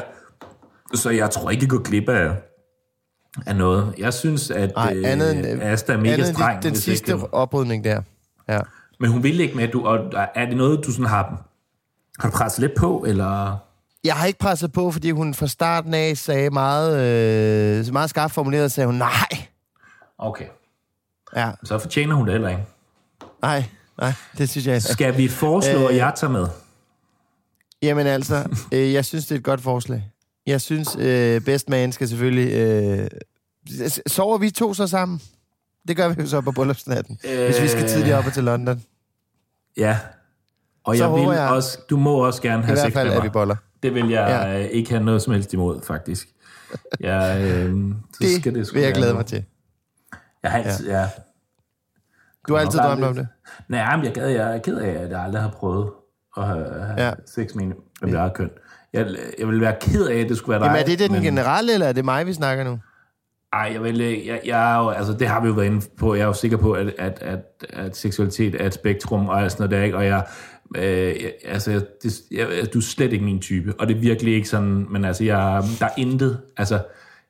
så 0.95 1.11
jeg 1.11 1.31
tror 1.31 1.51
ikke, 1.51 1.63
jeg 1.63 1.71
går 1.71 1.83
glip 1.83 2.09
af, 2.09 2.31
af 3.47 3.57
noget. 3.57 3.95
Jeg 3.99 4.15
synes, 4.15 4.51
at 4.51 4.73
Nej, 4.77 4.93
øh, 4.97 5.03
andet 5.13 5.51
end, 5.53 5.63
Asta 5.63 5.93
er 5.93 5.97
mega 5.97 6.13
andet 6.13 6.27
streng. 6.27 6.63
den, 6.63 6.73
den 6.73 6.81
sidste 6.81 7.13
ikke- 7.13 7.35
oprydning 7.35 7.85
der. 7.85 8.03
Ja. 8.49 8.61
Men 9.01 9.11
hun 9.11 9.23
vil 9.23 9.41
ikke 9.41 9.57
med, 9.57 9.69
du, 9.69 9.87
og 9.87 9.99
er 10.35 10.47
det 10.47 10.57
noget, 10.57 10.81
du 10.87 10.93
sådan 10.93 11.07
har, 11.07 11.43
har 12.19 12.31
du 12.31 12.37
presset 12.37 12.61
lidt 12.61 12.73
på, 12.79 13.05
eller... 13.09 13.57
Jeg 14.05 14.15
har 14.15 14.27
ikke 14.27 14.39
presset 14.39 14.73
på, 14.73 14.91
fordi 14.91 15.11
hun 15.11 15.35
fra 15.35 15.47
starten 15.47 15.95
af 15.95 16.17
sagde 16.17 16.51
meget, 16.51 16.93
øh, 17.89 17.93
meget 17.93 18.11
skarpt 18.11 18.33
formuleret, 18.35 18.73
sagde 18.73 18.87
hun, 18.87 18.95
nej, 18.95 19.29
Okay, 20.19 20.45
ja, 21.37 21.51
så 21.65 21.79
fortjener 21.79 22.15
hun 22.15 22.27
det 22.27 22.33
heller 22.33 22.49
ikke. 22.49 22.63
nej, 23.43 23.65
nej, 23.99 24.13
det 24.39 24.51
synes 24.51 24.67
jeg 24.67 24.75
ikke. 24.75 24.87
Skal 24.89 25.17
vi 25.17 25.29
foreslå, 25.29 25.85
at 25.87 25.91
Øh, 25.91 25.97
jeg 25.97 26.13
tager 26.17 26.31
med? 26.33 26.47
Jamen 27.83 28.07
altså, 28.07 28.49
øh, 28.73 28.93
jeg 28.93 29.05
synes, 29.05 29.27
det 29.27 29.35
er 29.35 29.39
et 29.39 29.45
godt 29.45 29.61
forslag. 29.61 30.11
Jeg 30.47 30.61
synes, 30.61 30.97
øh, 30.97 31.41
best 31.41 31.69
man 31.69 31.93
skal 31.93 32.09
selvfølgelig... 32.09 32.53
Øh, 32.55 33.09
sover 34.07 34.39
vi 34.39 34.51
to 34.51 34.75
så 34.75 34.87
sammen? 34.87 35.21
Det 35.89 35.97
gør 35.97 36.09
vi 36.09 36.23
jo 36.23 36.27
så 36.29 36.41
på 36.41 36.53
bryllupsnatten, 36.53 37.19
øh, 37.33 37.45
hvis 37.45 37.63
vi 37.63 37.69
skal 37.69 37.89
tidligere 37.89 38.19
op 38.19 38.27
og 38.27 38.33
til 38.33 38.45
London. 38.45 38.83
Ja. 39.77 39.99
Og 40.85 40.97
så 40.97 41.05
jeg 41.05 41.13
vil 41.15 41.35
jeg- 41.37 41.51
også, 41.51 41.79
du 41.91 41.97
må 41.97 42.27
også 42.27 42.43
gerne 42.43 42.63
I 42.63 42.67
have 42.67 42.75
hvert 42.77 42.87
sex 42.87 42.93
fald 42.93 43.09
med 43.09 43.17
er 43.17 43.23
vi 43.23 43.29
boller. 43.29 43.57
Det 43.83 43.95
vil 43.95 44.09
jeg 44.09 44.29
Ja. 44.29 44.51
ja. 44.51 44.67
ikke 44.67 44.91
have 44.91 45.05
noget 45.05 45.23
som 45.23 45.33
helst 45.33 45.53
imod, 45.53 45.83
faktisk. 45.83 46.29
Ja, 47.01 47.39
øh, 47.49 47.75
så 48.13 48.19
Det, 48.21 48.41
skal 48.41 48.55
det 48.55 48.67
sgu 48.67 48.75
vil 48.75 48.83
jeg 48.83 48.95
glæde 48.95 49.15
mig 49.15 49.27
til. 49.27 49.45
Jeg 50.43 50.51
har 50.51 50.59
altid, 50.59 50.89
ja. 50.89 51.09
Du 52.49 52.55
har 52.55 52.61
altid 52.61 52.79
drømt 52.79 53.05
om 53.05 53.15
det. 53.15 53.29
Nej, 53.69 53.97
men 53.97 54.05
jeg, 54.05 54.15
gad, 54.15 54.29
jeg 54.29 54.55
er 54.57 54.59
ked 54.59 54.77
af, 54.79 54.89
at 55.03 55.11
jeg 55.11 55.21
aldrig 55.23 55.43
har 55.43 55.51
prøvet 55.51 55.91
at 56.37 56.47
have, 56.47 56.65
Ja. 56.99 57.11
sex 57.27 57.55
med 57.55 57.65
en 57.65 57.69
med 57.69 58.09
mit 58.09 58.15
eget 58.15 58.35
køn. 58.35 58.51
Jeg, 58.93 59.07
jeg 59.39 59.47
ville 59.49 59.61
være 59.61 59.75
ked 59.81 60.07
af, 60.07 60.17
at 60.19 60.29
det 60.29 60.37
skulle 60.37 60.51
være 60.51 60.61
dig. 60.61 60.67
Jamen, 60.67 60.83
er 60.83 60.87
det 60.87 60.99
den 60.99 61.13
men- 61.13 61.23
generelle, 61.23 61.73
eller 61.75 61.87
er 61.87 61.93
det 61.93 62.05
mig, 62.05 62.27
vi 62.27 62.33
snakker 62.33 62.65
nu? 62.65 62.79
Ej, 63.53 63.71
jeg, 63.73 63.83
vil, 63.83 63.99
jeg, 64.27 64.41
jeg 64.47 64.75
er 64.75 64.79
jo, 64.79 64.89
altså 64.89 65.13
det 65.13 65.29
har 65.29 65.41
vi 65.41 65.49
jo 65.49 65.53
været 65.55 65.67
inde 65.67 65.81
på. 65.99 66.15
Jeg 66.15 66.23
er 66.23 66.27
jo 66.27 66.33
sikker 66.33 66.57
på, 66.57 66.73
at, 66.73 66.95
at, 66.99 67.19
at, 67.23 67.39
at 67.73 67.97
seksualitet 67.97 68.55
er 68.63 68.67
et 68.67 68.75
spektrum 68.75 69.29
og 69.29 69.43
alt 69.43 69.53
sådan 69.53 69.63
noget 69.69 69.79
der, 69.81 69.85
ikke? 69.85 69.97
Og 69.97 70.07
jeg, 70.07 70.27
øh, 70.77 71.31
altså, 71.45 71.71
jeg, 71.71 71.83
det, 72.03 72.13
jeg, 72.31 72.47
du 72.75 72.79
er 72.79 72.83
slet 72.83 73.13
ikke 73.13 73.25
min 73.25 73.41
type, 73.41 73.75
og 73.79 73.89
det 73.89 73.97
er 73.97 74.01
virkelig 74.01 74.35
ikke 74.35 74.49
sådan, 74.49 74.87
men 74.91 75.05
altså, 75.05 75.25
jeg, 75.25 75.63
der 75.81 75.87
er 75.87 75.91
intet, 75.99 76.39
altså, 76.57 76.79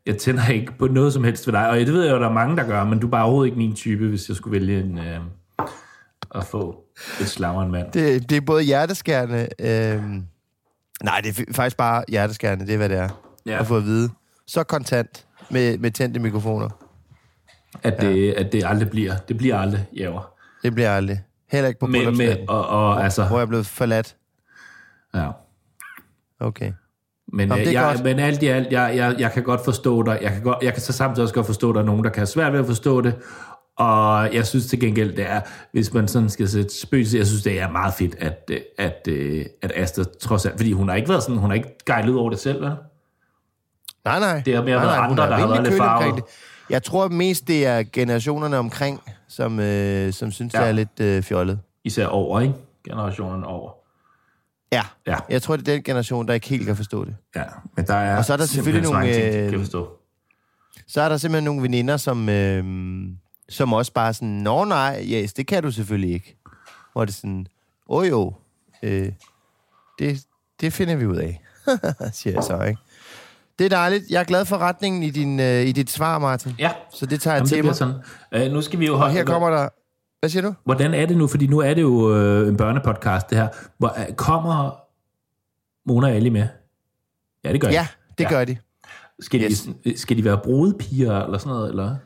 jeg 0.07 0.17
tænder 0.17 0.49
ikke 0.49 0.73
på 0.79 0.87
noget 0.87 1.13
som 1.13 1.25
helst 1.25 1.47
ved 1.47 1.53
dig, 1.53 1.71
og 1.71 1.77
det 1.77 1.93
ved 1.93 2.05
jeg 2.05 2.13
jo, 2.13 2.19
der 2.21 2.29
er 2.29 2.33
mange, 2.33 2.57
der 2.57 2.67
gør, 2.67 2.85
men 2.85 2.99
du 2.99 3.07
er 3.07 3.11
bare 3.11 3.25
overhovedet 3.25 3.49
ikke 3.49 3.59
min 3.59 3.75
type, 3.75 4.09
hvis 4.09 4.29
jeg 4.29 4.37
skulle 4.37 4.61
vælge 4.61 4.81
en, 4.81 4.99
øh, 4.99 5.21
at 6.35 6.45
få 6.45 6.85
et 7.21 7.29
slag 7.29 7.55
af 7.57 7.63
en 7.65 7.71
mand. 7.71 7.93
Det, 7.93 8.31
det 8.31 8.37
er 8.37 8.41
både 8.41 8.63
hjerteskærende... 8.63 9.49
Øh... 9.59 10.03
Nej, 11.05 11.21
det 11.21 11.39
er 11.39 11.45
faktisk 11.53 11.77
bare 11.77 12.05
hjerteskærende, 12.09 12.67
det 12.67 12.73
er, 12.73 12.77
hvad 12.77 12.89
det 12.89 12.99
er. 12.99 13.09
Ja. 13.47 13.59
At 13.61 13.67
få 13.67 13.77
at 13.77 13.85
vide. 13.85 14.11
Så 14.47 14.63
kontant 14.65 15.27
med, 15.51 15.79
med 15.79 15.91
tændte 15.91 16.21
mikrofoner. 16.21 16.69
At, 17.83 18.01
det, 18.01 18.33
at 18.33 18.53
det 18.53 18.65
aldrig 18.67 18.91
bliver, 18.91 19.17
det 19.17 19.39
bliver 19.39 19.59
aldrig 19.59 19.87
jæver. 19.97 20.33
Det 20.63 20.75
bliver 20.75 20.91
aldrig. 20.91 21.23
Heller 21.51 21.69
ikke 21.69 21.81
på 21.81 21.87
Med, 21.87 22.13
med, 22.17 22.37
og, 22.49 22.69
og 22.69 23.05
altså, 23.05 23.25
hvor 23.25 23.37
jeg 23.37 23.43
er 23.43 23.47
blevet 23.47 23.67
forladt. 23.67 24.17
ja. 25.15 25.31
Okay. 26.41 26.73
Men, 27.33 27.51
det 27.51 27.69
er 27.69 27.71
jeg, 27.71 28.01
men 28.05 28.19
alt 28.19 28.43
i 28.43 28.47
alt, 28.47 28.73
jeg, 28.73 28.93
jeg, 28.97 29.15
jeg 29.19 29.33
kan 29.33 29.43
godt 29.43 29.65
forstå 29.65 30.03
dig. 30.03 30.19
Jeg 30.23 30.33
kan, 30.33 30.43
godt, 30.43 30.59
jeg 30.63 30.73
kan 30.73 30.83
så 30.83 30.93
samtidig 30.93 31.23
også 31.23 31.35
godt 31.35 31.47
forstå, 31.47 31.69
at 31.69 31.75
der 31.75 31.81
er 31.81 31.85
nogen, 31.85 32.05
der 32.05 32.11
kan 32.11 32.21
have 32.21 32.27
svært 32.27 32.53
ved 32.53 32.61
at 32.61 32.67
forstå 32.67 33.01
det. 33.01 33.15
Og 33.81 34.35
jeg 34.35 34.47
synes 34.47 34.67
til 34.67 34.81
gengæld, 34.81 35.17
det 35.17 35.31
er, 35.31 35.41
hvis 35.73 35.93
man 35.95 36.09
sådan 36.09 36.31
skal 36.31 36.49
sætte 36.49 36.81
spøgelse, 36.81 37.19
jeg 37.19 37.27
synes, 37.27 37.43
det 37.43 37.61
er 37.61 37.71
meget 37.71 37.95
fedt, 37.95 38.15
at, 38.19 38.51
at, 38.79 39.09
øh, 39.09 39.47
at 39.63 39.73
Asta 39.77 40.03
trods 40.21 40.47
alt, 40.47 40.57
fordi 40.57 40.73
hun 40.73 40.89
har 40.89 40.97
ikke 40.97 41.09
været 41.09 41.23
sådan, 41.23 41.37
hun 41.37 41.51
har 41.51 41.55
ikke 41.55 41.79
gejlet 41.87 42.13
ud 42.13 42.19
over 42.19 42.31
det 42.31 42.39
selv, 42.39 42.61
vel? 42.63 42.71
Nej, 44.05 44.21
nej. 44.21 44.43
Det 44.45 44.55
har 44.55 44.63
mere 44.63 44.77
nej, 44.77 44.85
været 44.85 44.97
nej, 44.99 45.07
andre, 45.11 45.25
er 45.25 45.29
der 45.29 45.37
har 45.37 45.49
været 45.49 45.63
lidt 45.65 45.77
farvet. 45.77 46.25
Jeg 46.71 46.83
tror 46.83 47.09
mest, 47.09 47.49
det 47.49 47.67
er 47.67 47.83
generationerne 47.93 48.59
omkring, 48.59 49.03
som, 49.29 49.61
øh, 49.61 50.13
som 50.13 50.31
synes, 50.33 50.55
Ja. 50.55 50.61
det 50.61 50.69
er 50.69 50.73
lidt 50.73 51.01
øh, 51.01 51.23
fjollet. 51.23 51.59
Især 51.85 52.07
over, 52.07 52.41
ikke? 52.41 52.55
Generationen 52.85 53.45
over. 53.45 53.71
Ja. 54.73 54.83
Ja. 55.07 55.17
Jeg 55.29 55.43
tror, 55.43 55.57
det 55.57 55.69
er 55.69 55.73
den 55.73 55.83
generation, 55.83 56.29
der 56.29 56.35
ikke 56.35 56.49
helt 56.49 56.67
kan 56.67 56.77
forstå 56.77 57.05
det. 57.05 57.17
Ja, 57.37 57.43
men 57.77 57.87
der 57.87 57.95
er 57.95 58.17
Og 58.17 58.25
så 58.25 58.33
er 58.33 58.37
der 58.37 58.45
selvfølgelig 58.45 58.91
nogle, 58.91 59.13
ting, 59.13 59.35
øh, 59.35 59.51
kan 59.51 59.61
forstå. 59.61 59.89
Så 60.89 61.01
er 61.01 61.09
der 61.09 61.17
simpelthen 61.17 61.45
nogle 61.45 61.63
veninder, 61.63 61.97
som, 61.97 62.29
øh, 62.29 62.65
som 63.51 63.73
også 63.73 63.93
bare 63.93 64.15
sådan, 64.15 64.29
Nå 64.29 64.65
nej, 64.65 65.05
yes, 65.13 65.33
det 65.33 65.47
kan 65.47 65.63
du 65.63 65.71
selvfølgelig 65.71 66.15
ikke. 66.15 66.37
Hvor 66.93 67.05
det 67.05 67.15
sådan, 67.15 67.47
åh 67.89 68.09
jo, 68.09 68.33
øh, 68.83 69.13
det, 69.99 70.25
det 70.61 70.73
finder 70.73 70.97
vi 70.97 71.07
ud 71.07 71.17
af, 71.17 71.43
siger 72.13 72.35
jeg 72.35 72.43
så, 72.45 72.63
ikke? 72.63 72.81
Det 73.59 73.65
er 73.65 73.69
dejligt. 73.71 74.05
Jeg 74.11 74.21
er 74.21 74.25
glad 74.25 74.45
for 74.45 74.59
retningen 74.59 75.03
i, 75.03 75.11
din, 75.11 75.41
øh, 75.41 75.63
i 75.67 75.73
dit 75.73 75.91
svar, 75.91 76.19
Martin. 76.19 76.55
Ja, 76.59 76.71
Så 76.95 77.07
det 77.07 77.21
tager 77.21 77.35
jeg 77.35 77.41
Jamen, 77.41 77.49
til 77.49 77.65
mig. 77.65 77.75
sådan. 77.77 77.95
Øh, 78.33 78.53
nu 78.53 78.63
skal 78.63 78.79
vi 78.81 78.87
jo 78.87 78.95
Og 78.95 79.11
her 79.11 79.25
kommer 79.25 79.51
der... 79.51 79.69
Hvad 80.21 80.31
siger 80.31 80.43
du? 80.43 80.55
Hvordan 80.65 80.95
er 80.95 81.07
det 81.07 81.17
nu? 81.17 81.27
Fordi 81.27 81.47
nu 81.47 81.59
er 81.59 81.75
det 81.75 81.83
jo 81.83 82.17
øh, 82.17 82.49
en 82.49 82.57
børnepodcast, 82.57 83.31
det 83.31 83.39
her. 83.39 83.49
Hvor, 83.79 83.95
øh, 84.09 84.15
kommer 84.15 84.81
Mona 85.87 86.07
og 86.07 86.13
Ali 86.15 86.29
med? 86.29 86.47
Ja, 87.45 87.53
det 87.53 87.61
gør 87.61 87.69
de. 87.69 87.75
Ja, 87.75 87.87
det 88.19 88.29
gør 88.29 88.45
de. 88.45 88.57
Skal, 89.21 89.41
Yes. 89.43 89.69
de, 89.85 89.99
skal 89.99 90.17
de 90.17 90.25
være 90.25 90.39
brudepiger 90.45 91.25
eller 91.25 91.39
sådan 91.39 91.51
noget? 91.53 91.69
Eller? 91.71 91.97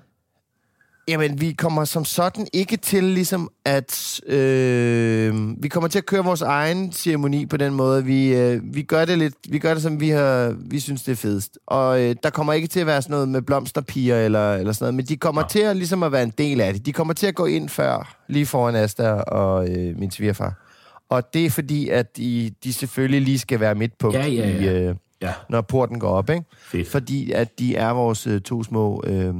Jamen, 1.09 1.41
vi 1.41 1.53
kommer 1.53 1.85
som 1.85 2.05
sådan 2.05 2.47
ikke 2.53 2.77
til 2.77 3.05
ligesom 3.05 3.51
at... 3.65 4.21
Øh, 4.27 5.63
vi 5.63 5.69
kommer 5.69 5.89
til 5.89 5.99
at 5.99 6.07
køre 6.07 6.25
vores 6.25 6.43
egen 6.43 6.93
ceremoni 6.93 7.47
på 7.47 7.57
den 7.57 7.75
måde. 7.75 8.05
Vi, 8.05 8.35
øh, 8.35 8.61
vi 8.75 8.83
gør 8.83 9.05
det 9.05 9.19
lidt... 9.19 9.35
Vi 9.49 9.59
gør 9.59 9.75
det, 9.75 9.83
som 9.83 10.01
vi, 10.01 10.09
har, 10.09 10.57
vi 10.59 10.81
synes, 10.81 11.03
det 11.03 11.13
er 11.13 11.17
fedest. 11.17 11.59
Og 11.67 12.03
øh, 12.03 12.17
der 12.23 12.31
kommer 12.31 12.53
ikke 12.53 12.69
til 12.69 12.81
at 12.81 12.87
være 12.87 13.03
sådan 13.03 13.13
noget 13.13 13.29
med 13.29 13.43
blomsterpiger 13.43 14.25
eller, 14.25 14.55
eller 14.55 14.73
sådan 14.73 14.85
noget, 14.85 14.95
men 14.95 15.05
de 15.05 15.17
kommer 15.17 15.43
ja. 15.43 15.49
til 15.49 15.59
at, 15.59 15.77
ligesom 15.77 16.03
at 16.03 16.13
være 16.13 16.23
en 16.23 16.33
del 16.39 16.61
af 16.61 16.73
det. 16.73 16.87
De 16.87 16.93
kommer 16.93 17.15
til 17.15 17.27
at 17.27 17.35
gå 17.35 17.47
ind 17.47 17.69
før, 17.69 18.17
lige 18.29 18.47
foran 18.47 18.75
Asta 18.75 19.11
og 19.13 19.69
øh, 19.69 19.99
min 19.99 20.11
svigerfar. 20.11 20.61
Og 21.09 21.35
det 21.35 21.47
er 21.47 21.51
fordi, 21.51 21.89
at 21.89 22.17
de, 22.17 22.51
de 22.65 22.73
selvfølgelig 22.73 23.21
lige 23.21 23.39
skal 23.39 23.61
være 23.61 23.75
midt 23.75 23.99
på, 23.99 24.13
Ja, 24.13 24.27
ja, 24.27 24.49
ja. 24.49 24.73
I, 24.73 24.89
øh, 24.89 24.95
Ja, 25.23 25.33
når 25.51 25.61
porten 25.61 25.99
går 25.99 26.09
op, 26.09 26.31
ikke? 26.31 26.43
fedt. 26.59 26.89
Fordi 26.89 27.33
at 27.33 27.59
de 27.59 27.77
er 27.77 27.91
vores 27.91 28.27
øh, 28.27 28.41
to 28.41 28.63
små 28.63 29.05
øh, 29.07 29.35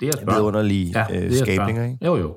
Det 0.00 0.08
er 0.08 0.34
vidunderlige 0.34 0.90
Ja, 0.94 1.06
ja, 1.08 1.14
det 1.20 1.22
er 1.24 1.26
øh, 1.26 1.36
skabninger, 1.36 1.84
ikke? 1.84 1.98
Jo, 2.04 2.16
jo. 2.16 2.36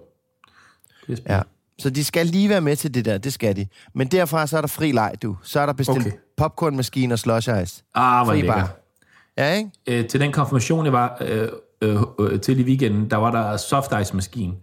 Det 1.07 1.21
er. 1.25 1.35
Ja. 1.35 1.41
Så 1.79 1.89
de 1.89 2.03
skal 2.05 2.25
lige 2.25 2.49
være 2.49 2.61
med 2.61 2.75
til 2.75 2.93
det 2.93 3.05
der, 3.05 3.17
det 3.17 3.33
skal 3.33 3.55
de. 3.55 3.67
Men 3.95 4.07
derfra 4.07 4.47
så 4.47 4.57
er 4.57 4.61
der 4.61 4.67
fri 4.67 4.91
leg, 4.91 5.13
du. 5.23 5.37
Så 5.43 5.59
er 5.59 5.65
der 5.65 5.73
bestilt 5.73 5.99
Okay. 6.07 6.11
popcornmaskine 6.37 7.13
og 7.13 7.19
slush 7.19 7.49
ice. 7.63 7.83
Ah, 7.95 8.25
hvor 8.25 8.33
lækker. 8.33 8.67
Ja, 9.37 9.53
ikke? 9.53 9.69
Øh, 9.87 10.07
til 10.07 10.19
den 10.19 10.31
konfirmation, 10.31 10.85
jeg 10.85 10.93
var 10.93 11.17
øh, 11.21 11.47
øh, 11.81 11.97
øh, 12.19 12.39
til 12.41 12.59
i 12.59 12.63
weekenden, 12.63 13.09
der 13.09 13.17
var 13.17 13.31
der 13.31 13.57
soft 13.57 13.91
ice 14.01 14.15
maskine. 14.15 14.53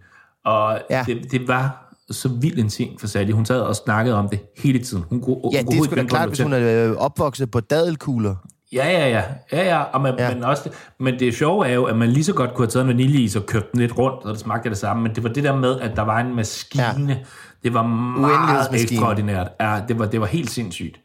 Og 0.45 0.79
ja. 0.89 1.03
Det, 1.07 1.31
det 1.31 1.47
var 1.47 1.93
så 2.11 2.27
vild 2.29 2.59
en 2.59 2.69
ting 2.69 2.99
for 2.99 3.07
Sally. 3.07 3.31
Hun 3.31 3.45
sad 3.45 3.61
og 3.61 3.75
snakkede 3.75 4.15
om 4.15 4.29
det 4.29 4.39
hele 4.57 4.79
tiden. 4.79 5.03
Hun 5.09 5.21
kunne, 5.21 5.37
Ja, 5.53 5.63
hun 5.63 5.73
det 5.73 5.85
sgu 5.85 5.95
da 5.95 6.03
klart, 6.03 6.21
at 6.23 6.29
hvis 6.29 6.39
hun 6.39 6.53
er 6.53 6.89
øh, 6.89 6.95
opvokset 6.95 7.51
på 7.51 7.59
dadelkugler. 7.59 8.35
Ja, 8.73 8.89
ja, 8.89 9.09
ja. 9.09 9.23
ja, 9.51 9.65
ja. 9.65 9.81
Og 9.81 10.01
man, 10.01 10.15
ja. 10.19 10.33
Men, 10.33 10.43
også, 10.43 10.69
men 10.99 11.19
det 11.19 11.35
sjove 11.35 11.67
er 11.67 11.73
jo, 11.73 11.83
at 11.83 11.97
man 11.97 12.09
lige 12.09 12.23
så 12.23 12.33
godt 12.33 12.53
kunne 12.53 12.65
have 12.65 12.71
taget 12.71 12.83
en 12.83 12.87
vaniljeis 12.87 13.35
og 13.35 13.45
kørt 13.45 13.71
den 13.71 13.79
lidt 13.79 13.97
rundt, 13.97 14.25
og 14.25 14.33
det 14.33 14.39
smagte 14.39 14.69
det 14.69 14.77
samme. 14.77 15.03
Men 15.03 15.15
det 15.15 15.23
var 15.23 15.29
det 15.29 15.43
der 15.43 15.55
med, 15.55 15.79
at 15.79 15.95
der 15.95 16.01
var 16.01 16.19
en 16.19 16.35
maskine. 16.35 17.13
Ja. 17.13 17.17
Det 17.63 17.73
var 17.73 17.83
meget 17.83 18.67
ekstraordinært. 18.73 19.47
Ja, 19.59 19.81
det 19.87 19.99
var, 19.99 20.05
det 20.05 20.21
var 20.21 20.27
helt 20.27 20.49
sindssygt. 20.49 20.99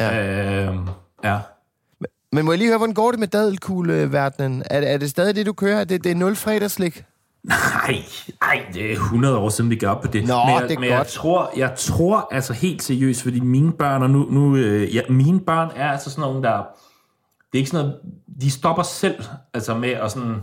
Ja. 0.00 0.66
Øh, 0.66 0.76
ja. 1.24 1.38
Men 2.32 2.44
må 2.44 2.52
jeg 2.52 2.58
lige 2.58 2.68
høre, 2.68 2.78
hvordan 2.78 2.94
går 2.94 3.10
det 3.10 3.20
med 3.20 3.28
dadelkugleverdenen? 3.28 4.62
Er, 4.70 4.80
er 4.80 4.98
det 4.98 5.10
stadig 5.10 5.36
det, 5.36 5.46
du 5.46 5.52
kører? 5.52 5.84
Det, 5.84 6.04
det 6.04 6.12
er 6.12 6.16
nul 6.16 6.36
fredagslik? 6.36 7.04
Nej, 7.44 8.02
nej, 8.40 8.66
det 8.74 8.90
er 8.90 8.92
100 8.92 9.38
år 9.38 9.48
siden, 9.48 9.70
vi 9.70 9.76
gør 9.76 9.88
op 9.88 10.00
på 10.00 10.08
det. 10.08 10.28
Nå, 10.28 10.44
men 10.44 10.54
jeg, 10.54 10.62
det 10.68 10.76
er 10.76 10.80
men 10.80 10.88
jeg 10.88 10.96
godt. 10.96 11.08
tror, 11.08 11.52
jeg 11.56 11.72
tror 11.76 12.28
altså 12.30 12.52
helt 12.52 12.82
seriøst, 12.82 13.22
fordi 13.22 13.40
mine 13.40 13.72
børn, 13.72 14.02
og 14.02 14.10
nu, 14.10 14.26
nu 14.30 14.56
øh, 14.56 14.94
ja, 14.94 15.00
mine 15.08 15.40
børn 15.40 15.70
er 15.76 15.90
altså 15.90 16.10
sådan 16.10 16.22
nogle, 16.22 16.42
der, 16.42 16.62
det 17.52 17.58
er 17.58 17.60
ikke 17.60 17.70
sådan 17.70 17.86
noget, 17.86 18.00
de 18.40 18.50
stopper 18.50 18.82
selv, 18.82 19.24
altså 19.54 19.74
med 19.74 19.90
at 19.90 20.12
sådan, 20.12 20.40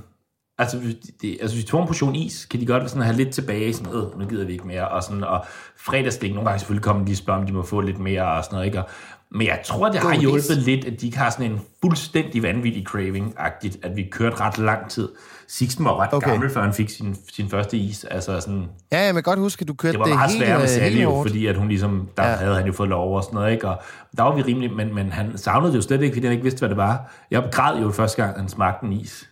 altså, 0.58 0.78
hvis 0.78 0.96
de, 1.22 1.38
altså 1.42 1.56
hvis 1.56 1.66
de 1.66 1.72
får 1.72 1.82
en 1.82 1.88
portion 1.88 2.16
is, 2.16 2.46
kan 2.46 2.60
de 2.60 2.66
godt 2.66 2.90
sådan 2.90 3.04
have 3.04 3.18
lidt 3.18 3.30
tilbage, 3.30 3.74
sådan, 3.74 3.94
øh, 3.94 4.20
nu 4.20 4.26
gider 4.26 4.46
vi 4.46 4.54
ikke 4.54 4.68
mere, 4.68 4.88
og 4.88 5.04
sådan, 5.04 5.24
og 5.24 5.46
fredagsdæk, 5.78 6.34
nogle 6.34 6.50
gange 6.50 6.60
selvfølgelig 6.60 6.84
kommer 6.84 7.06
de 7.06 7.12
og 7.12 7.18
spørger, 7.18 7.40
om 7.40 7.46
de 7.46 7.54
må 7.54 7.64
få 7.64 7.82
lidt 7.82 8.00
mere, 8.00 8.28
og 8.28 8.44
sådan 8.44 8.56
noget, 8.56 8.66
ikke? 8.66 8.80
Og, 8.80 8.90
men 9.32 9.48
jeg 9.48 9.60
tror, 9.66 9.90
det 9.90 10.00
har 10.00 10.08
God 10.08 10.16
is. 10.16 10.22
hjulpet 10.22 10.58
lidt, 10.58 10.86
at 10.86 11.02
de 11.02 11.06
ikke 11.06 11.18
har 11.18 11.30
sådan 11.30 11.52
en 11.52 11.62
fuldstændig 11.82 12.44
vanvittig 12.44 12.88
craving-agtigt, 12.90 13.80
at 13.84 13.96
vi 13.96 14.04
kørte 14.12 14.36
ret 14.36 14.58
lang 14.58 14.90
tid. 14.90 15.10
Sixten 15.48 15.86
var 15.86 16.00
ret 16.00 16.14
okay. 16.14 16.30
Gammel, 16.30 16.50
før 16.50 16.62
han 16.62 16.74
fik 16.74 16.90
sin, 16.90 17.18
sin 17.34 17.50
første 17.50 17.78
is. 17.78 18.04
Altså 18.04 18.40
sådan, 18.40 18.66
Ja, 18.92 19.00
jeg 19.00 19.14
kan 19.14 19.24
godt 19.24 19.40
huske, 19.40 19.62
at 19.62 19.68
du 19.68 19.74
kørte 19.74 19.92
det 19.92 20.00
var 20.00 20.06
det, 20.06 20.16
meget 20.16 20.32
svært 20.32 20.60
med 20.60 20.64
øh, 20.64 20.70
Sally 20.70 21.04
jo, 21.04 21.22
fordi 21.22 21.46
at 21.46 21.58
hun 21.58 21.68
ligesom, 21.68 22.10
der. 22.18 22.28
Ja. 22.28 22.36
havde 22.36 22.56
han 22.56 22.66
jo 22.66 22.74
fået 22.74 22.90
lov 22.90 23.18
og 23.18 23.24
sådan 23.24 23.36
noget, 23.36 23.52
ikke? 23.52 23.68
Og 23.68 23.82
der 24.18 24.24
var 24.24 24.36
vi 24.36 24.42
rimelig, 24.42 24.74
men, 24.74 24.96
men 24.96 25.12
han 25.12 25.38
savnede 25.38 25.72
det 25.72 25.78
jo 25.78 25.82
slet 25.82 26.02
ikke, 26.02 26.14
fordi 26.14 26.26
han 26.26 26.32
ikke 26.32 26.44
vidste, 26.44 26.60
hvad 26.60 26.70
det 26.70 26.78
var. 26.78 27.12
Jeg 27.32 27.44
græd 27.52 27.82
jo 27.82 27.92
første 27.92 28.24
gang, 28.24 28.40
han 28.40 28.50
smagte 28.50 28.86
en 28.86 28.94
is. 28.94 29.30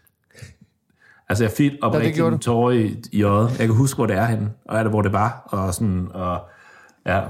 Altså, 1.30 1.44
jeg 1.44 1.52
fik 1.52 1.72
oprigtigt 1.82 2.16
gjorde 2.16 2.34
en 2.34 2.40
tårer 2.40 2.72
i, 2.72 2.96
i 3.12 3.24
øjet. 3.24 3.60
Jeg 3.60 3.68
kan 3.68 3.76
huske, 3.76 3.98
hvor 3.98 4.06
det 4.06 4.16
er 4.16 4.26
henne, 4.26 4.52
og 4.66 4.78
er 4.78 4.84
det, 4.84 4.92
hvor 4.92 5.02
det 5.02 5.14
var, 5.14 5.44
og 5.46 5.74
sådan, 5.74 6.08
og 6.14 6.40
ja. 7.06 7.22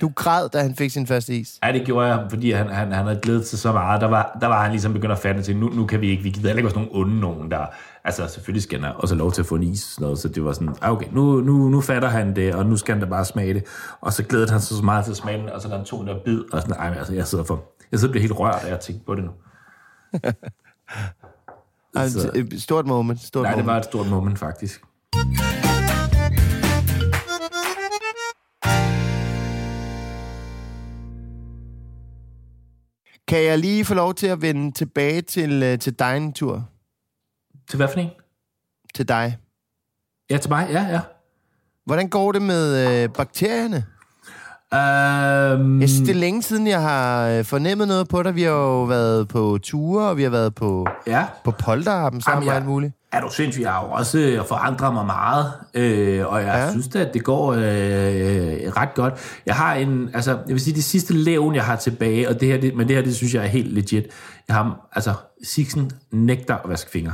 Du 0.00 0.12
græd, 0.14 0.48
da 0.48 0.62
han 0.62 0.74
fik 0.74 0.90
sin 0.90 1.06
første 1.06 1.34
is. 1.34 1.58
Ja, 1.64 1.72
det 1.72 1.86
gjorde 1.86 2.06
jeg, 2.06 2.26
fordi 2.30 2.50
han, 2.50 2.66
han, 2.68 2.92
han 2.92 3.06
havde 3.06 3.20
glædet 3.22 3.46
sig 3.46 3.58
så 3.58 3.72
meget. 3.72 4.00
Der 4.00 4.06
var, 4.08 4.38
der 4.40 4.46
var 4.46 4.62
han 4.62 4.70
ligesom 4.70 4.92
begyndt 4.92 5.12
at 5.12 5.18
fatte 5.18 5.42
til, 5.42 5.56
nu, 5.56 5.68
nu 5.68 5.86
kan 5.86 6.00
vi 6.00 6.10
ikke, 6.10 6.22
vi 6.22 6.30
gider 6.30 6.48
heller 6.48 6.58
ikke 6.58 6.64
være 6.64 6.74
sådan 6.74 6.88
nogle 6.92 7.06
onde 7.06 7.20
nogen, 7.20 7.50
der... 7.50 7.66
Altså, 8.04 8.28
selvfølgelig 8.28 8.62
skal 8.62 8.80
han 8.80 8.92
også 8.96 9.14
have 9.14 9.18
lov 9.18 9.32
til 9.32 9.42
at 9.42 9.46
få 9.46 9.54
en 9.54 9.62
is, 9.62 9.80
sådan 9.80 10.02
noget, 10.02 10.18
så 10.18 10.28
det 10.28 10.44
var 10.44 10.52
sådan, 10.52 10.74
ah, 10.82 10.92
okay, 10.92 11.06
nu, 11.12 11.40
nu, 11.40 11.68
nu 11.68 11.80
fatter 11.80 12.08
han 12.08 12.36
det, 12.36 12.54
og 12.54 12.66
nu 12.66 12.76
skal 12.76 12.94
han 12.94 13.02
da 13.02 13.08
bare 13.08 13.24
smage 13.24 13.54
det. 13.54 13.64
Og 14.00 14.12
så 14.12 14.22
glædede 14.22 14.50
han 14.50 14.60
sig 14.60 14.76
så 14.76 14.82
meget 14.82 15.04
til 15.04 15.12
at 15.12 15.16
smage 15.16 15.38
den, 15.38 15.48
og 15.48 15.60
så 15.60 15.68
da 15.68 15.76
han 15.76 15.84
tog 15.84 16.00
den 16.00 16.08
der 16.08 16.18
bid, 16.24 16.40
og 16.52 16.60
sådan, 16.60 16.76
ej, 16.76 16.94
altså, 16.98 17.14
jeg 17.14 17.26
sidder 17.26 17.44
for... 17.44 17.64
Jeg 17.92 17.98
sidder 17.98 18.10
og 18.10 18.12
bliver 18.12 18.22
helt 18.22 18.38
rørt, 18.38 18.64
af 18.64 18.74
at 18.74 18.80
tænke 18.80 19.06
på 19.06 19.14
det 19.14 19.24
nu. 19.24 19.30
Altså, 21.94 22.30
et 22.34 22.62
stort 22.62 22.86
moment. 22.86 23.20
Stort 23.20 23.42
Nej, 23.42 23.50
det 23.50 23.56
moment. 23.56 23.66
var 23.66 23.78
et 23.78 23.84
stort 23.84 24.06
moment, 24.06 24.38
faktisk. 24.38 24.82
Kan 33.28 33.42
jeg 33.44 33.58
lige 33.58 33.84
få 33.84 33.94
lov 33.94 34.14
til 34.14 34.26
at 34.26 34.42
vende 34.42 34.72
tilbage 34.72 35.22
til, 35.22 35.62
øh, 35.62 35.78
til 35.78 35.98
dig 35.98 36.16
en 36.16 36.32
tur? 36.32 36.68
Til 37.68 37.76
hvad 37.76 37.88
for 37.88 38.00
en? 38.00 38.10
Til 38.94 39.08
dig. 39.08 39.38
Ja, 40.30 40.38
til 40.38 40.50
mig, 40.50 40.68
ja, 40.70 40.82
ja. 40.82 41.00
Hvordan 41.84 42.08
går 42.08 42.32
det 42.32 42.42
med 42.42 43.02
øh, 43.02 43.08
bakterierne? 43.08 43.84
Øhm, 44.74 45.80
Jeg 45.80 45.88
synes, 45.88 46.08
det 46.08 46.16
er 46.16 46.20
længe 46.20 46.42
siden, 46.42 46.66
jeg 46.66 46.82
har 46.82 47.28
øh, 47.28 47.44
fornemmet 47.44 47.88
noget 47.88 48.08
på 48.08 48.22
dig. 48.22 48.34
Vi 48.34 48.42
har 48.42 48.50
jo 48.50 48.82
været 48.82 49.28
på 49.28 49.58
ture, 49.62 50.08
og 50.08 50.16
vi 50.16 50.22
har 50.22 50.30
været 50.30 50.54
på, 50.54 50.86
ja. 51.06 51.24
på 51.44 51.50
polterappen 51.50 52.20
sammen 52.20 52.42
Jamen, 52.42 52.48
og 52.48 52.54
jeg- 52.54 52.56
alt 52.62 52.66
muligt. 52.70 52.92
Er 53.12 53.20
du 53.20 53.28
sindssygt? 53.30 53.64
Jeg 53.64 53.72
har 53.72 53.84
jo 53.86 53.90
også 53.92 54.18
øh, 54.18 54.44
forandret 54.46 54.94
mig 54.94 55.06
meget, 55.06 55.52
øh, 55.74 56.26
og 56.26 56.40
jeg 56.42 56.46
Ja. 56.64 56.70
synes 56.70 56.88
da, 56.88 56.98
at 56.98 57.14
det 57.14 57.24
går 57.24 57.52
øh, 57.52 57.60
ret 58.76 58.94
godt. 58.94 59.14
Jeg 59.46 59.54
har 59.54 59.74
en, 59.74 60.10
altså, 60.14 60.30
jeg 60.30 60.48
vil 60.48 60.60
sige, 60.60 60.74
det 60.74 60.84
sidste 60.84 61.12
levn, 61.14 61.54
jeg 61.54 61.64
har 61.64 61.76
tilbage, 61.76 62.28
og 62.28 62.40
det 62.40 62.48
her, 62.48 62.60
det, 62.60 62.74
men 62.76 62.88
det 62.88 62.96
her, 62.96 63.02
det 63.02 63.16
synes 63.16 63.34
jeg 63.34 63.42
er 63.42 63.48
helt 63.48 63.72
legit. 63.74 64.06
Jeg 64.48 64.56
har, 64.56 64.88
altså, 64.92 65.12
Sixen 65.44 65.90
nægter 66.12 66.54
at 66.54 66.68
vaske 66.70 66.90
fingre. 66.90 67.12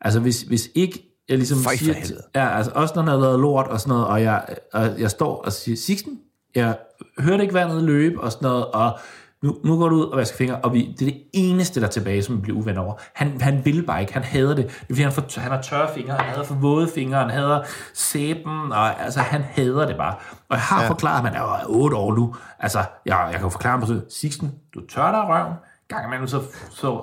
Altså, 0.00 0.20
hvis, 0.20 0.42
hvis 0.42 0.68
ikke 0.74 1.04
jeg 1.28 1.36
ligesom 1.38 1.58
Føj 1.58 1.76
siger... 1.76 1.94
Ja, 2.34 2.48
altså, 2.56 2.72
også 2.74 2.92
når 2.96 3.02
der 3.02 3.10
har 3.10 3.18
været 3.18 3.40
lort 3.40 3.66
og 3.66 3.80
sådan 3.80 3.90
noget, 3.90 4.06
og 4.06 4.22
jeg, 4.22 4.44
og 4.74 5.00
jeg 5.00 5.10
står 5.10 5.42
og 5.44 5.52
siger, 5.52 5.76
Sixen, 5.76 6.12
jeg 6.54 6.76
hørte 7.18 7.42
ikke 7.42 7.54
vandet 7.54 7.82
løbe 7.82 8.20
og 8.20 8.32
sådan 8.32 8.48
noget, 8.48 8.66
og 8.66 8.98
nu, 9.42 9.56
nu 9.64 9.78
går 9.78 9.88
du 9.88 9.96
ud 9.96 10.04
og 10.04 10.16
vasker 10.16 10.36
fingre, 10.36 10.56
og 10.56 10.72
vi, 10.72 10.94
det 10.98 11.08
er 11.08 11.12
det 11.12 11.22
eneste, 11.32 11.80
der 11.80 11.86
er 11.86 11.90
tilbage, 11.90 12.22
som 12.22 12.36
vi 12.36 12.40
bliver 12.40 12.58
uvenner 12.58 12.80
over. 12.80 12.94
Han, 13.14 13.40
han 13.40 13.64
vil 13.64 13.82
bare 13.86 14.00
ikke, 14.00 14.12
han 14.12 14.22
hader 14.22 14.54
det. 14.54 14.64
Det 14.64 14.72
er 14.72 14.84
fordi, 14.88 15.02
han, 15.02 15.12
får, 15.12 15.40
han 15.40 15.50
har 15.52 15.62
tørre 15.62 15.88
fingre, 15.94 16.14
han 16.14 16.24
hader 16.24 16.42
for 16.42 16.54
våde 16.54 16.88
fingre, 16.94 17.18
han 17.18 17.30
hader 17.30 17.62
sæben, 17.94 18.72
og 18.72 19.00
altså, 19.02 19.20
han 19.20 19.42
hader 19.42 19.86
det 19.86 19.96
bare. 19.96 20.14
Og 20.48 20.56
jeg 20.56 20.60
har 20.60 20.82
ja. 20.82 20.88
forklaret, 20.88 21.26
at 21.26 21.32
han 21.32 21.42
er 21.42 21.64
otte 21.66 21.96
år 21.96 22.14
nu. 22.14 22.34
Altså, 22.58 22.78
jeg, 23.06 23.18
jeg 23.24 23.32
kan 23.32 23.42
jo 23.42 23.48
forklare 23.48 23.70
ham 23.70 23.80
på 23.80 23.86
sådan, 23.86 24.02
Sixten, 24.10 24.54
du 24.74 24.80
tør 24.86 25.10
dig 25.10 25.20
røven, 25.20 25.54
gang 25.88 26.06
imellem, 26.06 26.26
så, 26.26 26.42
så 26.70 27.00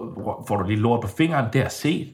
får 0.48 0.58
du 0.58 0.68
lige 0.68 0.80
lort 0.80 1.02
på 1.02 1.08
fingeren, 1.08 1.46
det 1.54 1.62
har 1.62 1.70
set 1.70 2.14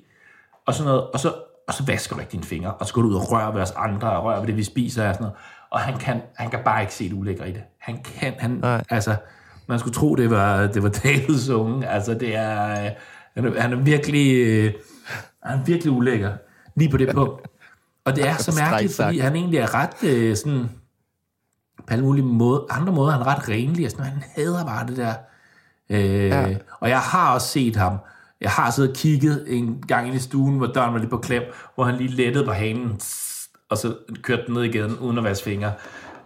og 0.65 0.73
sådan 0.73 0.87
noget, 0.87 1.07
og 1.11 1.19
så, 1.19 1.33
og 1.67 1.73
så 1.73 1.83
vasker 1.85 2.15
du 2.15 2.19
ikke 2.19 2.31
dine 2.31 2.43
fingre, 2.43 2.73
og 2.73 2.85
så 2.85 2.93
går 2.93 3.01
du 3.01 3.07
ud 3.07 3.15
og 3.15 3.31
rører 3.31 3.51
ved 3.51 3.61
os 3.61 3.71
andre, 3.71 4.11
og 4.11 4.23
rører 4.23 4.39
ved 4.39 4.47
det, 4.47 4.57
vi 4.57 4.63
spiser 4.63 5.09
og 5.09 5.15
sådan 5.15 5.23
noget. 5.23 5.37
Og 5.71 5.79
han 5.79 5.97
kan, 5.97 6.21
han 6.35 6.49
kan 6.49 6.59
bare 6.65 6.81
ikke 6.81 6.93
se 6.93 7.09
det 7.09 7.13
ulækre 7.13 7.49
i 7.49 7.51
det. 7.51 7.63
Han 7.79 8.03
kan, 8.03 8.33
han, 8.39 8.51
Nej. 8.51 8.83
altså, 8.89 9.15
man 9.67 9.79
skulle 9.79 9.93
tro, 9.93 10.15
det 10.15 10.29
var, 10.29 10.67
det 10.67 10.83
var 10.83 10.89
Davids 11.03 11.49
unge. 11.49 11.87
Altså, 11.87 12.13
det 12.13 12.35
er, 12.35 12.91
han 13.33 13.45
er, 13.45 13.61
han 13.61 13.73
er 13.73 13.77
virkelig, 13.77 14.35
øh, 14.35 14.73
han 15.43 15.59
er 15.59 15.63
virkelig 15.63 15.91
ulækker, 15.91 16.33
lige 16.75 16.89
på 16.89 16.97
det 16.97 17.15
punkt. 17.15 17.47
Og 18.05 18.15
det 18.15 18.27
er 18.27 18.37
så 18.47 18.61
mærkeligt, 18.61 18.95
fordi 18.95 19.19
han 19.19 19.35
egentlig 19.35 19.59
er 19.59 19.75
ret 19.75 20.03
øh, 20.03 20.35
sådan, 20.35 20.69
på 21.77 21.93
alle 21.93 22.05
mulige 22.05 22.25
måder, 22.25 22.61
andre 22.69 22.93
måder, 22.93 23.11
han 23.11 23.21
er 23.21 23.27
ret 23.27 23.49
renlig, 23.49 23.85
og 23.85 23.91
sådan, 23.91 24.05
han 24.05 24.23
hader 24.35 24.65
bare 24.65 24.87
det 24.87 24.97
der. 24.97 25.13
Øh, 25.89 26.27
ja. 26.27 26.55
Og 26.79 26.89
jeg 26.89 26.99
har 26.99 27.33
også 27.33 27.47
set 27.47 27.75
ham. 27.75 27.97
Jeg 28.41 28.51
har 28.51 28.71
siddet 28.71 28.89
og 28.91 28.97
kigget 28.97 29.45
en 29.47 29.83
gang 29.87 30.07
ind 30.07 30.15
i 30.15 30.19
stuen, 30.19 30.57
hvor 30.57 30.67
døren 30.67 30.93
var 30.93 30.99
lidt 30.99 31.09
på 31.09 31.17
klem, 31.17 31.43
hvor 31.75 31.83
han 31.83 31.95
lige 31.95 32.09
lettede 32.09 32.45
på 32.45 32.51
hanen, 32.51 32.99
og 33.71 33.77
så 33.77 33.95
kørte 34.21 34.43
den 34.47 34.53
ned 34.53 34.63
igen, 34.63 34.97
uden 34.97 35.17
at 35.17 35.23
vaske 35.23 35.43
fingre. 35.43 35.73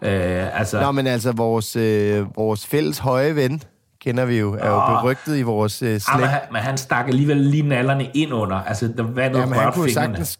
Øh, 0.01 0.59
altså, 0.59 0.81
Nå, 0.81 0.91
men 0.91 1.07
altså, 1.07 1.31
vores, 1.31 1.75
øh, 1.75 2.35
vores 2.35 2.65
fælles 2.65 2.97
høje 2.97 3.35
ven, 3.35 3.61
kender 4.01 4.25
vi 4.25 4.39
jo, 4.39 4.53
er 4.53 4.69
jo 4.69 4.75
Åh. 4.75 5.01
berygtet 5.01 5.37
i 5.37 5.41
vores 5.41 5.81
øh, 5.81 5.87
ah, 5.87 5.91
men, 5.93 5.99
slægt. 5.99 6.29
han, 6.29 6.41
men 6.51 6.61
han 6.61 6.77
stak 6.77 7.07
alligevel 7.07 7.37
lige 7.37 7.63
nallerne 7.63 8.05
ind 8.13 8.33
under. 8.33 8.55
Altså, 8.55 8.87
der 8.97 9.03
vandet 9.03 9.39
Jamen, 9.39 9.53
han 9.53 9.65
rørte 9.65 9.75
kunne 9.75 9.85
fingrene. 9.85 10.15
sagtens 10.15 10.39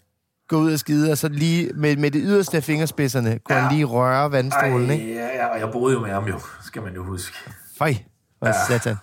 gå 0.50 0.58
ud 0.58 0.74
og 0.74 0.80
skide, 0.80 1.12
og 1.12 1.18
så 1.18 1.28
lige 1.30 1.70
med, 1.76 1.98
med 1.98 2.12
det 2.12 2.22
yderste 2.26 2.58
af 2.58 2.64
fingerspidserne, 2.64 3.40
kunne 3.40 3.56
ja. 3.56 3.62
han 3.62 3.76
lige 3.76 3.86
røre 3.86 4.32
vandstolen, 4.32 4.90
ikke? 4.90 5.20
Ej, 5.20 5.26
ja, 5.26 5.44
ja, 5.44 5.46
og 5.46 5.60
jeg 5.60 5.70
boede 5.72 5.94
jo 5.94 6.00
med 6.00 6.10
ham 6.10 6.26
jo, 6.26 6.40
skal 6.66 6.82
man 6.82 6.94
jo 6.94 7.04
huske. 7.04 7.38
Fej, 7.78 7.98
hvad 8.40 8.54
ja. 8.70 8.78
satan. 8.78 8.96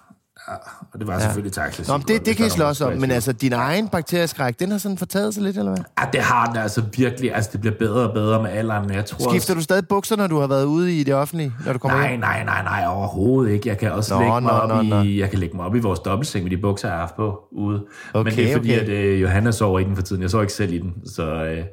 Og 0.93 0.99
det 0.99 1.07
var 1.07 1.19
selvfølgelig 1.19 1.53
taxis. 1.53 1.89
Nå, 1.89 1.97
men 1.97 2.07
det, 2.09 2.27
det 2.27 2.37
kan 2.37 2.47
I 2.47 2.51
slås 2.51 2.81
om, 2.81 2.93
men 2.93 3.11
altså, 3.11 3.33
din 3.33 3.53
egen 3.53 3.89
bakterieskræk, 3.89 4.59
den 4.59 4.71
har 4.71 4.79
sådan 4.79 4.99
fortaget 4.99 5.35
sig 5.35 5.43
lidt, 5.43 5.57
eller 5.57 5.71
hvad? 5.71 5.85
Ja, 6.01 6.05
det 6.13 6.21
har 6.21 6.47
den 6.47 6.57
altså 6.57 6.83
virkelig. 6.97 7.35
Altså, 7.35 7.51
det 7.53 7.61
bliver 7.61 7.75
bedre 7.79 8.09
og 8.09 8.15
bedre 8.15 8.43
med 8.43 8.51
alderen. 8.51 8.91
Jeg 8.91 9.07
tror 9.07 9.31
Skifter 9.31 9.55
du 9.55 9.61
stadig 9.63 9.89
bukser, 9.89 10.17
når 10.17 10.27
du 10.27 10.39
har 10.41 10.47
været 10.47 10.65
ude 10.65 11.01
i 11.01 11.05
det 11.05 11.15
offentlige, 11.15 11.53
når 11.67 11.73
du 11.73 11.79
kommer 11.79 11.99
Nej, 11.99 12.09
hjem? 12.09 12.21
nej, 12.21 12.45
nej, 12.45 12.63
nej, 12.63 12.85
overhovedet 12.89 13.53
ikke. 13.53 13.69
Jeg 13.69 13.79
kan 13.79 13.93
også 13.93 14.15
Nå, 14.15 14.21
lægge, 14.21 14.41
mig 14.41 14.43
nå, 14.43 14.49
op 14.49 14.69
nå, 14.69 14.81
i, 14.83 14.89
nå. 14.89 15.03
jeg 15.03 15.31
kan 15.31 15.39
lægge 15.39 15.57
mig 15.57 15.67
op 15.67 15.77
i 15.77 15.81
vores 15.81 16.01
dobbeltseng 16.01 16.45
med 16.45 16.51
de 16.51 16.57
bukser, 16.57 16.89
jeg 16.89 16.95
har 16.95 17.01
haft 17.01 17.17
på 17.17 17.41
ude. 17.53 17.85
Okay, 18.15 18.31
Men 18.31 18.37
det 18.37 18.51
er 18.51 18.57
fordi, 18.57 18.71
okay. 18.71 18.83
at 18.83 18.89
øh, 18.89 19.23
Johanna 19.23 19.51
sover 19.51 19.79
i 19.79 19.85
den 19.85 19.97
for 19.97 20.03
tiden. 20.03 20.23
Jeg 20.23 20.31
sover 20.31 20.43
ikke 20.43 20.55
selv 20.55 20.73
i 20.73 20.79
den. 20.79 20.95
Så 21.07 21.45
øh, 21.45 21.65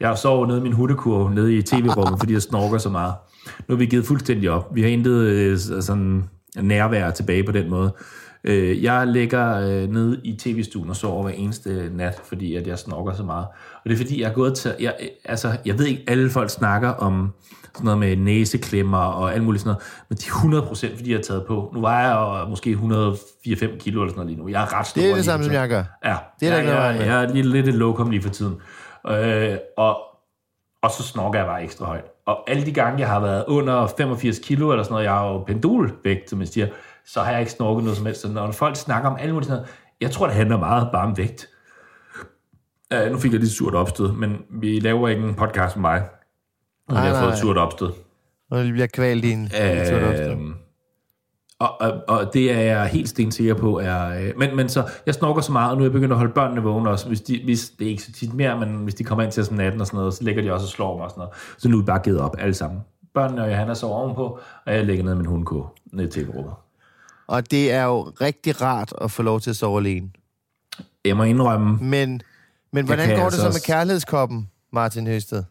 jeg 0.00 0.18
sover 0.18 0.46
nede 0.46 0.58
i 0.58 0.62
min 0.62 0.72
hundekurv, 0.72 1.30
nede 1.30 1.54
i 1.54 1.62
tv-rummet, 1.62 2.18
fordi 2.20 2.32
jeg 2.32 2.42
snorker 2.42 2.78
så 2.78 2.88
meget. 2.88 3.14
Nu 3.68 3.74
har 3.74 3.78
vi 3.78 3.86
givet 3.86 4.06
fuldstændig 4.06 4.50
op. 4.50 4.74
Vi 4.74 4.82
har 4.82 4.88
intet 4.88 5.20
øh, 5.20 5.58
sådan 5.80 6.24
nærvær 6.62 7.10
tilbage 7.10 7.44
på 7.44 7.52
den 7.52 7.70
måde. 7.70 7.94
Øh, 8.44 8.84
jeg 8.84 9.06
ligger 9.06 9.56
øh, 9.56 9.88
nede 9.88 10.20
i 10.24 10.36
tv-stuen 10.36 10.90
og 10.90 10.96
sover 10.96 11.22
hver 11.22 11.32
eneste 11.32 11.90
nat, 11.92 12.20
fordi 12.24 12.56
at 12.56 12.66
jeg 12.66 12.78
snorker 12.78 13.12
så 13.12 13.22
meget. 13.22 13.46
Og 13.74 13.80
det 13.84 13.92
er 13.92 13.96
fordi, 13.96 14.20
jeg 14.20 14.28
er 14.30 14.34
gået 14.34 14.54
til... 14.54 14.74
Jeg, 14.80 14.94
altså, 15.24 15.56
jeg 15.64 15.78
ved 15.78 15.86
ikke, 15.86 16.04
alle 16.06 16.30
folk 16.30 16.50
snakker 16.50 16.88
om 16.88 17.32
sådan 17.74 17.84
noget 17.84 17.98
med 17.98 18.16
næseklemmer 18.16 18.98
og 18.98 19.34
alt 19.34 19.44
muligt 19.44 19.62
sådan 19.62 19.70
noget, 19.70 19.82
men 20.08 20.18
de 20.18 20.56
er 20.56 20.62
100% 20.90 20.96
fordi, 20.96 21.10
jeg 21.10 21.18
har 21.18 21.22
taget 21.22 21.44
på. 21.46 21.70
Nu 21.74 21.80
vejer 21.80 22.08
jeg 22.08 22.40
jo 22.44 22.48
måske 22.48 22.70
104-5 22.72 23.78
kilo 23.78 24.02
eller 24.02 24.12
sådan 24.12 24.14
noget 24.16 24.26
lige 24.26 24.38
nu. 24.38 24.48
Jeg 24.48 24.62
er 24.62 24.78
ret 24.78 24.86
stor. 24.86 25.00
Det 25.02 25.10
er 25.10 25.14
det 25.14 25.24
samme, 25.24 25.44
som 25.44 25.54
jeg 25.54 25.68
gør. 25.68 25.84
Ja, 26.04 26.16
Det 26.40 26.48
er 26.48 26.56
jeg, 26.56 26.64
jeg, 26.64 26.94
med. 26.98 27.06
jeg 27.06 27.24
er 27.24 27.32
lige 27.32 27.42
lidt 27.42 27.68
et 27.68 27.74
lokum 27.74 28.10
lige 28.10 28.22
for 28.22 28.30
tiden. 28.30 28.56
Øh, 29.08 29.56
og, 29.76 29.98
og 30.82 30.90
så 30.90 31.02
snorker 31.02 31.38
jeg 31.38 31.46
bare 31.46 31.62
ekstra 31.62 31.86
højt. 31.86 32.04
Og 32.28 32.50
alle 32.50 32.66
de 32.66 32.72
gange, 32.72 33.00
jeg 33.00 33.08
har 33.08 33.20
været 33.20 33.44
under 33.46 33.86
85 33.98 34.38
kilo 34.38 34.70
eller 34.70 34.82
sådan 34.82 34.92
noget, 34.92 35.04
jeg 35.04 35.12
har 35.12 35.26
jo 35.26 35.38
pendulvægt, 35.38 36.30
som 36.30 36.40
jeg 36.40 36.48
siger, 36.48 36.66
så 37.06 37.20
har 37.20 37.30
jeg 37.30 37.40
ikke 37.40 37.52
snorket 37.52 37.84
noget 37.84 37.96
som 37.96 38.06
helst. 38.06 38.20
Så 38.20 38.28
når 38.28 38.52
folk 38.52 38.76
snakker 38.76 39.10
om 39.10 39.16
alle 39.20 39.32
mulige 39.32 39.48
sådan 39.48 39.58
noget, 39.58 39.74
jeg 40.00 40.10
tror, 40.10 40.26
det 40.26 40.34
handler 40.34 40.58
meget 40.58 40.88
bare 40.92 41.06
om 41.06 41.16
vægt. 41.16 41.48
Uh, 42.94 43.12
nu 43.12 43.18
fik 43.18 43.32
jeg 43.32 43.40
lidt 43.40 43.52
surt 43.52 43.74
opstød, 43.74 44.12
men 44.12 44.36
vi 44.50 44.80
laver 44.80 45.08
ikke 45.08 45.22
en 45.22 45.34
podcast 45.34 45.76
med 45.76 45.80
mig, 45.80 46.02
og 46.88 46.94
jeg 46.94 47.02
har 47.02 47.10
nej. 47.10 47.22
fået 47.22 47.32
et 47.32 47.38
surt 47.38 47.58
opstød. 47.58 47.90
Når 48.50 48.58
det 48.58 48.72
bliver 48.72 48.86
kvalt 48.86 49.24
i 49.24 49.30
en... 49.30 49.44
Øh, 49.44 49.50
Øh, 50.30 50.67
og, 51.60 51.80
og, 51.80 52.04
og 52.08 52.34
det 52.34 52.52
er 52.52 52.60
jeg 52.60 52.86
helt 52.86 53.08
stensikker 53.08 53.54
på 53.54 53.78
er... 53.78 54.08
Øh, 54.08 54.32
men, 54.36 54.56
men 54.56 54.68
så, 54.68 54.88
jeg 55.06 55.14
snorker 55.14 55.40
så 55.40 55.52
meget, 55.52 55.70
og 55.70 55.76
nu 55.76 55.82
er 55.82 55.84
jeg 55.84 55.92
begyndt 55.92 56.12
at 56.12 56.18
holde 56.18 56.32
børnene 56.32 56.62
vågne 56.62 56.90
også. 56.90 57.08
Hvis 57.08 57.20
de, 57.20 57.40
hvis, 57.44 57.70
det 57.78 57.86
er 57.86 57.90
ikke 57.90 58.02
så 58.02 58.12
tit 58.12 58.34
mere, 58.34 58.58
men 58.58 58.76
hvis 58.76 58.94
de 58.94 59.04
kommer 59.04 59.24
ind 59.24 59.32
til 59.32 59.46
om 59.50 59.56
natten 59.56 59.80
og 59.80 59.86
sådan 59.86 59.98
noget, 59.98 60.14
så 60.14 60.24
ligger 60.24 60.42
de 60.42 60.52
også 60.52 60.64
og 60.64 60.70
slår 60.70 60.96
mig 60.96 61.04
og 61.04 61.10
sådan 61.10 61.20
noget. 61.20 61.34
Så 61.58 61.68
nu 61.68 61.76
er 61.76 61.80
vi 61.80 61.86
bare 61.86 61.98
givet 61.98 62.20
op 62.20 62.36
alle 62.38 62.54
sammen. 62.54 62.80
Børnene 63.14 63.42
og 63.42 63.50
Johanna 63.50 63.74
sover 63.74 63.96
ovenpå, 63.96 64.38
og 64.66 64.74
jeg 64.74 64.84
ligger 64.84 65.04
nede 65.04 65.14
i 65.14 65.18
min 65.18 65.26
hundekå, 65.26 65.68
ned 65.92 66.16
i 66.16 66.20
tv-rummet. 66.20 66.52
og 67.26 67.50
det 67.50 67.72
er 67.72 67.84
jo 67.84 68.02
rigtig 68.20 68.62
rart 68.62 68.92
at 69.00 69.10
få 69.10 69.22
lov 69.22 69.40
til 69.40 69.50
at 69.50 69.56
sove 69.56 69.78
alene. 69.80 70.10
Jeg 71.04 71.16
må 71.16 71.22
indrømme, 71.22 71.78
Men, 71.80 72.22
men 72.72 72.86
hvordan 72.86 73.08
går 73.08 73.24
altså 73.24 73.44
det 73.44 73.52
så 73.52 73.58
med 73.58 73.66
kærlighedskoppen, 73.66 74.50
Martin 74.72 75.06
Høsted? 75.06 75.44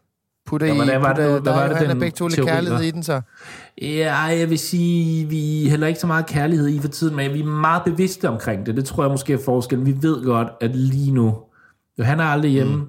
Putter 0.48 0.66
I, 0.66 0.74
hvordan 0.74 1.02
var 1.02 1.12
det 1.12 1.36
putter? 1.36 1.40
Hvad 1.40 1.68
var 1.68 1.78
det, 1.78 1.88
den 1.88 1.98
begge 1.98 2.14
to 2.14 2.28
lidt 2.28 2.46
kærlighed 2.46 2.78
var? 2.78 2.84
i 2.84 2.90
den 2.90 3.02
så? 3.02 3.20
Ja, 3.82 4.16
jeg 4.16 4.50
vil 4.50 4.58
sige, 4.58 5.28
vi 5.28 5.68
heller 5.68 5.86
ikke 5.86 6.00
så 6.00 6.06
meget 6.06 6.26
kærlighed 6.26 6.68
i 6.68 6.78
for 6.78 6.88
tiden, 6.88 7.16
men 7.16 7.34
vi 7.34 7.40
er 7.40 7.44
meget 7.44 7.82
bevidste 7.84 8.28
omkring 8.28 8.66
det. 8.66 8.76
Det 8.76 8.84
tror 8.84 9.02
jeg 9.02 9.10
måske 9.10 9.32
er 9.32 9.38
forskellen. 9.44 9.86
Vi 9.86 9.96
ved 10.02 10.24
godt, 10.24 10.48
at 10.60 10.76
lige 10.76 11.12
nu, 11.12 11.36
Johanna 11.98 12.22
er 12.22 12.28
aldrig 12.28 12.50
hjemme. 12.50 12.76
Mm. 12.76 12.88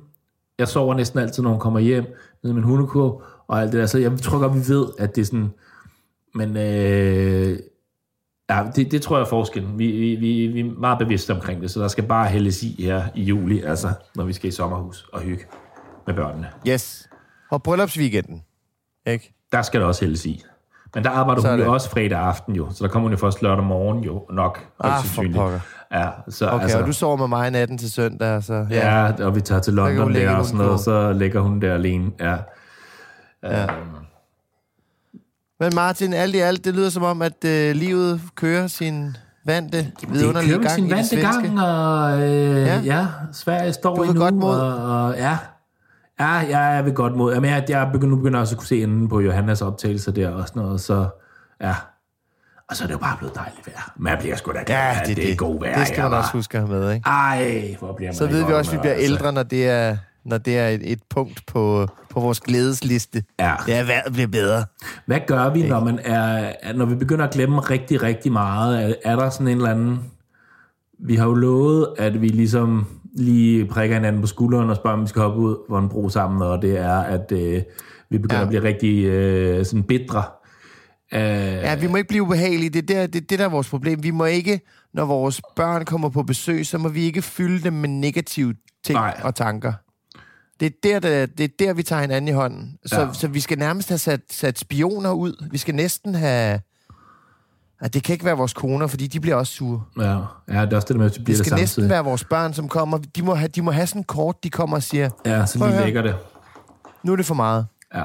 Jeg 0.59 0.67
sover 0.67 0.95
næsten 0.95 1.19
altid, 1.19 1.43
når 1.43 1.49
hun 1.49 1.59
kommer 1.59 1.79
hjem, 1.79 2.03
nede 2.43 2.51
i 2.51 2.55
min 2.55 2.63
hundekurv, 2.63 3.23
og 3.47 3.61
alt 3.61 3.71
det 3.71 3.79
der. 3.79 3.85
Så 3.85 3.97
jeg 3.97 4.11
tror 4.21 4.39
godt, 4.39 4.53
vi 4.53 4.73
ved, 4.73 4.85
at 4.99 5.15
det 5.15 5.21
er 5.21 5.25
sådan... 5.25 5.49
Men 6.35 6.57
øh, 6.57 7.57
ja, 8.49 8.63
det, 8.75 8.91
det 8.91 9.01
tror 9.01 9.17
jeg 9.17 9.23
er 9.23 9.29
forskellen. 9.29 9.79
Vi, 9.79 9.91
vi, 9.91 10.15
vi, 10.15 10.47
vi 10.47 10.59
er 10.59 10.79
meget 10.79 10.99
bevidste 10.99 11.31
omkring 11.31 11.61
det, 11.61 11.71
så 11.71 11.79
der 11.79 11.87
skal 11.87 12.03
bare 12.03 12.27
hældes 12.27 12.63
i 12.63 12.83
her 12.83 13.03
i 13.15 13.23
juli, 13.23 13.61
altså 13.61 13.89
når 14.15 14.23
vi 14.23 14.33
skal 14.33 14.47
i 14.47 14.51
sommerhus 14.51 15.05
og 15.13 15.21
hygge 15.21 15.43
med 16.07 16.15
børnene. 16.15 16.47
Yes. 16.67 17.08
Og 17.51 17.63
bryllupsweekenden, 17.63 18.41
ikke? 19.07 19.33
Der 19.51 19.61
skal 19.61 19.81
der 19.81 19.87
også 19.87 20.05
hældes 20.05 20.25
i. 20.25 20.43
Men 20.95 21.03
der 21.03 21.09
arbejder 21.09 21.51
hun 21.51 21.59
jo 21.59 21.73
også 21.73 21.89
fredag 21.89 22.19
aften 22.19 22.55
jo, 22.55 22.67
så 22.71 22.83
der 22.83 22.89
kommer 22.89 23.05
hun 23.09 23.11
jo 23.13 23.17
først 23.17 23.41
lørdag 23.41 23.63
morgen 23.63 24.03
jo 24.03 24.25
nok. 24.29 24.65
Ah, 24.83 25.03
for 25.03 25.23
pokker. 25.35 25.59
Ja, 25.91 26.07
så 26.29 26.49
Okay, 26.49 26.63
altså, 26.63 26.79
og 26.79 26.87
du 26.87 26.93
sover 26.93 27.17
med 27.17 27.27
mig 27.27 27.51
natten 27.51 27.77
til 27.77 27.91
søndag, 27.91 28.43
så... 28.43 28.65
ja, 28.69 29.11
og 29.25 29.35
vi 29.35 29.41
tager 29.41 29.61
til 29.61 29.73
London 29.73 30.13
der 30.13 30.35
og 30.35 30.45
sådan 30.45 30.57
noget, 30.57 30.71
hundekåben. 30.71 30.83
så 31.13 31.13
ligger 31.19 31.41
hun 31.41 31.61
der 31.61 31.73
alene. 31.73 32.11
Ja. 32.19 32.35
Ja. 33.43 33.65
Men 35.59 35.75
Martin, 35.75 36.13
alt 36.13 36.35
i 36.35 36.39
alt, 36.39 36.65
det 36.65 36.73
lyder 36.75 36.89
som 36.89 37.03
om, 37.03 37.21
at 37.21 37.45
øh, 37.45 37.75
livet 37.75 38.21
kører 38.35 38.67
sin 38.67 39.17
vante, 39.45 39.91
vidunderlige 40.09 40.53
gang 40.59 40.69
sin 40.71 40.85
i 40.85 40.89
det 40.89 41.05
svenske. 41.05 41.21
gang, 41.41 41.61
og 41.61 42.21
øh, 42.21 42.29
Ja. 42.29 42.65
ja. 42.65 42.81
ja, 42.85 43.05
Sverige 43.33 43.73
står 43.73 43.95
Du 43.95 44.03
endnu. 44.03 44.19
godt 44.21 44.35
mod. 44.35 44.59
Og, 44.59 45.05
og, 45.05 45.15
ja, 45.17 45.37
ja, 46.19 46.25
jeg 46.27 46.77
er 46.77 46.81
ved 46.81 46.93
godt 46.93 47.15
mod. 47.15 47.33
Jamen, 47.33 47.49
jeg, 47.49 47.65
jeg 47.69 47.89
begynder, 47.93 48.09
nu 48.09 48.15
begynder 48.15 48.39
også 48.39 48.55
at 48.55 48.59
kunne 48.59 48.67
se 48.67 48.83
enden 48.83 49.09
på 49.09 49.19
Johannas 49.19 49.61
optagelser 49.61 50.11
der 50.11 50.29
og 50.29 50.47
sådan 50.47 50.61
noget, 50.61 50.81
så 50.81 51.07
ja. 51.61 51.75
Og 52.69 52.75
så 52.75 52.83
er 52.83 52.87
det 52.87 52.93
jo 52.93 52.99
bare 52.99 53.17
blevet 53.17 53.35
dejligt 53.35 53.67
vejr. 53.67 53.93
Man 53.97 54.17
bliver 54.19 54.35
sgu 54.35 54.51
da 54.51 54.63
glad, 54.65 54.77
Ja, 54.77 54.99
at 55.01 55.07
det, 55.07 55.17
det 55.17 55.31
er 55.31 55.35
god 55.35 55.59
vejr. 55.59 55.77
Det 55.79 55.87
skal 55.87 56.03
man 56.03 56.13
også 56.13 56.31
huske 56.33 56.57
at 56.57 56.67
have 56.67 56.79
med, 56.79 56.93
ikke? 56.93 57.09
Ej, 57.09 57.75
hvor 57.79 57.93
bliver 57.93 58.09
man 58.09 58.15
Så 58.15 58.27
ved 58.27 58.45
vi 58.45 58.53
også, 58.53 58.71
at 58.71 58.77
vi 58.77 58.79
bliver 58.81 58.93
altså. 58.93 59.11
ældre, 59.11 59.31
når 59.33 59.43
det 59.43 59.69
er, 59.69 59.97
når 60.25 60.37
det 60.37 60.57
er 60.57 60.67
et, 60.67 60.91
et 60.91 60.99
punkt 61.09 61.41
på, 61.47 61.87
på 62.09 62.19
vores 62.19 62.39
glædesliste. 62.39 63.23
Ja. 63.39 63.53
Det 63.65 63.75
er 63.75 63.83
vejret 63.83 64.13
bliver 64.13 64.27
bedre. 64.27 64.65
Hvad 65.05 65.19
gør 65.27 65.49
vi, 65.49 65.67
når, 65.67 65.79
man 65.79 65.99
er, 66.03 66.51
er- 66.61 66.73
når 66.73 66.85
vi 66.85 66.95
begynder 66.95 67.25
at 67.25 67.31
glemme 67.33 67.59
rigtig, 67.59 68.03
rigtig 68.03 68.31
meget? 68.31 68.83
Er, 68.89 68.93
er 69.05 69.15
der 69.15 69.29
sådan 69.29 69.47
en 69.47 69.57
eller 69.57 69.69
anden... 69.71 69.99
Vi 70.99 71.15
har 71.15 71.25
jo 71.25 71.33
lovet, 71.33 71.87
at 71.97 72.21
vi 72.21 72.27
ligesom 72.27 72.87
lige 73.13 73.65
prikker 73.65 73.95
hinanden 73.95 74.21
på 74.21 74.27
skulderen 74.27 74.69
og 74.69 74.75
spørger, 74.75 74.97
om 74.97 75.03
vi 75.03 75.07
skal 75.09 75.21
hoppe 75.21 75.39
ud 75.39 75.55
på 75.69 75.77
en 75.77 75.89
bro 75.89 76.09
sammen, 76.09 76.41
og 76.41 76.61
det 76.61 76.77
er, 76.79 76.97
at 76.99 77.31
øh, 77.31 77.61
vi 78.09 78.17
begynder 78.17 78.37
Ja. 78.37 78.41
at 78.43 78.47
blive 78.49 78.63
rigtig 78.63 79.05
øh, 79.05 79.65
sådan 79.65 79.83
bitre. 79.83 80.23
Øh, 81.13 81.19
Ja, 81.21 81.75
vi 81.75 81.87
må 81.87 81.97
ikke 81.97 82.07
blive 82.07 82.23
ubehagelige. 82.23 82.69
Det 82.69 82.91
er 82.91 82.95
der, 82.95 83.07
det, 83.07 83.29
det, 83.29 83.39
der 83.39 83.45
er 83.45 83.49
vores 83.49 83.69
problem. 83.69 84.03
Vi 84.03 84.11
må 84.11 84.25
ikke, 84.25 84.61
når 84.93 85.05
vores 85.05 85.41
børn 85.55 85.85
kommer 85.85 86.09
på 86.09 86.23
besøg, 86.23 86.65
så 86.65 86.77
må 86.77 86.89
vi 86.89 87.01
ikke 87.03 87.21
fylde 87.21 87.63
dem 87.63 87.73
med 87.73 87.89
negative 87.89 88.53
ting 88.83 88.99
Nej. 88.99 89.19
og 89.23 89.35
tanker. 89.35 89.73
Det 90.59 90.65
er, 90.65 90.69
der, 90.83 90.99
der, 90.99 91.25
det 91.25 91.43
er 91.43 91.47
der, 91.59 91.73
vi 91.73 91.83
tager 91.83 92.01
hinanden 92.01 92.27
i 92.27 92.31
hånden. 92.31 92.77
Så, 92.85 93.01
ja. 93.01 93.13
så 93.13 93.27
vi 93.27 93.39
skal 93.39 93.57
nærmest 93.59 93.89
have 93.89 93.97
sat, 93.97 94.21
sat 94.31 94.59
spioner 94.59 95.11
ud. 95.11 95.45
Vi 95.51 95.57
skal 95.57 95.75
næsten 95.75 96.15
have... 96.15 96.59
Ja, 97.81 97.87
det 97.87 98.03
kan 98.03 98.13
ikke 98.13 98.25
være 98.25 98.37
vores 98.37 98.53
koner, 98.53 98.87
fordi 98.87 99.07
de 99.07 99.19
bliver 99.19 99.35
også 99.35 99.53
sure. 99.53 99.83
ja, 99.97 100.03
ja, 100.03 100.65
det 100.65 100.73
er 100.73 100.75
også 100.75 100.85
det 100.87 100.87
der 100.87 100.97
med, 100.97 101.05
at 101.05 101.11
det 101.11 101.17
Det 101.17 101.23
bliver 101.25 101.37
det, 101.37 101.45
skal 101.45 101.55
næsten 101.55 101.67
samtidig. 101.67 101.89
være 101.89 102.03
vores 102.03 102.23
børn, 102.23 102.53
som 102.53 102.67
kommer. 102.69 102.97
De 102.97 103.21
må 103.23 103.35
have, 103.35 103.47
de 103.47 103.61
må 103.61 103.71
have 103.71 103.87
sådan 103.87 103.99
en 103.99 104.03
kort, 104.03 104.43
de 104.43 104.49
kommer 104.49 104.75
og 104.77 104.83
siger, 104.83 105.09
Ja, 105.25 105.45
så 105.45 105.63
at 105.63 105.71
lige 105.71 105.81
lægger 105.85 106.01
det. 106.01 106.15
nu 107.03 107.11
er 107.11 107.15
det 107.15 107.25
for 107.25 107.35
meget. 107.35 107.67
Ja. 107.95 108.03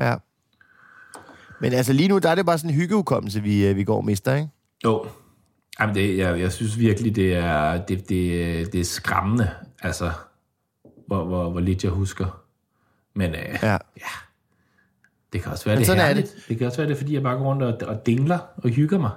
Ja. 0.00 0.14
Men 1.60 1.72
altså 1.72 1.92
lige 1.92 2.08
nu, 2.08 2.18
der 2.18 2.30
er 2.30 2.34
det 2.34 2.46
bare 2.46 2.58
sådan 2.58 2.70
en 2.70 2.76
hyggeudkommelse, 2.76 3.40
vi, 3.42 3.66
øh, 3.66 3.76
vi 3.76 3.84
går 3.84 3.96
og 3.96 4.04
mister, 4.04 4.34
ikke? 4.34 4.48
Jo. 4.84 5.06
Jamen, 5.80 5.94
det, 5.94 6.18
jeg, 6.18 6.40
jeg 6.40 6.52
synes 6.52 6.78
virkelig, 6.78 7.16
det 7.16 7.34
er, 7.34 7.84
det, 7.86 8.08
det, 8.08 8.72
det 8.72 8.80
er 8.80 8.84
skræmmende, 8.84 9.50
altså, 9.82 10.10
hvor, 11.06 11.24
hvor, 11.24 11.50
hvor 11.50 11.60
lidt 11.60 11.84
jeg 11.84 11.92
husker. 11.92 12.40
Men 13.14 13.30
øh, 13.34 13.58
Ja. 13.62 13.78
Det 15.32 15.42
kan 15.42 15.52
også 15.52 15.64
være, 15.64 15.76
Men 15.76 15.84
det 15.86 15.98
er 15.98 16.02
er. 16.02 16.14
Det. 16.14 16.34
det 16.48 16.58
kan 16.58 16.66
også 16.66 16.76
være, 16.78 16.88
det 16.88 16.94
er, 16.94 16.98
fordi 16.98 17.14
jeg 17.14 17.22
bare 17.22 17.36
går 17.36 17.44
rundt 17.44 17.62
og, 17.62 17.88
og 17.88 18.06
dingler 18.06 18.38
og 18.56 18.70
hygger 18.70 18.98
mig. 18.98 19.10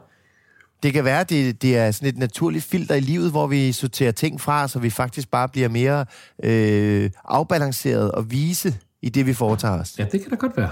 Det 0.84 0.93
kan 0.93 1.05
være, 1.05 1.20
at 1.20 1.30
det, 1.30 1.61
det 1.61 1.78
er 1.78 1.91
sådan 1.91 2.09
et 2.09 2.18
naturligt 2.18 2.64
filter 2.64 2.95
i 2.95 2.99
livet, 2.99 3.32
hvor 3.32 3.47
vi 3.47 3.72
sorterer 3.72 4.11
ting 4.11 4.41
fra, 4.41 4.68
så 4.68 4.80
vi 4.80 4.89
faktisk 4.89 5.32
bare 5.32 5.49
bliver 5.49 5.70
mere 5.70 6.05
øh, 6.43 7.09
afbalanceret 7.26 8.11
og 8.11 8.32
vise 8.32 8.76
i 9.01 9.09
det, 9.09 9.26
vi 9.26 9.34
foretager 9.34 9.80
os. 9.80 9.99
Ja, 9.99 10.05
det 10.11 10.22
kan 10.22 10.30
da 10.30 10.36
godt 10.36 10.57
være. 10.57 10.70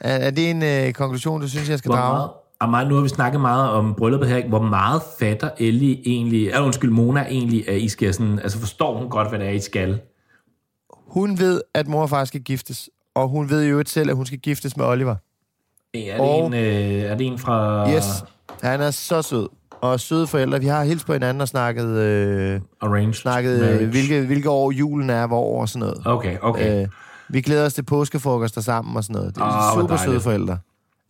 Er, 0.00 0.16
er 0.16 0.30
det 0.30 0.50
en 0.50 0.62
øh, 0.62 0.92
konklusion, 0.92 1.40
du 1.40 1.48
synes, 1.48 1.68
jeg 1.70 1.78
skal 1.78 1.88
Hvor 1.88 1.96
drage? 1.96 2.30
meget, 2.60 2.70
meget, 2.70 2.88
nu 2.88 2.94
har 2.94 3.02
vi 3.02 3.08
snakket 3.08 3.40
meget 3.40 3.70
om 3.70 3.94
brylluppet 3.94 4.28
her. 4.28 4.36
ikke? 4.36 4.48
Hvor 4.48 4.62
meget 4.62 5.02
fatter 5.18 5.50
Ellie 5.58 6.08
egentlig, 6.08 6.48
øh, 6.54 6.64
undskyld, 6.64 6.90
Mona 6.90 7.20
egentlig, 7.20 7.68
at 7.68 7.80
I 7.80 7.88
skal 7.88 8.14
sådan, 8.14 8.38
altså 8.38 8.58
forstår 8.58 8.98
hun 8.98 9.08
godt, 9.10 9.28
hvad 9.28 9.38
det 9.38 9.46
er, 9.46 9.50
I 9.52 9.60
skal? 9.60 10.00
Hun 11.06 11.38
ved, 11.38 11.60
at 11.74 11.88
mor 11.88 12.02
og 12.02 12.10
far 12.10 12.24
skal 12.24 12.40
giftes, 12.40 12.90
og 13.14 13.28
hun 13.28 13.50
ved 13.50 13.64
jo 13.66 13.82
selv, 13.86 14.10
at 14.10 14.16
hun 14.16 14.26
skal 14.26 14.38
giftes 14.38 14.76
med 14.76 14.84
Oliver. 14.86 15.14
Er 15.94 15.98
det, 15.98 16.20
Og- 16.20 16.46
en, 16.46 16.54
øh, 16.54 16.60
er 17.10 17.14
det 17.16 17.26
en 17.26 17.38
fra 17.38 17.90
Yes, 17.90 18.24
han 18.62 18.80
er 18.80 18.90
så 18.90 19.22
sød. 19.22 19.48
Og 19.80 20.00
søde 20.00 20.26
forældre. 20.26 20.60
Vi 20.60 20.66
har 20.66 20.84
hilst 20.84 21.06
på 21.06 21.12
hinanden 21.12 21.40
og 21.40 21.48
snakket, 21.48 21.86
øh, 21.86 22.60
Arranged 22.80 23.14
snakket 23.14 23.60
Marriage? 23.60 23.80
øh, 23.80 23.90
hvilke, 23.90 24.26
hvilke 24.26 24.50
år 24.50 24.70
julen 24.70 25.10
er, 25.10 25.26
hvor 25.26 25.60
og 25.60 25.68
sådan 25.68 25.80
noget. 25.80 26.02
Okay, 26.04 26.36
okay. 26.42 26.82
Øh, 26.82 26.88
vi 27.28 27.40
glæder 27.40 27.66
os 27.66 27.74
til 27.74 27.82
påskefrokoster 27.82 28.60
sammen 28.60 28.96
og 28.96 29.04
sådan 29.04 29.14
noget. 29.16 29.34
Det 29.34 29.40
er 29.40 29.44
Ah, 29.44 29.74
hvor 29.74 29.82
super 29.82 29.96
søde 29.96 30.20
forældre. 30.20 30.58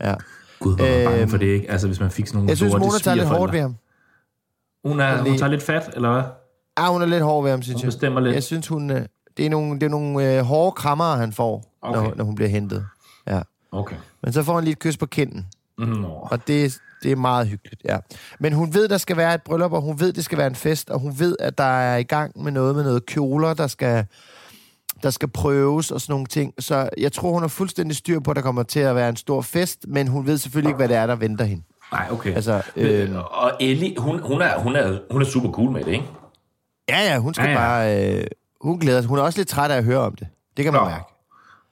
Ja. 0.03 0.14
Gud, 0.61 0.76
hvor 0.76 0.84
er 0.84 0.88
jeg 0.88 1.05
bange 1.07 1.20
Øhm, 1.20 1.30
for 1.30 1.36
det, 1.36 1.46
ikke? 1.46 1.70
Altså, 1.70 1.86
hvis 1.86 2.00
man 2.00 2.11
fik 2.11 2.26
sådan 2.26 2.36
nogle 2.36 2.48
Jeg 2.48 2.57
synes, 2.57 2.72
Mona 2.72 2.98
tager 3.03 3.14
lidt 3.14 3.26
hårdt 3.28 3.53
ved 3.53 3.61
ham. 3.61 3.76
Hun, 4.84 5.00
er, 5.00 5.22
hun 5.22 5.38
tager 5.38 5.50
lidt 5.50 5.62
fat, 5.62 5.90
eller 5.94 6.12
hvad? 6.12 6.22
Ja, 6.78 6.92
hun 6.92 7.03
er 7.03 7.07
lidt 7.07 7.22
hård 7.22 7.42
ved 7.42 7.50
ham, 7.50 7.62
synes 7.62 7.74
Hun 7.74 7.80
jeg. 7.82 7.86
bestemmer 7.88 8.20
lidt. 8.20 8.34
Jeg 8.34 8.42
synes, 8.42 8.68
hun, 8.68 8.90
øh, 8.90 9.03
det 9.37 9.47
er 9.47 9.51
nogle, 9.51 9.74
det 9.74 9.83
er 9.83 9.91
nogle 9.91 10.37
øh, 10.37 10.45
hårde 10.45 10.72
krammer, 10.72 11.16
han 11.16 11.33
får, 11.33 11.64
okay. 11.83 12.01
Når, 12.01 12.14
når 12.16 12.24
hun 12.24 12.35
bliver 12.35 12.49
hentet. 12.49 12.87
Ja. 13.26 13.41
Okay. 13.72 13.97
Men 14.22 14.33
så 14.33 14.43
får 14.43 14.55
han 14.55 14.64
lige 14.64 14.72
et 14.72 14.78
kys 14.78 14.97
på 14.97 15.07
kinden, 15.07 15.47
Nå. 15.78 16.09
og 16.30 16.47
det, 16.49 16.78
det 17.03 17.12
er 17.12 17.16
meget 17.16 17.49
hyggeligt, 17.49 17.83
ja. 17.85 17.99
Men 18.39 18.53
hun 18.53 18.74
ved, 18.74 18.89
der 18.89 18.99
skal 18.99 19.16
være 19.16 19.35
et 19.35 19.43
bryllup, 19.43 19.72
og 19.72 19.83
hun 19.83 20.01
ved, 20.01 20.12
det 20.12 20.24
skal 20.24 20.39
være 20.39 20.47
en 20.47 20.55
fest, 20.55 20.91
og 20.91 21.01
hun 21.01 21.18
ved, 21.18 21.37
at 21.41 21.59
der 21.59 21.64
er 21.64 21.97
i 21.97 22.03
gang 22.03 22.43
med 22.43 22.53
noget 22.53 22.74
med 22.74 22.85
noget 22.85 23.07
kjoler, 23.07 23.55
der 23.55 23.66
skal, 23.66 24.07
der 25.03 25.11
skal 25.11 25.28
prøves 25.28 25.91
og 25.91 26.01
sådan 26.01 26.12
nogle 26.12 26.26
ting. 26.26 26.55
Så 26.59 26.89
jeg 26.99 27.12
tror, 27.12 27.33
hun 27.33 27.43
har 27.43 27.49
fuldstændig 27.49 27.97
styr 27.97 28.20
på, 28.20 28.30
at 28.30 28.37
der 28.37 28.43
kommer 28.43 28.62
til 28.62 28.80
at 28.80 28.97
være 28.97 29.09
en 29.09 29.16
stor 29.16 29.41
fest, 29.41 29.85
men 29.89 30.09
hun 30.09 30.26
ved 30.26 30.39
selvfølgelig 30.39 30.68
ikke, 30.68 30.76
hvad 30.76 30.89
det 30.89 30.97
er, 30.97 31.07
der 31.07 31.16
venter 31.16 31.45
hende. 31.45 31.62
Nej, 31.93 32.09
okay. 32.11 32.35
Altså, 32.35 32.62
Øh, 32.76 33.16
og 33.16 33.53
Ellie, 33.61 33.95
hun, 33.99 34.20
hun, 34.22 34.43
er, 34.43 34.59
hun, 34.59 34.76
er, 34.76 34.99
hun 35.11 35.22
er 35.22 35.26
super 35.26 35.53
cool 35.53 35.70
med 35.70 35.85
det, 35.85 35.93
ikke? 35.93 36.07
ja, 36.89 37.01
ja, 37.12 37.18
hun 37.18 37.35
skal 37.35 37.45
ja. 37.47 37.51
ja. 37.51 37.57
bare... 37.59 38.14
Øh, 38.16 38.24
hun 38.62 38.78
glæder 38.78 39.00
sig. 39.00 39.08
Hun 39.08 39.18
er 39.18 39.22
også 39.22 39.38
lidt 39.38 39.48
træt 39.48 39.70
af 39.70 39.76
at 39.76 39.84
høre 39.84 39.98
om 39.98 40.14
det. 40.14 40.28
Det 40.56 40.64
kan 40.64 40.72
man 40.72 40.82
Nå. 40.82 40.88
mærke. 40.88 41.04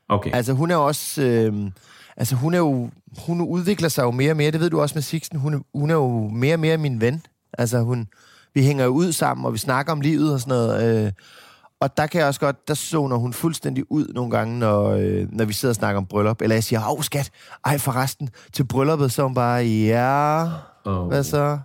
Okay. 0.08 0.30
Altså, 0.34 0.52
hun 0.52 0.70
er 0.70 0.76
også... 0.76 1.22
Øh, 1.22 1.70
altså, 2.16 2.34
hun 2.34 2.54
er 2.54 2.58
jo... 2.58 2.90
Hun 3.26 3.40
udvikler 3.40 3.88
sig 3.88 4.02
jo 4.02 4.10
mere 4.10 4.30
og 4.30 4.36
mere. 4.36 4.50
Det 4.50 4.60
ved 4.60 4.70
du 4.70 4.80
også 4.80 4.94
med 4.94 5.02
Sixten. 5.02 5.38
Hun 5.38 5.54
er, 5.54 5.58
hun 5.74 5.90
er 5.90 5.94
jo 5.94 6.28
mere 6.28 6.54
og 6.54 6.60
mere 6.60 6.76
min 6.76 7.00
ven. 7.00 7.22
Altså, 7.58 7.80
hun... 7.80 8.08
Vi 8.54 8.62
hænger 8.62 8.84
jo 8.84 8.90
ud 8.90 9.12
sammen, 9.12 9.46
og 9.46 9.52
vi 9.52 9.58
snakker 9.58 9.92
om 9.92 10.00
livet 10.00 10.34
og 10.34 10.40
sådan 10.40 10.50
noget. 10.50 11.04
Øh, 11.06 11.12
og 11.80 11.96
der 11.96 12.06
kan 12.06 12.18
jeg 12.18 12.28
også 12.28 12.40
godt... 12.40 12.68
Der 12.68 12.74
zoner 12.74 13.16
hun 13.16 13.32
fuldstændig 13.32 13.84
ud 13.92 14.06
nogle 14.14 14.30
gange, 14.30 14.58
når, 14.58 14.90
øh, 14.90 15.26
når 15.32 15.44
vi 15.44 15.52
sidder 15.52 15.72
og 15.72 15.76
snakker 15.76 15.98
om 15.98 16.06
bryllup. 16.06 16.42
Eller 16.42 16.56
jeg 16.56 16.64
siger, 16.64 16.90
åh, 16.90 17.02
skat, 17.02 17.30
ej, 17.64 17.78
forresten, 17.78 18.30
til 18.52 18.64
brylluppet, 18.64 19.12
så 19.12 19.22
hun 19.22 19.34
bare, 19.34 19.64
ja... 19.64 20.48
Oh. 20.84 21.06
Hvad 21.06 21.24
så? 21.24 21.58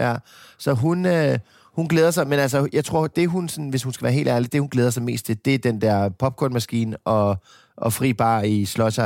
Ja. 0.00 0.16
Så 0.58 0.72
hun, 0.72 1.06
øh, 1.06 1.38
hun 1.78 1.88
glæder 1.88 2.10
sig, 2.10 2.28
men 2.28 2.38
altså, 2.38 2.68
jeg 2.72 2.84
tror, 2.84 3.06
det 3.06 3.28
hun, 3.28 3.48
sådan, 3.48 3.68
hvis 3.68 3.82
hun 3.82 3.92
skal 3.92 4.04
være 4.04 4.12
helt 4.12 4.28
ærlig, 4.28 4.52
det 4.52 4.60
hun 4.60 4.68
glæder 4.68 4.90
sig 4.90 5.02
mest 5.02 5.26
til, 5.26 5.38
det 5.44 5.54
er 5.54 5.58
den 5.58 5.80
der 5.80 6.08
popcornmaskine 6.08 6.96
og, 7.04 7.36
og 7.76 7.92
fri 7.92 8.12
bar 8.12 8.42
i 8.42 8.64
Slush 8.64 9.00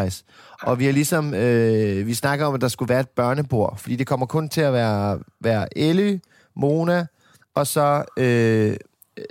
Og 0.62 0.78
vi 0.78 0.84
har 0.84 0.92
ligesom, 0.92 1.34
øh, 1.34 2.06
vi 2.06 2.14
snakker 2.14 2.46
om, 2.46 2.54
at 2.54 2.60
der 2.60 2.68
skulle 2.68 2.88
være 2.88 3.00
et 3.00 3.08
børnebord, 3.08 3.78
fordi 3.78 3.96
det 3.96 4.06
kommer 4.06 4.26
kun 4.26 4.48
til 4.48 4.60
at 4.60 4.72
være, 4.72 5.18
være 5.40 5.78
Ellie, 5.78 6.20
Mona, 6.56 7.06
og 7.54 7.66
så, 7.66 8.04
øh, 8.16 8.76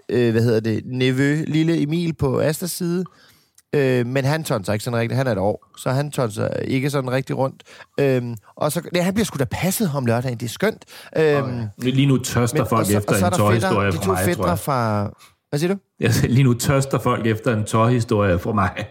øh, 0.09 0.31
hvad 0.31 0.41
hedder 0.41 0.59
det, 0.59 0.81
Nevø, 0.85 1.43
lille 1.47 1.81
Emil 1.81 2.13
på 2.13 2.39
Astas 2.39 2.71
side, 2.71 3.05
Øh, 3.75 4.07
men 4.07 4.25
han 4.25 4.43
tonser 4.43 4.73
ikke 4.73 4.85
sådan 4.85 4.99
rigtigt. 4.99 5.17
Han 5.17 5.27
er 5.27 5.31
et 5.31 5.37
år, 5.37 5.67
så 5.77 5.89
han 5.89 6.11
tonser 6.11 6.47
ikke 6.53 6.89
sådan 6.89 7.11
rigtig 7.11 7.37
rundt. 7.37 7.63
Øhm, 7.99 8.35
og 8.55 8.71
så, 8.71 8.81
ja, 8.95 9.01
han 9.01 9.13
bliver 9.13 9.25
sgu 9.25 9.37
da 9.39 9.45
passet 9.51 9.91
om 9.95 10.05
lørdagen. 10.05 10.37
Det 10.37 10.45
er 10.45 10.49
skønt. 10.49 10.85
Øhm, 11.17 11.61
Lige 11.77 12.07
nu 12.07 12.17
tørster 12.17 12.65
folk 12.65 12.79
og 12.79 12.85
så, 12.85 12.97
efter 12.97 13.11
og 13.11 13.17
så 13.17 13.25
en 13.25 13.31
de 13.31 13.61
fra 13.97 14.11
mig, 14.25 14.35
tror 14.35 14.47
jeg. 14.47 14.59
fra... 14.59 15.09
Hvad 15.49 15.59
siger 15.59 15.73
du? 15.73 15.79
jeg. 15.99 16.13
siger, 16.13 16.31
Lige 16.31 16.43
nu 16.43 16.53
tørster 16.53 16.99
folk 16.99 17.27
efter 17.27 17.57
en 17.57 17.63
tårhistorie 17.65 18.39
fra 18.39 18.51
mig. 18.53 18.85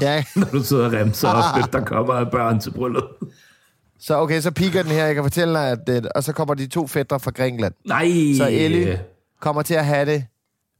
Ja, 0.00 0.24
Når 0.36 0.46
du 0.52 0.62
sidder 0.62 0.86
og 0.86 0.92
remser 0.92 1.28
op, 1.28 1.62
at 1.64 1.72
der 1.72 1.84
kommer 1.84 2.14
af 2.14 2.30
børn 2.30 2.60
til 2.60 2.70
bryllup. 2.70 3.04
så 4.00 4.16
okay, 4.16 4.40
så 4.40 4.50
piker 4.50 4.82
den 4.82 4.90
her. 4.92 5.06
Jeg 5.06 5.14
kan 5.14 5.24
fortælle 5.24 5.54
dig, 5.54 5.68
at... 5.70 5.88
øh, 5.88 6.02
Og 6.14 6.24
så 6.24 6.32
kommer 6.32 6.54
de 6.54 6.66
to 6.66 6.86
fætter 6.86 7.18
fra 7.18 7.30
Grækenland. 7.30 7.74
Nej! 7.84 8.06
Så 8.36 8.48
Ellie 8.50 9.00
kommer 9.40 9.62
til 9.62 9.74
at 9.74 9.86
have 9.86 10.06
det 10.06 10.24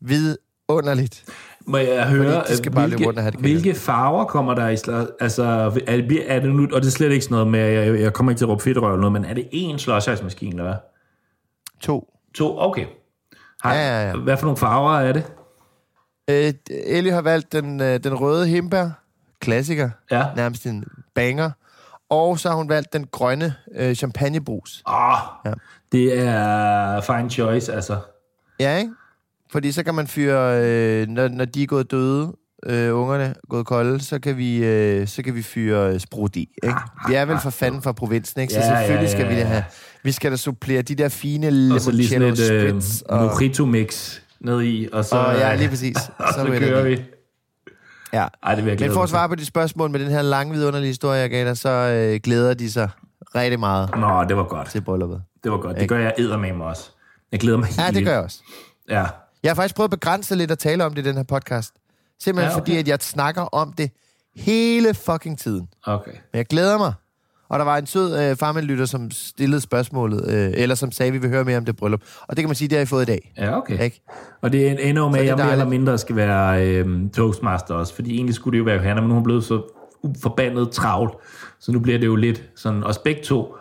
vidunderligt. 0.00 1.24
Må 1.70 1.76
jeg 1.78 2.06
høre, 2.08 2.42
de 2.48 2.56
skal 2.56 2.72
bare 2.72 2.86
hvilke, 2.86 3.06
rundt 3.06 3.18
og 3.18 3.22
have 3.22 3.30
det 3.30 3.40
hvilke 3.40 3.74
farver 3.74 4.24
kommer 4.24 4.54
der 4.54 4.68
i 4.68 4.76
slag? 4.76 5.06
Altså, 5.20 5.42
er 5.86 5.96
det, 5.96 6.32
er 6.32 6.40
det 6.40 6.50
nu, 6.54 6.62
og 6.72 6.80
det 6.80 6.86
er 6.86 6.90
slet 6.90 7.12
ikke 7.12 7.24
sådan 7.24 7.34
noget 7.34 7.48
med, 7.48 7.60
jeg, 7.60 8.00
jeg 8.00 8.12
kommer 8.12 8.32
ikke 8.32 8.40
til 8.40 8.44
at 8.44 8.48
råbe 8.48 8.62
fedtrøv 8.62 8.88
eller 8.88 9.00
noget, 9.00 9.12
men 9.12 9.24
er 9.24 9.34
det 9.34 9.48
én 9.54 9.78
slush 9.78 10.12
ice 10.12 10.22
maskine 10.24 10.50
eller 10.50 10.64
hvad? 10.64 10.74
To. 11.80 12.14
To, 12.34 12.58
okay. 12.58 12.84
Har, 13.62 13.74
Ja, 13.74 14.00
ja, 14.00 14.08
ja. 14.08 14.16
Hvad 14.16 14.36
for 14.36 14.44
nogle 14.44 14.56
farver 14.56 14.98
er 14.98 15.12
det? 15.12 15.24
Øh, 16.30 16.52
Ellie 16.86 17.12
har 17.12 17.22
valgt 17.22 17.52
den, 17.52 17.80
øh, 17.80 18.00
den 18.04 18.14
røde 18.20 18.46
himbær. 18.46 18.88
Klassiker. 19.40 19.90
Ja. 20.10 20.26
Nærmest 20.36 20.66
en 20.66 20.84
banger. 21.14 21.50
Og 22.10 22.38
så 22.38 22.48
har 22.48 22.56
hun 22.56 22.68
valgt 22.68 22.92
den 22.92 23.06
grønne 23.06 23.54
øh, 23.74 23.94
champagnebrus. 23.94 24.82
Åh, 24.86 24.94
Ja. 25.44 25.50
ja. 25.50 25.54
det 25.92 26.18
er 26.18 27.00
fine 27.00 27.30
choice, 27.30 27.72
altså. 27.72 27.96
Ja, 28.60 28.76
ikke? 28.76 28.90
Fordi 29.52 29.72
så 29.72 29.82
kan 29.82 29.94
man 29.94 30.06
fyre, 30.06 30.60
øh, 30.64 31.08
når, 31.08 31.28
når 31.28 31.44
de 31.44 31.62
er 31.62 31.66
gået 31.66 31.90
døde, 31.90 32.32
øh, 32.66 32.96
ungerne 32.98 33.34
gået 33.48 33.66
kolde, 33.66 34.00
så 34.00 34.18
kan 34.18 34.36
vi, 34.36 34.64
øh, 34.64 35.08
så 35.08 35.22
kan 35.22 35.34
vi 35.34 35.42
fyre 35.42 35.94
øh, 35.94 36.00
sprut 36.00 36.36
i. 36.36 36.48
Ikke? 36.62 36.74
Vi 37.08 37.14
er 37.14 37.24
vel 37.24 37.38
for 37.42 37.50
fanden 37.50 37.82
fra 37.82 37.92
provinsen, 37.92 38.40
ikke? 38.40 38.52
Så 38.52 38.60
Ja, 38.60 38.66
ja, 38.66 38.78
selvfølgelig 38.78 39.10
skal 39.10 39.22
ja, 39.22 39.28
vi 39.28 39.34
da 39.34 39.40
ja. 39.40 39.46
have... 39.46 39.64
Vi 40.02 40.12
skal 40.12 40.30
da 40.30 40.36
supplere 40.36 40.82
de 40.82 40.94
der 40.94 41.08
fine 41.08 41.74
Og 41.74 41.80
så 41.80 41.90
limoncello 41.90 42.26
et 42.26 42.50
øh, 42.50 42.70
spritz. 42.70 43.00
Og, 43.00 43.24
mojito 43.24 43.66
mix 43.66 44.18
ned 44.40 44.62
i, 44.62 44.88
og 44.92 45.04
så, 45.04 45.16
og, 45.16 45.34
ja, 45.34 45.54
lige 45.54 45.68
præcis. 45.68 45.96
og 46.18 46.34
så, 46.34 46.44
ryger 46.44 46.58
kører 46.58 46.82
vi. 46.84 47.02
Ja. 48.12 48.26
Ej, 48.42 48.54
det 48.54 48.64
Men 48.64 48.78
for 48.78 48.94
mig 48.94 49.02
at 49.02 49.08
svare 49.08 49.28
på 49.28 49.34
de 49.34 49.44
spørgsmål 49.44 49.90
med 49.90 50.00
den 50.00 50.08
her 50.08 50.22
lange, 50.22 50.54
vidunderlige 50.54 50.88
historie, 50.88 51.20
jeg 51.20 51.30
gav 51.30 51.44
dig, 51.44 51.58
så 51.58 51.68
øh, 51.68 52.20
glæder 52.22 52.54
de 52.54 52.70
sig 52.70 52.90
rigtig 53.34 53.60
meget. 53.60 53.90
Nå, 53.96 54.24
det 54.28 54.36
var 54.36 54.44
godt. 54.44 54.68
til 54.68 54.80
brylluppet. 54.80 55.22
Det 55.44 55.52
var 55.52 55.58
godt. 55.58 55.76
Det 55.80 55.88
gør 55.88 55.98
jeg 55.98 56.14
eddermame 56.18 56.64
også. 56.64 56.90
Jeg 57.32 57.40
glæder 57.40 57.58
mig 57.58 57.66
helt 57.66 57.80
Ja, 57.80 57.90
det 57.90 58.04
gør 58.04 58.12
jeg 58.12 58.20
også. 58.20 58.42
Ja. 58.88 59.04
Jeg 59.42 59.50
har 59.50 59.54
faktisk 59.54 59.74
prøvet 59.74 59.86
at 59.86 60.00
begrænse 60.00 60.34
lidt 60.34 60.50
at 60.50 60.58
tale 60.58 60.84
om 60.84 60.94
det 60.94 61.04
i 61.04 61.08
den 61.08 61.16
her 61.16 61.22
podcast. 61.22 61.74
Simpelthen 62.22 62.50
Ja, 62.50 62.56
okay. 62.56 62.60
fordi, 62.60 62.78
at 62.78 62.88
jeg 62.88 62.98
snakker 63.00 63.42
om 63.42 63.72
det 63.72 63.90
hele 64.36 64.94
fucking 64.94 65.38
tiden. 65.38 65.68
Okay. 65.86 66.10
Men 66.10 66.38
jeg 66.38 66.46
glæder 66.46 66.78
mig. 66.78 66.92
Og 67.48 67.58
der 67.58 67.64
var 67.64 67.78
en 67.78 67.86
sød 67.86 68.20
øh, 68.22 68.36
farmandlytter, 68.36 68.84
som 68.84 69.10
stillede 69.10 69.60
spørgsmålet, 69.60 70.30
øh, 70.30 70.52
eller 70.54 70.74
som 70.74 70.92
sagde, 70.92 71.08
at 71.08 71.12
vi 71.12 71.18
vil 71.18 71.30
høre 71.30 71.44
mere 71.44 71.56
om 71.56 71.64
det 71.64 71.76
bryllup. 71.76 72.00
Og 72.20 72.36
det 72.36 72.42
kan 72.42 72.48
man 72.48 72.56
sige, 72.56 72.68
det 72.68 72.78
har 72.78 72.82
I 72.82 72.86
fået 72.86 73.02
i 73.02 73.06
dag. 73.06 73.32
Ja, 73.36 73.56
okay. 73.58 73.80
Ikke? 73.84 74.02
Og 74.40 74.52
det 74.52 74.88
ender 74.88 75.02
jo 75.02 75.08
med, 75.08 75.18
at 75.18 75.24
er 75.24 75.28
jeg 75.28 75.36
mere 75.36 75.52
eller 75.52 75.68
mindre 75.68 75.98
skal 75.98 76.16
være 76.16 76.66
øh, 76.66 77.10
toastmaster 77.10 77.74
også, 77.74 77.94
fordi 77.94 78.14
egentlig 78.14 78.34
skulle 78.34 78.52
det 78.52 78.58
jo 78.58 78.64
være 78.64 78.76
Johanna, 78.76 79.00
men 79.00 79.08
nu 79.08 79.14
er 79.14 79.18
hun 79.18 79.24
blevet 79.24 79.44
så 79.44 79.62
forbandet 80.22 80.70
travlt, 80.70 81.14
så 81.60 81.72
nu 81.72 81.80
bliver 81.80 81.98
det 81.98 82.06
jo 82.06 82.16
lidt 82.16 82.44
sådan, 82.56 82.84
os 82.84 82.98
begge 82.98 83.22
to, 83.22 83.54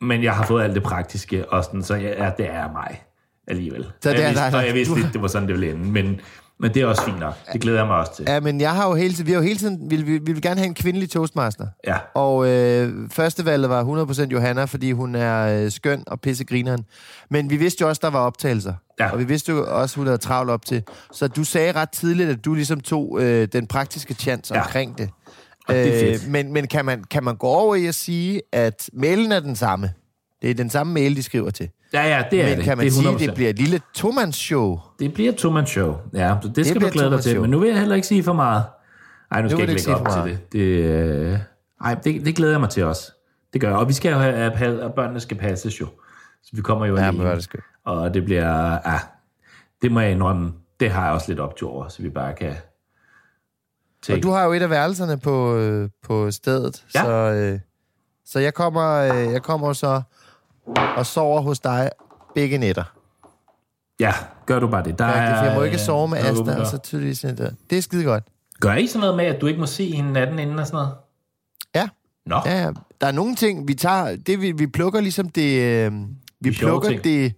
men 0.00 0.22
jeg 0.22 0.32
har 0.32 0.46
fået 0.46 0.62
alt 0.62 0.74
det 0.74 0.82
praktiske, 0.82 1.52
og 1.52 1.64
sådan, 1.64 1.82
så 1.82 1.94
ja, 1.94 2.30
det 2.38 2.50
er 2.50 2.72
mig 2.72 3.02
alligevel. 3.48 3.86
Så 4.02 4.10
det 4.10 4.14
jeg 4.18 4.22
er 4.24 4.28
vidste, 4.28 4.44
dig, 4.44 4.52
der- 4.52 4.58
og 4.58 4.66
jeg 4.66 4.74
vidste 4.74 4.94
du- 4.94 4.98
lidt, 5.00 5.12
det 5.12 5.22
var 5.22 5.28
sådan, 5.28 5.48
det 5.48 5.54
ville 5.60 5.70
ende, 5.74 5.84
men 5.90 6.20
Men 6.60 6.74
det 6.74 6.82
er 6.82 6.86
også 6.86 7.02
fint 7.04 7.18
nok. 7.20 7.34
Det 7.52 7.60
glæder 7.60 7.78
jeg 7.78 7.86
mig 7.86 7.96
også 7.96 8.16
til. 8.16 8.24
Ja, 8.28 8.40
men 8.40 8.60
jeg 8.60 8.74
har 8.74 8.88
jo 8.88 8.94
hele 8.94 9.14
tiden, 9.14 9.26
vi 9.26 9.32
har 9.32 9.38
jo 9.38 9.44
hele 9.44 9.58
tiden, 9.58 9.90
vi, 9.90 9.96
vi, 9.96 10.12
vi 10.18 10.32
vil 10.32 10.42
gerne 10.42 10.56
have 10.60 10.66
en 10.66 10.74
kvindelig 10.74 11.10
toastmaster. 11.10 11.66
Ja. 11.86 11.96
Og 12.14 12.48
øh, 12.48 13.10
førstevalget 13.10 13.70
var 13.70 13.84
100% 14.24 14.28
Johanna, 14.32 14.64
fordi 14.64 14.92
hun 14.92 15.14
er 15.14 15.64
øh, 15.64 15.70
skøn 15.70 16.04
og 16.06 16.20
pissegrineren. 16.20 16.84
Men 17.30 17.50
vi 17.50 17.56
vidste 17.56 17.82
jo 17.82 17.88
også, 17.88 18.00
der 18.04 18.10
var 18.10 18.18
optagelser. 18.20 18.74
Ja. 19.00 19.10
Og 19.10 19.18
vi 19.18 19.24
vidste 19.24 19.52
jo 19.52 19.66
også, 19.80 19.96
hun 19.96 20.06
havde 20.06 20.18
travlt 20.18 20.50
op 20.50 20.64
til. 20.64 20.82
Så 21.12 21.28
du 21.28 21.44
sagde 21.44 21.72
ret 21.72 21.90
tidligt, 21.90 22.30
at 22.30 22.44
du 22.44 22.54
ligesom 22.54 22.80
tog 22.80 23.18
øh, 23.22 23.48
den 23.52 23.66
praktiske 23.66 24.14
chance 24.14 24.54
Ja. 24.54 24.60
omkring 24.62 24.98
det. 24.98 25.10
Og 25.68 25.74
det 25.74 25.94
er 26.04 26.12
fedt. 26.12 26.24
Øh, 26.26 26.30
men 26.32 26.52
men 26.52 26.66
kan, 26.66 26.84
man, 26.84 27.04
kan 27.10 27.24
man 27.24 27.36
gå 27.36 27.46
over 27.46 27.74
i 27.74 27.86
at 27.86 27.94
sige, 27.94 28.42
at 28.52 28.90
mailen 28.92 29.32
er 29.32 29.40
den 29.40 29.56
samme? 29.56 29.90
Det 30.42 30.50
er 30.50 30.54
den 30.54 30.70
samme 30.70 30.92
mail, 30.92 31.16
de 31.16 31.22
skriver 31.22 31.50
til. 31.50 31.68
Ja, 31.92 32.02
ja, 32.16 32.24
det 32.30 32.40
er 32.42 32.48
men 32.48 32.56
det. 32.56 32.64
kan 32.64 32.76
man 32.76 32.84
det 32.86 32.92
sige, 32.94 33.08
100%. 33.10 33.14
at 33.14 33.20
det 33.20 33.34
bliver 33.34 33.50
et 33.50 33.58
lille 33.58 33.80
tomands-show? 33.94 34.78
Det 34.98 35.14
bliver 35.14 35.32
et 35.32 35.36
two-man-show. 35.38 35.96
Ja, 36.14 36.36
så 36.42 36.48
det, 36.48 36.56
det 36.56 36.66
skal 36.66 36.80
du 36.80 36.88
glæde 36.92 37.10
dig 37.10 37.20
til. 37.20 37.40
Men 37.40 37.50
nu 37.50 37.58
vil 37.58 37.68
jeg 37.68 37.78
heller 37.78 37.94
ikke 37.94 38.06
sige 38.08 38.22
for 38.22 38.32
meget. 38.32 38.64
Nej, 39.30 39.42
nu 39.42 39.48
skal 39.48 39.60
jeg 39.60 39.68
ikke 39.70 39.86
lægge 39.86 40.00
op 40.00 40.24
til 40.24 40.32
det. 40.32 40.52
det 40.52 40.58
øh... 40.60 41.38
Ej, 41.84 41.94
det, 41.94 42.24
det 42.26 42.36
glæder 42.36 42.52
jeg 42.52 42.60
mig 42.60 42.70
til 42.70 42.84
også. 42.84 43.12
Det 43.52 43.60
gør 43.60 43.68
jeg. 43.68 43.76
Og 43.78 43.88
vi 43.88 43.92
skal 43.92 44.12
jo 44.12 44.18
have, 44.18 44.34
at 44.82 44.94
børnene 44.94 45.20
skal 45.20 45.36
passes 45.36 45.80
jo. 45.80 45.86
Så 46.42 46.50
vi 46.52 46.62
kommer 46.62 46.86
jo 46.86 46.96
Ja, 46.96 47.06
alene. 47.06 47.30
det 47.30 47.42
skønt. 47.44 47.64
Og 47.84 48.14
det 48.14 48.24
bliver... 48.24 48.72
Ja, 48.72 48.98
det 49.82 49.92
må 49.92 50.00
jeg 50.00 50.10
indrømme. 50.12 50.52
Det 50.80 50.90
har 50.90 51.04
jeg 51.04 51.12
også 51.14 51.28
lidt 51.28 51.40
optur 51.40 51.70
over, 51.70 51.88
så 51.88 52.02
vi 52.02 52.08
bare 52.10 52.32
kan... 52.34 52.54
Og 54.10 54.22
du 54.22 54.30
har 54.30 54.44
jo 54.44 54.52
et 54.52 54.62
af 54.62 54.70
værelserne 54.70 55.18
på, 55.18 55.56
øh, 55.56 55.88
på 56.02 56.30
stedet, 56.30 56.84
Ja. 56.94 57.00
så, 57.04 57.10
øh, 57.10 57.58
så 58.24 58.38
jeg 58.38 58.54
kommer 58.54 58.92
øh, 59.02 59.32
jeg 59.32 59.42
kommer 59.42 59.72
så 59.72 60.02
og 60.96 61.06
sover 61.06 61.40
hos 61.40 61.60
dig 61.60 61.90
begge 62.34 62.58
nætter. 62.58 62.84
Ja, 64.00 64.12
gør 64.46 64.58
du 64.58 64.68
bare 64.68 64.84
det. 64.84 64.98
Der 64.98 65.06
Ja, 65.06 65.40
for 65.40 65.44
jeg 65.44 65.54
må 65.54 65.62
ikke 65.62 65.74
øh, 65.76 65.80
sove 65.80 66.08
med 66.08 66.18
er 66.18 66.30
Asta, 66.30 66.60
og 66.60 66.66
så 66.66 66.78
tydeligvis 66.78 67.18
sådan 67.18 67.36
der. 67.36 67.50
Det 67.70 67.78
er 67.78 67.82
skide 67.82 68.04
godt. 68.04 68.24
Gør 68.60 68.74
I 68.74 68.86
sådan 68.86 69.00
noget 69.00 69.16
med, 69.16 69.24
at 69.24 69.40
du 69.40 69.46
ikke 69.46 69.60
må 69.60 69.66
se 69.66 69.90
hende 69.90 70.12
natten 70.12 70.38
inden 70.38 70.58
og 70.58 70.66
sådan 70.66 70.76
noget? 70.76 70.94
Ja. 71.74 71.88
Nå. 72.26 72.40
Ja, 72.46 72.62
ja. 72.62 72.70
Der 73.00 73.06
er 73.06 73.12
nogle 73.12 73.34
ting, 73.34 73.68
vi 73.68 73.74
tager, 73.74 74.16
det 74.16 74.40
vi, 74.40 74.52
vi 74.52 74.66
plukker 74.66 75.00
ligesom 75.00 75.28
det, 75.28 75.62
øh, 75.62 75.92
vi 76.40 76.50
De 76.50 76.54
plukker 76.54 76.88
ting. 76.88 77.04
det, 77.04 77.32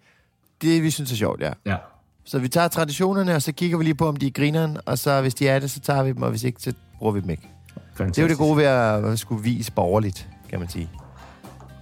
det, 0.62 0.82
vi 0.82 0.90
synes 0.90 1.12
er 1.12 1.16
sjovt, 1.16 1.40
ja. 1.40 1.52
Ja. 1.66 1.76
Så 2.24 2.38
vi 2.38 2.48
tager 2.48 2.68
traditionerne, 2.68 3.34
og 3.34 3.42
så 3.42 3.52
kigger 3.52 3.78
vi 3.78 3.84
lige 3.84 3.94
på, 3.94 4.08
om 4.08 4.16
de 4.16 4.26
er 4.26 4.30
grineren, 4.30 4.78
og 4.86 4.98
så 4.98 5.20
hvis 5.20 5.34
de 5.34 5.48
er 5.48 5.58
det, 5.58 5.70
så 5.70 5.80
tager 5.80 6.02
vi 6.02 6.12
dem, 6.12 6.22
og 6.22 6.30
hvis 6.30 6.44
ikke, 6.44 6.62
så 6.62 6.72
bruger 6.98 7.12
vi 7.12 7.20
dem 7.20 7.30
ikke. 7.30 7.48
Fantastisk. 7.94 8.16
Det 8.16 8.18
er 8.18 8.22
jo 8.22 8.28
det 8.28 8.38
gode 8.38 8.56
ved 8.56 8.64
at 9.12 9.18
skulle 9.18 9.42
vise 9.42 9.72
borgerligt, 9.72 10.28
kan 10.50 10.58
man 10.58 10.68
sige. 10.68 10.90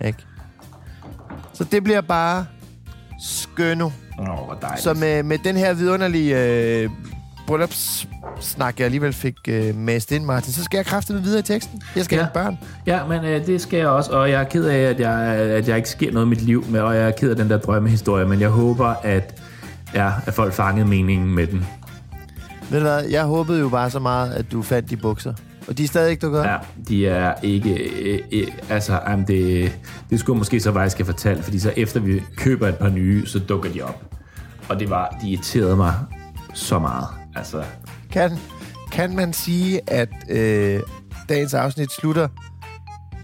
Ikke? 0.04 0.18
Så 1.58 1.64
det 1.64 1.84
bliver 1.84 2.00
bare 2.00 2.46
skønno. 3.20 3.84
Åh, 4.18 4.24
hvor 4.26 4.58
dejligt. 4.62 4.82
Så 4.82 4.94
med, 4.94 5.22
med 5.22 5.38
den 5.44 5.56
her 5.56 5.74
vidunderlige 5.74 6.44
øh, 6.82 6.90
bryllupssnak, 7.46 8.78
jeg 8.78 8.84
alligevel 8.84 9.12
fik 9.12 9.34
øh, 9.48 9.74
mast 9.76 10.12
ind, 10.12 10.24
Martin, 10.24 10.52
så 10.52 10.64
skal 10.64 10.78
jeg 10.78 10.86
kræfte 10.86 11.14
videre 11.22 11.38
i 11.38 11.42
teksten. 11.42 11.82
Jeg 11.96 12.04
skal 12.04 12.16
Ja. 12.16 12.22
have 12.22 12.30
børn. 12.34 12.58
Ja, 12.86 13.06
men 13.06 13.24
øh, 13.24 13.46
det 13.46 13.60
skal 13.60 13.78
jeg 13.78 13.88
også, 13.88 14.10
og 14.10 14.30
jeg 14.30 14.40
er 14.40 14.44
ked 14.44 14.64
af, 14.64 14.78
at 14.78 15.00
jeg, 15.00 15.20
at 15.34 15.68
jeg 15.68 15.76
ikke 15.76 15.88
sker 15.88 16.12
noget 16.12 16.26
i 16.26 16.28
mit 16.28 16.42
liv, 16.42 16.64
med, 16.68 16.80
og 16.80 16.96
jeg 16.96 17.02
er 17.06 17.10
ked 17.10 17.30
af 17.30 17.36
den 17.36 17.50
der 17.50 17.58
drømmehistorie, 17.58 18.26
men 18.26 18.40
jeg 18.40 18.48
håber, 18.48 18.86
at, 19.02 19.40
ja, 19.94 20.10
at 20.26 20.34
folk 20.34 20.52
fangede 20.52 20.86
meningen 20.88 21.34
med 21.34 21.46
den. 21.46 21.66
Ved 22.70 22.78
du 22.78 22.84
hvad, 22.86 23.04
jeg 23.04 23.24
håbede 23.24 23.60
jo 23.60 23.68
bare 23.68 23.90
så 23.90 23.98
meget, 23.98 24.32
at 24.32 24.52
du 24.52 24.62
fandt 24.62 24.90
de 24.90 24.96
bukser. 24.96 25.34
Og 25.68 25.78
de 25.78 25.84
er 25.84 25.88
stadig 25.88 26.10
ikke 26.10 26.20
dukket 26.20 26.40
op? 26.40 26.46
Ja, 26.46 26.56
de 26.88 27.06
er 27.08 27.34
ikke... 27.42 27.74
Øh, 27.74 28.20
øh, 28.32 28.46
altså, 28.68 29.00
jamen, 29.08 29.26
det, 29.26 29.78
det 30.10 30.20
skulle 30.20 30.38
måske 30.38 30.60
så 30.60 30.72
faktisk 30.72 30.96
have 30.96 31.06
fortalt, 31.06 31.44
fordi 31.44 31.58
så 31.58 31.72
efter 31.76 32.00
vi 32.00 32.22
køber 32.36 32.68
et 32.68 32.76
par 32.78 32.88
nye, 32.88 33.26
så 33.26 33.38
dukker 33.38 33.72
de 33.72 33.82
op. 33.82 34.04
Og 34.68 34.80
det 34.80 34.90
var, 34.90 35.16
de 35.22 35.28
irriterede 35.30 35.76
mig 35.76 35.94
så 36.54 36.78
meget. 36.78 37.06
Altså, 37.36 37.64
Kan, 38.12 38.38
kan 38.92 39.16
man 39.16 39.32
sige, 39.32 39.80
at 39.86 40.08
øh, 40.30 40.80
dagens 41.28 41.54
afsnit 41.54 41.92
slutter, 41.92 42.28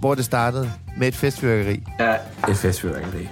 hvor 0.00 0.14
det 0.14 0.24
startede, 0.24 0.70
med 0.98 1.08
et 1.08 1.14
festfyrkeri? 1.14 1.82
ja, 2.00 2.14
et 2.48 2.56
festfyrværkeri. 2.56 3.28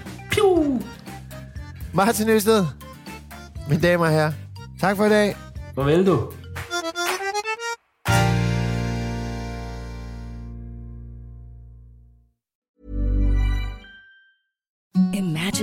Martin 1.93 2.29
Østed, 2.29 2.65
mine 3.69 3.83
damer 3.83 4.05
og 4.05 4.11
herrer, 4.11 4.33
tak 4.81 4.97
for 4.97 5.05
i 5.05 5.09
dag. 5.09 5.37
Farvel 5.75 6.07
du. 6.07 6.33